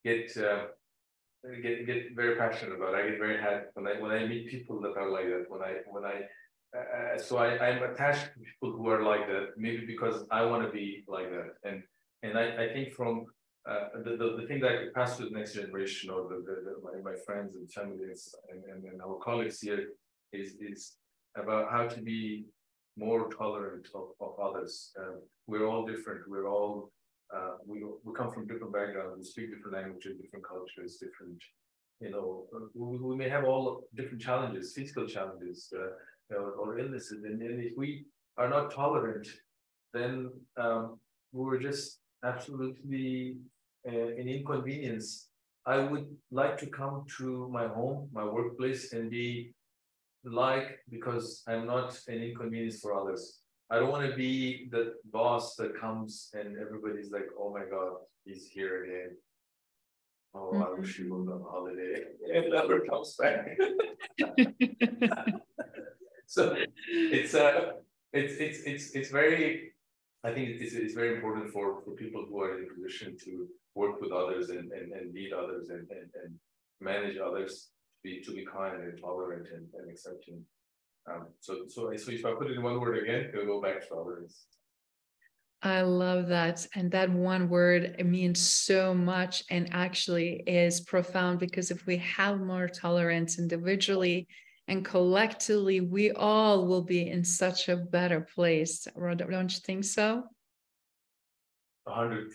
get 0.04 0.36
uh, 0.36 0.66
get 1.62 1.86
get 1.86 2.14
very 2.14 2.36
passionate 2.36 2.76
about. 2.76 2.94
I 2.94 3.08
get 3.08 3.18
very 3.18 3.40
happy 3.40 3.66
when 3.74 3.86
I 3.86 4.00
when 4.00 4.10
I 4.10 4.26
meet 4.26 4.48
people 4.48 4.80
that 4.82 4.96
are 4.96 5.10
like 5.10 5.26
that. 5.26 5.44
When 5.48 5.62
I 5.62 5.72
when 5.88 6.04
I 6.04 6.16
uh, 6.76 7.18
so 7.18 7.38
I, 7.38 7.58
I'm 7.66 7.82
attached 7.82 8.24
to 8.34 8.40
people 8.40 8.76
who 8.76 8.88
are 8.88 9.02
like 9.02 9.26
that, 9.28 9.50
maybe 9.56 9.86
because 9.86 10.24
I 10.30 10.44
want 10.44 10.66
to 10.66 10.70
be 10.70 11.04
like 11.08 11.30
that. 11.30 11.50
And 11.64 11.82
and 12.22 12.38
I, 12.38 12.64
I 12.64 12.72
think 12.72 12.92
from 12.92 13.26
uh, 13.68 13.88
the, 14.04 14.16
the, 14.16 14.36
the 14.40 14.46
thing 14.46 14.60
that 14.60 14.70
I 14.70 14.76
could 14.76 14.94
pass 14.94 15.16
to 15.16 15.24
the 15.24 15.30
next 15.30 15.54
generation 15.54 16.10
or 16.10 16.28
the, 16.28 16.36
the, 16.36 16.56
the 16.66 16.74
my, 16.82 17.10
my 17.10 17.16
friends 17.24 17.56
and 17.56 17.70
families 17.70 18.32
and, 18.50 18.62
and, 18.64 18.84
and 18.84 19.02
our 19.02 19.18
colleagues 19.18 19.60
here 19.60 19.88
is, 20.32 20.54
is 20.60 20.96
about 21.36 21.70
how 21.70 21.86
to 21.88 22.00
be 22.00 22.46
more 22.96 23.28
tolerant 23.28 23.88
of, 23.94 24.10
of 24.20 24.38
others. 24.40 24.92
Uh, 24.98 25.16
we're 25.46 25.66
all 25.66 25.84
different. 25.84 26.22
We're 26.28 26.48
all, 26.48 26.92
uh, 27.34 27.56
we, 27.66 27.82
we 28.04 28.14
come 28.14 28.30
from 28.30 28.46
different 28.46 28.72
backgrounds, 28.72 29.16
we 29.18 29.24
speak 29.24 29.54
different 29.54 29.76
languages, 29.76 30.16
different 30.20 30.44
cultures, 30.46 30.98
different, 31.00 31.42
you 32.00 32.10
know, 32.10 32.46
we, 32.74 32.98
we 32.98 33.16
may 33.16 33.28
have 33.28 33.44
all 33.44 33.82
different 33.94 34.20
challenges, 34.20 34.72
physical 34.74 35.06
challenges 35.06 35.72
uh, 35.76 36.34
or, 36.36 36.52
or, 36.52 36.78
illnesses. 36.78 37.24
And, 37.24 37.40
and, 37.42 37.62
if 37.62 37.72
we 37.76 38.06
are 38.36 38.48
not 38.48 38.70
tolerant, 38.70 39.26
then 39.92 40.30
um, 40.56 40.98
we're 41.32 41.60
just 41.60 42.00
absolutely 42.24 43.36
uh, 43.88 44.08
an 44.20 44.28
inconvenience. 44.28 45.28
I 45.66 45.78
would 45.78 46.06
like 46.30 46.56
to 46.58 46.66
come 46.66 47.06
to 47.18 47.48
my 47.52 47.66
home, 47.66 48.08
my 48.12 48.24
workplace, 48.24 48.92
and 48.92 49.10
be 49.10 49.52
like 50.24 50.78
because 50.90 51.42
I'm 51.48 51.66
not 51.66 51.98
an 52.08 52.22
inconvenience 52.22 52.78
for 52.80 52.94
others. 52.94 53.40
I 53.70 53.78
don't 53.78 53.90
want 53.90 54.08
to 54.08 54.16
be 54.16 54.68
the 54.70 54.94
boss 55.10 55.56
that 55.56 55.78
comes 55.78 56.30
and 56.34 56.56
everybody's 56.56 57.10
like, 57.10 57.26
oh 57.38 57.52
my 57.52 57.64
God, 57.68 57.94
he's 58.24 58.46
here 58.46 58.84
again. 58.84 59.16
Oh, 60.34 60.52
mm-hmm. 60.52 60.62
I 60.62 60.78
wish 60.78 60.96
he 60.96 61.04
was 61.04 61.28
on 61.28 61.42
holiday 61.42 62.04
and 62.32 62.50
never 62.52 62.80
comes 62.80 63.16
back. 63.16 63.58
so 66.26 66.56
it's 66.88 67.34
uh 67.34 67.72
it's 68.12 68.34
it's 68.34 68.60
it's 68.66 68.90
it's 68.90 69.10
very 69.10 69.72
I 70.22 70.32
think 70.32 70.48
it's 70.60 70.74
it's 70.74 70.94
very 70.94 71.16
important 71.16 71.52
for 71.52 71.80
for 71.82 71.92
people 71.92 72.24
who 72.28 72.40
are 72.42 72.58
in 72.58 72.64
a 72.64 72.74
position 72.74 73.16
to 73.24 73.48
work 73.74 74.00
with 74.00 74.12
others 74.12 74.50
and 74.50 74.70
and, 74.72 74.92
and 74.92 75.14
lead 75.14 75.32
others 75.32 75.70
and, 75.70 75.88
and 75.90 76.10
and 76.22 76.34
manage 76.80 77.16
others 77.16 77.70
to 77.96 77.98
be 78.04 78.20
to 78.22 78.32
be 78.32 78.44
kind 78.44 78.82
and 78.82 79.00
tolerant 79.00 79.48
and, 79.54 79.66
and 79.78 79.90
accepting. 79.90 80.44
Um, 81.08 81.26
so, 81.40 81.66
so, 81.68 81.92
so 81.96 82.10
if 82.10 82.24
I 82.24 82.32
put 82.32 82.50
it 82.50 82.56
in 82.56 82.62
one 82.62 82.80
word 82.80 82.98
again, 83.02 83.30
it'll 83.32 83.46
go 83.46 83.62
back 83.62 83.80
to 83.82 83.88
tolerance. 83.88 84.46
I 85.62 85.80
love 85.82 86.28
that. 86.28 86.66
And 86.74 86.90
that 86.92 87.10
one 87.10 87.48
word 87.48 87.96
means 88.04 88.40
so 88.40 88.94
much 88.94 89.44
and 89.50 89.68
actually 89.72 90.42
is 90.46 90.80
profound 90.80 91.38
because 91.38 91.70
if 91.70 91.86
we 91.86 91.96
have 91.98 92.40
more 92.40 92.68
tolerance 92.68 93.38
individually 93.38 94.28
and 94.68 94.84
collectively, 94.84 95.80
we 95.80 96.10
all 96.12 96.66
will 96.66 96.82
be 96.82 97.08
in 97.08 97.24
such 97.24 97.68
a 97.68 97.76
better 97.76 98.20
place. 98.20 98.86
Don't 98.96 99.54
you 99.54 99.60
think 99.64 99.84
so? 99.84 100.24
120%. 101.88 102.26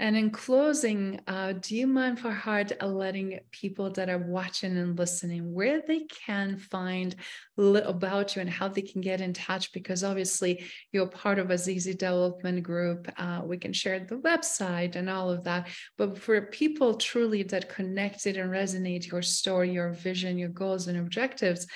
And 0.00 0.16
in 0.16 0.30
closing, 0.30 1.20
uh, 1.26 1.54
do 1.54 1.74
you 1.74 1.88
mind, 1.88 2.20
for 2.20 2.30
Farhad, 2.30 2.80
letting 2.80 3.40
people 3.50 3.90
that 3.90 4.08
are 4.08 4.18
watching 4.18 4.76
and 4.76 4.96
listening 4.96 5.52
where 5.52 5.82
they 5.84 6.04
can 6.04 6.56
find 6.56 7.16
little 7.56 7.90
about 7.90 8.36
you 8.36 8.42
and 8.42 8.48
how 8.50 8.68
they 8.68 8.82
can 8.82 9.00
get 9.00 9.20
in 9.20 9.32
touch? 9.32 9.72
Because 9.72 10.04
obviously 10.04 10.64
you're 10.92 11.08
part 11.08 11.40
of 11.40 11.50
a 11.50 11.54
Azizi 11.54 11.98
Development 11.98 12.62
Group. 12.62 13.10
Uh, 13.18 13.40
we 13.44 13.58
can 13.58 13.72
share 13.72 13.98
the 13.98 14.18
website 14.18 14.94
and 14.94 15.10
all 15.10 15.30
of 15.30 15.42
that. 15.44 15.66
But 15.96 16.16
for 16.16 16.42
people 16.42 16.94
truly 16.94 17.42
that 17.44 17.68
connected 17.68 18.36
and 18.36 18.52
resonate 18.52 19.10
your 19.10 19.22
story, 19.22 19.72
your 19.72 19.90
vision, 19.90 20.38
your 20.38 20.50
goals 20.50 20.86
and 20.86 20.96
objectives, 20.96 21.66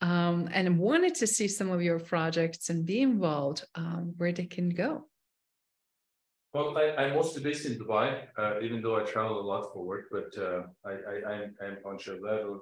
um, 0.00 0.48
and 0.52 0.78
wanted 0.78 1.16
to 1.16 1.26
see 1.26 1.48
some 1.48 1.70
of 1.70 1.82
your 1.82 1.98
projects 1.98 2.70
and 2.70 2.86
be 2.86 3.00
involved, 3.00 3.64
um, 3.74 4.14
where 4.18 4.32
they 4.32 4.46
can 4.46 4.68
go. 4.68 5.08
Well, 6.54 6.76
I, 6.76 7.04
am 7.04 7.14
mostly 7.14 7.42
based 7.42 7.64
in 7.64 7.78
Dubai, 7.78 8.26
uh, 8.36 8.60
even 8.60 8.82
though 8.82 8.96
I 9.00 9.04
travel 9.04 9.40
a 9.40 9.46
lot 9.52 9.72
for 9.72 9.86
work, 9.86 10.08
but 10.10 10.36
uh, 10.36 10.64
I, 10.84 10.90
I, 10.90 11.32
I'm, 11.32 11.54
I'm 11.62 11.78
on 11.86 11.98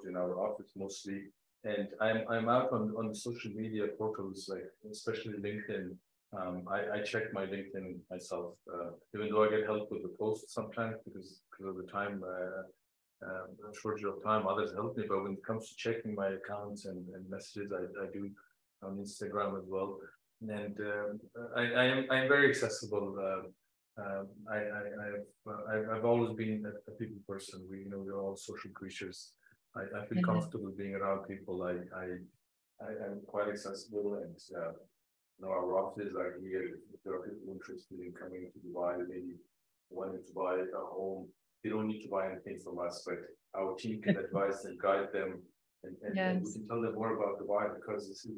in 0.07 0.15
our 0.15 0.39
office 0.39 0.71
mostly. 0.77 1.23
And 1.65 1.89
I'm, 1.99 2.23
I'm 2.29 2.47
out 2.47 2.71
on, 2.71 2.93
on 2.97 3.09
the 3.09 3.15
social 3.15 3.51
media 3.51 3.87
portals, 3.97 4.47
like 4.47 4.63
especially 4.89 5.33
LinkedIn. 5.33 5.95
Um, 6.35 6.63
I, 6.71 6.99
I 6.99 7.01
check 7.01 7.33
my 7.33 7.45
LinkedIn 7.45 7.97
myself, 8.09 8.53
uh, 8.73 8.91
even 9.13 9.29
though 9.29 9.43
I 9.43 9.49
get 9.49 9.65
help 9.65 9.91
with 9.91 10.03
the 10.03 10.15
posts 10.17 10.53
sometimes 10.53 10.95
because, 11.03 11.41
because 11.51 11.67
of 11.71 11.75
the 11.75 11.91
time, 11.91 12.23
uh, 12.23 13.27
um, 13.27 13.73
shortage 13.79 14.05
of 14.05 14.23
time, 14.23 14.47
others 14.47 14.71
help 14.73 14.95
me. 14.95 15.03
But 15.07 15.21
when 15.21 15.33
it 15.33 15.45
comes 15.45 15.67
to 15.67 15.75
checking 15.75 16.15
my 16.15 16.29
accounts 16.29 16.85
and, 16.85 17.05
and 17.13 17.29
messages, 17.29 17.73
I, 17.73 17.83
I 18.01 18.07
do 18.13 18.31
on 18.83 18.97
Instagram 18.97 19.59
as 19.61 19.65
well. 19.67 19.97
And 20.47 20.79
um, 20.79 21.19
I, 21.55 21.61
I 21.61 21.83
am 21.83 22.07
I'm 22.09 22.27
very 22.29 22.49
accessible. 22.49 23.15
Um, 23.97 24.27
I, 24.49 24.55
I, 24.55 24.81
I've, 25.05 25.27
uh, 25.47 25.61
I've, 25.71 25.97
I've 25.97 26.05
always 26.05 26.33
been 26.33 26.63
a, 26.65 26.91
a, 26.91 26.95
people 26.95 27.17
person. 27.27 27.67
We, 27.69 27.79
you 27.79 27.89
know, 27.89 27.99
we're 27.99 28.21
all 28.21 28.37
social 28.37 28.71
creatures. 28.71 29.33
I, 29.75 29.81
I 29.81 30.05
feel 30.05 30.17
mm-hmm. 30.17 30.31
comfortable 30.31 30.71
being 30.77 30.95
around 30.95 31.27
people. 31.27 31.63
I, 31.63 31.75
I, 31.97 32.05
I 32.81 32.91
am 33.05 33.21
quite 33.27 33.49
accessible, 33.49 34.15
and 34.23 34.35
uh, 34.57 34.71
you 35.37 35.45
know, 35.45 35.49
our 35.49 35.77
offices 35.77 36.15
are 36.15 36.39
here. 36.41 36.79
If 36.93 37.03
there 37.03 37.15
are 37.15 37.27
people 37.27 37.51
interested 37.51 37.99
in 37.99 38.13
coming 38.13 38.49
to 38.53 38.59
Dubai, 38.59 38.97
maybe 39.07 39.35
wanting 39.89 40.23
to 40.25 40.33
buy 40.33 40.55
a 40.55 40.85
home, 40.85 41.27
they 41.63 41.69
don't 41.69 41.87
need 41.87 42.01
to 42.03 42.09
buy 42.09 42.31
anything 42.31 42.59
from 42.63 42.79
us, 42.79 43.03
but 43.05 43.19
our 43.59 43.75
team 43.75 44.01
can 44.01 44.17
advise 44.25 44.63
and 44.65 44.79
guide 44.79 45.07
them, 45.13 45.41
and, 45.83 45.95
and, 46.01 46.15
yes. 46.15 46.31
and 46.31 46.45
we 46.45 46.51
can 46.53 46.67
tell 46.67 46.81
them 46.81 46.95
more 46.95 47.15
about 47.15 47.39
Dubai 47.41 47.75
because 47.75 48.07
this 48.07 48.25
is 48.25 48.37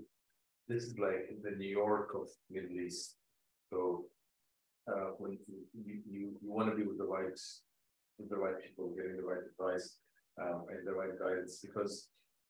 this 0.68 0.84
is 0.84 0.98
like 0.98 1.30
the 1.44 1.52
New 1.52 1.70
York 1.70 2.10
of 2.16 2.28
Middle 2.50 2.80
East. 2.80 3.18
So 3.72 4.06
uh, 4.88 5.12
when 5.18 5.32
you, 5.32 5.40
you, 5.74 6.00
you, 6.10 6.30
want 6.42 6.70
to 6.70 6.76
be 6.76 6.84
with 6.84 6.98
the 6.98 7.04
right 7.06 7.40
with 8.20 8.30
the 8.30 8.38
right 8.38 8.56
people, 8.62 8.94
getting 8.96 9.18
the 9.18 9.24
right 9.24 9.42
advice 9.52 9.98
um, 10.42 10.66
and 10.70 10.86
the 10.86 10.94
right 10.94 11.18
guidance 11.20 11.60
because 11.62 12.10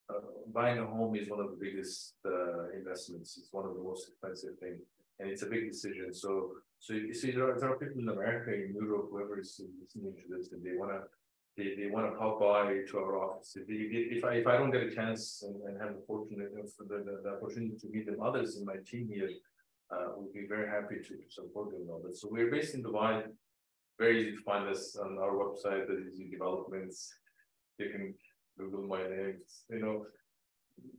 uh, 0.10 0.20
buying 0.54 0.80
a 0.80 0.86
home 0.86 1.16
is 1.16 1.30
one 1.30 1.40
of 1.40 1.52
the 1.52 1.58
biggest 1.60 2.16
uh, 2.26 2.70
investments. 2.76 3.38
It's 3.38 3.54
one 3.54 3.66
of 3.66 3.76
the 3.76 3.82
most 3.82 4.10
expensive 4.10 4.60
things, 4.60 4.82
and 5.20 5.30
it's 5.30 5.44
a 5.44 5.46
big 5.46 5.70
decision. 5.70 6.14
So, 6.14 6.52
so 6.80 6.94
you 6.94 7.14
see, 7.14 7.32
there 7.32 7.50
are, 7.50 7.60
there 7.60 7.72
are 7.72 7.78
people 7.78 8.02
in 8.02 8.10
America, 8.10 8.54
in 8.54 8.74
Europe, 8.74 9.08
whoever 9.12 9.40
is 9.40 9.62
listening 9.80 10.14
to 10.14 10.36
this, 10.36 10.52
and 10.52 10.64
they 10.64 10.76
want 10.76 10.92
to 10.92 11.04
they, 11.56 11.76
they 11.78 11.88
want 11.88 12.12
to 12.12 12.18
pop 12.18 12.40
by 12.40 12.80
to 12.90 12.98
our 12.98 13.24
office. 13.24 13.56
If, 13.56 13.66
if 13.70 14.24
I 14.26 14.34
if 14.36 14.48
I 14.48 14.58
don't 14.58 14.72
get 14.72 14.84
a 14.84 14.92
chance 14.92 15.44
and, 15.46 15.56
and 15.64 15.80
have 15.80 15.94
the 15.96 16.02
fortunate 16.08 16.52
the, 16.54 16.86
the, 16.86 17.22
the 17.24 17.30
opportunity 17.30 17.78
to 17.80 17.88
meet 17.90 18.06
them, 18.08 18.22
others 18.22 18.58
in 18.58 18.66
my 18.66 18.78
team 18.86 19.08
here 19.14 19.30
uh, 19.92 20.08
we'd 20.18 20.34
be 20.34 20.48
very 20.48 20.68
happy 20.68 20.98
to 21.08 21.16
support 21.30 21.70
you 21.72 21.92
on 21.94 22.02
that. 22.04 22.18
So 22.18 22.28
we're 22.32 22.52
based 22.52 22.76
in 22.76 22.84
Dubai. 22.84 23.24
Very 24.00 24.22
easy 24.22 24.38
to 24.38 24.44
find 24.44 24.68
us 24.68 24.96
on 24.96 25.18
our 25.20 25.34
website, 25.34 25.88
the 25.88 25.98
easy 26.08 26.30
developments. 26.30 27.14
You 27.78 27.90
can 27.90 28.14
Google 28.58 28.88
my 28.88 29.04
name. 29.04 29.38
You 29.70 29.80
know, 29.80 30.06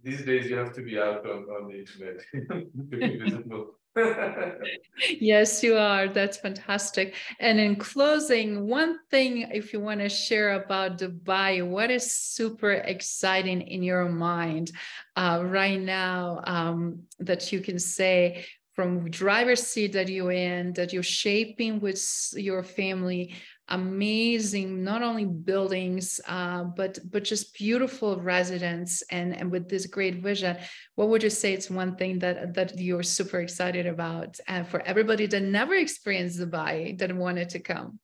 these 0.03 0.25
days 0.25 0.49
you 0.49 0.57
have 0.57 0.73
to 0.75 0.83
be 0.83 0.99
out 0.99 1.27
on, 1.27 1.45
on 1.57 1.69
the 1.69 1.79
internet 1.79 2.21
to 2.91 2.97
be 2.97 3.19
visible. 3.19 3.75
yes, 5.21 5.63
you 5.63 5.77
are. 5.77 6.09
That's 6.09 6.37
fantastic. 6.37 7.15
And 7.39 7.61
in 7.61 7.77
closing, 7.77 8.67
one 8.67 8.99
thing, 9.11 9.43
if 9.53 9.73
you 9.73 9.81
want 9.81 10.01
to 10.01 10.09
share 10.09 10.55
about 10.55 10.99
Dubai, 10.99 11.67
what 11.67 11.91
is 11.91 12.13
super 12.13 12.73
exciting 12.73 13.61
in 13.63 13.83
your 13.83 14.09
mind 14.09 14.73
uh, 15.17 15.43
right 15.45 15.81
now 15.81 16.43
um, 16.45 17.03
that 17.21 17.53
you 17.53 17.61
can 17.61 17.79
say 17.79 18.47
from 18.75 19.09
driver's 19.11 19.63
seat 19.63 19.93
that 19.93 20.09
you're 20.09 20.33
in, 20.33 20.73
that 20.73 20.93
you're 20.93 21.03
shaping 21.03 21.81
with 21.81 22.03
your 22.35 22.63
family, 22.63 23.35
amazing 23.69 24.85
not 24.85 25.03
only 25.03 25.25
buildings 25.25 26.21
uh, 26.29 26.65
but 26.65 26.99
but 27.11 27.25
just 27.25 27.55
beautiful 27.55 28.21
residents 28.21 29.03
and 29.11 29.35
and 29.35 29.51
with 29.51 29.69
this 29.69 29.87
great 29.87 30.17
vision. 30.17 30.57
What 30.97 31.09
would 31.09 31.23
you 31.23 31.31
say 31.31 31.55
it's 31.55 31.71
one 31.71 31.97
thing 31.97 32.19
that 32.19 32.55
that 32.55 32.79
you're 32.79 33.03
super 33.03 33.41
excited 33.41 33.87
about 33.87 34.39
and 34.49 34.69
for 34.69 34.81
everybody 34.83 35.27
that 35.27 35.43
never 35.43 35.75
experienced 35.75 36.41
dubai 36.41 36.99
that 36.99 37.15
wanted 37.15 37.49
to 37.51 37.61
come? 37.61 37.99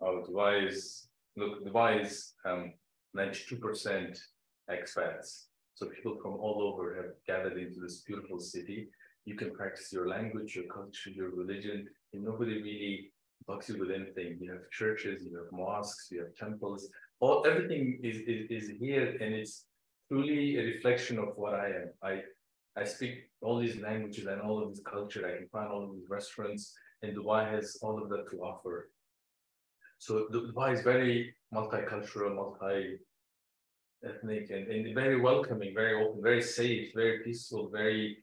Oh 0.00 0.24
dubai 0.26 0.68
is 0.68 1.08
look 1.36 1.64
dubai 1.66 2.00
is 2.04 2.32
um 2.46 2.72
92% 3.16 4.18
expats. 4.70 5.46
So 5.74 5.86
people 5.86 6.18
from 6.22 6.34
all 6.34 6.62
over 6.62 6.94
have 6.96 7.12
gathered 7.26 7.58
into 7.58 7.80
this 7.80 8.02
beautiful 8.06 8.38
city 8.38 8.88
you 9.26 9.34
can 9.34 9.52
practice 9.52 9.92
your 9.92 10.08
language, 10.08 10.56
your 10.56 10.72
culture, 10.72 11.10
your 11.10 11.30
religion, 11.30 11.86
and 12.12 12.24
nobody 12.24 12.62
really 12.62 13.12
bugs 13.46 13.68
you 13.68 13.78
with 13.78 13.90
anything. 13.90 14.38
You 14.40 14.52
have 14.52 14.70
churches, 14.70 15.24
you 15.24 15.36
have 15.36 15.52
mosques, 15.52 16.08
you 16.10 16.20
have 16.20 16.34
temples, 16.34 16.88
all 17.20 17.46
everything 17.46 18.00
is, 18.02 18.16
is, 18.26 18.50
is 18.50 18.70
here 18.78 19.16
and 19.20 19.34
it's 19.34 19.66
truly 20.08 20.58
a 20.58 20.62
reflection 20.62 21.18
of 21.18 21.36
what 21.36 21.54
I 21.54 21.68
am. 21.68 21.90
I 22.02 22.22
I 22.78 22.84
speak 22.84 23.30
all 23.40 23.58
these 23.58 23.80
languages 23.80 24.26
and 24.26 24.42
all 24.42 24.62
of 24.62 24.68
this 24.68 24.82
culture. 24.84 25.26
I 25.26 25.38
can 25.38 25.48
find 25.48 25.68
all 25.68 25.84
of 25.84 25.94
these 25.94 26.10
restaurants, 26.10 26.74
and 27.02 27.16
Dubai 27.16 27.50
has 27.50 27.78
all 27.80 28.02
of 28.02 28.10
that 28.10 28.28
to 28.30 28.42
offer. 28.42 28.90
So 29.98 30.26
Dubai 30.30 30.74
is 30.74 30.82
very 30.82 31.34
multicultural, 31.54 32.34
multi-ethnic, 32.34 34.50
and, 34.50 34.68
and 34.68 34.94
very 34.94 35.18
welcoming, 35.18 35.72
very 35.74 36.04
open, 36.04 36.20
very 36.22 36.42
safe, 36.42 36.92
very 36.94 37.20
peaceful, 37.20 37.70
very 37.70 38.22